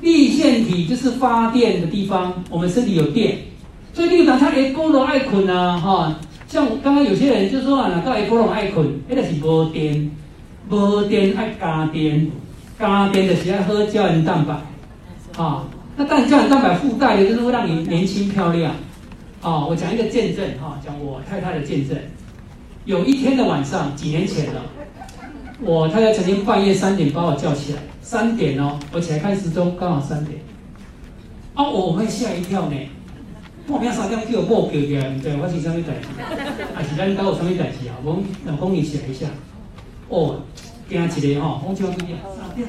[0.02, 3.38] 立腺体就是发电的地方，我们身体有电，
[3.94, 6.20] 所以你讲他哎，菠萝爱捆啊，哈，
[6.52, 10.12] 像刚刚有些人就说啊，哪个哎菠萝爱困，那个是无电，
[10.70, 12.30] 无电爱加电，
[12.78, 14.54] 加电的是爱喝胶原蛋白，
[15.42, 15.64] 啊，
[15.96, 18.74] 那但胶原蛋白附带的就是会让你年轻漂亮，
[19.42, 21.98] 啊，我讲一个见证哈，讲我太太的见证，
[22.84, 24.62] 有一天的晚上，几年前了，
[25.62, 27.80] 我太太曾经半夜三点把我叫起来。
[28.02, 30.38] 三点哦，我起来看时钟，刚好三点。
[31.54, 32.76] 啊，我会吓一跳呢。
[33.72, 36.08] 我明三点叫我叫起来，唔知发生什么代志，
[36.76, 37.96] 还是咱家有什么代志啊？
[38.04, 39.28] 我老公你起来一下。
[40.10, 40.42] 哦，
[40.90, 41.86] 惊起来吼，我叫？
[41.88, 41.96] 三
[42.54, 42.68] 点。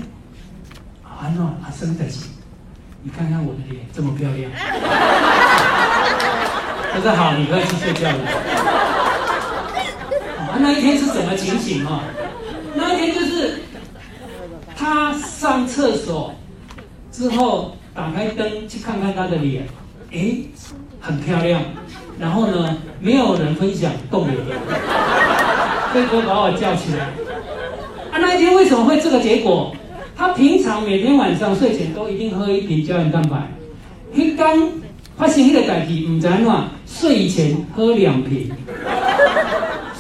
[1.03, 2.27] 啊，那啊什么代志？
[3.03, 4.49] 你看看我的脸，这么漂亮。
[6.93, 8.25] 他说好，你可以去睡觉了。
[10.39, 12.05] 啊，那一天是什么情形啊？
[12.77, 13.59] 那一天就是。
[14.75, 16.35] 他上厕所
[17.13, 19.65] 之后打开灯去看看他的脸，
[20.13, 20.37] 哎，
[21.01, 21.63] 很漂亮。
[22.19, 24.37] 然后呢，没有人分享冻脸，
[25.93, 27.05] 所以就把我叫起来。
[28.13, 29.75] 啊，那一天为什么会这个结果？
[30.15, 33.51] 他平常每天晚上睡前都一定喝一瓶胶原蛋白。
[34.15, 34.69] 他刚
[35.17, 36.53] 发现那个代志，唔知安怎，
[36.87, 38.51] 睡前喝两瓶，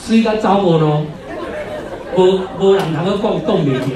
[0.04, 1.04] 睡到早无咯，
[2.16, 3.86] 无无人能够讲冻脸的。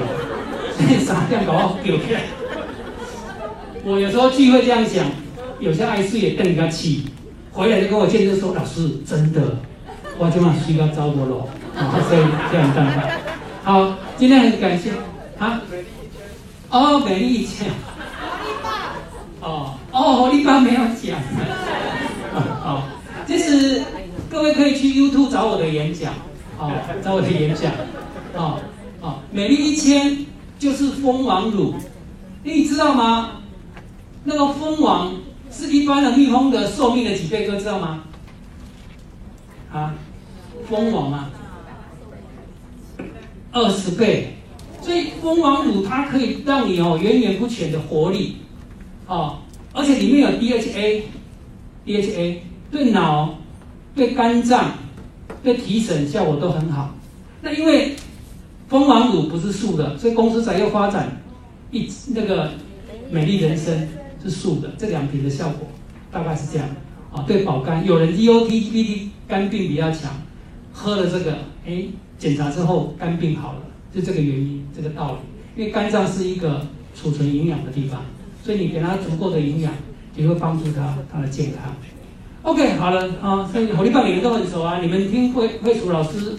[1.05, 2.21] 傻掉把我丢片。
[3.85, 5.05] 我有时候聚会这样想，
[5.59, 7.05] 有些爱睡也瞪个气，
[7.51, 9.57] 回来就跟我见证说：“老师，真的，
[10.17, 12.21] 我今晚睡到糟粕了。”啊，所以
[12.51, 13.09] 这样办法。
[13.63, 14.91] 好，今天很感谢
[15.37, 15.61] 啊。
[16.69, 17.67] 哦，美丽讲。
[19.41, 21.19] 哦哦，丽爸没有讲。
[22.61, 22.83] 好，
[23.27, 23.81] 其实
[24.29, 26.13] 各位可以去 YouTube 找我的演讲，
[26.59, 26.71] 哦，
[27.03, 27.71] 找我的演讲，
[28.35, 28.59] 哦
[29.01, 30.25] 哦，美丽一千。
[30.59, 31.75] 就是蜂王乳，
[32.41, 33.29] 你知道吗？
[34.23, 35.13] 那个蜂王
[35.57, 37.47] 是一般的蜜蜂的寿命的几倍？
[37.47, 38.03] 各位知道吗？
[39.73, 39.95] 啊，
[40.69, 41.29] 蜂王啊，
[43.51, 44.35] 二十倍。
[44.81, 48.37] 所以蜂王乳它可以让你哦源源不全的活力，
[49.07, 49.39] 哦，
[49.73, 52.37] 而且里面有 DHA，DHA
[52.71, 53.35] 对脑、
[53.95, 54.71] 对肝脏、
[55.43, 56.93] 对提神效果都很好。
[57.41, 57.95] 那因为。
[58.69, 61.21] 蜂王乳不是素的，所以公司才又发展
[61.71, 62.51] 一那个
[63.09, 63.87] 美丽人生
[64.23, 65.67] 是素的，这两瓶的效果
[66.11, 66.67] 大概是这样
[67.13, 67.23] 啊。
[67.27, 70.11] 对保肝，有人 EOTPD 肝病比较强，
[70.71, 71.85] 喝了这个，哎，
[72.17, 73.59] 检查之后肝病好了，
[73.93, 75.17] 就这个原因，这个道理。
[75.55, 76.61] 因为肝脏是一个
[76.93, 78.01] 储存营养的地方，
[78.43, 79.73] 所以你给它足够的营养，
[80.15, 81.73] 也会帮助它它的健康。
[82.43, 86.35] OK，好了啊，所以火力棒你们都很熟啊，你们听会会楚老师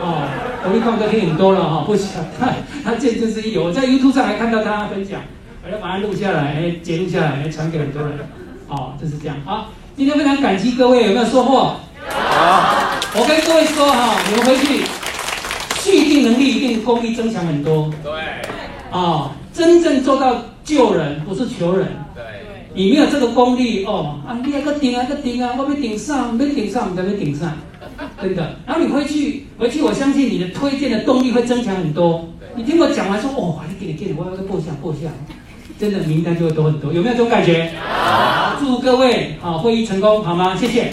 [0.00, 0.28] 哦，
[0.62, 2.08] 火力棒哥听很多了哈，不行
[2.38, 2.52] 他
[2.84, 5.22] 他见证之一，我在 YouTube 上还看到他分享，
[5.64, 8.18] 我要把它录下来，哎，截录下来，哎，传给很多人，
[8.68, 9.36] 哦，就是这样。
[9.44, 11.76] 好，今天非常感激各位，有没有收获？
[12.08, 14.82] 好，我跟各位说哈，你们回去
[15.80, 17.88] 续订能力一定功力增强很多。
[18.02, 18.12] 对，
[18.90, 21.88] 啊，真正做到救人，不是求人。
[22.74, 27.52] 你没有这个功力哦，啊，你还个顶啊个顶啊，我没顶上，没顶上，才没顶上？
[28.20, 28.56] 真的。
[28.66, 32.28] 然后你回去，回去，我相信你的推荐的动力会增强很多。
[32.56, 35.00] 你听我讲完说，哦，你给你给你，我要个播下播下，
[35.82, 36.92] 真的名单就会多很多。
[36.92, 37.72] 有没有这种感觉？
[37.82, 40.54] 好，祝各位啊会议成功，好吗？
[40.56, 40.92] 谢谢。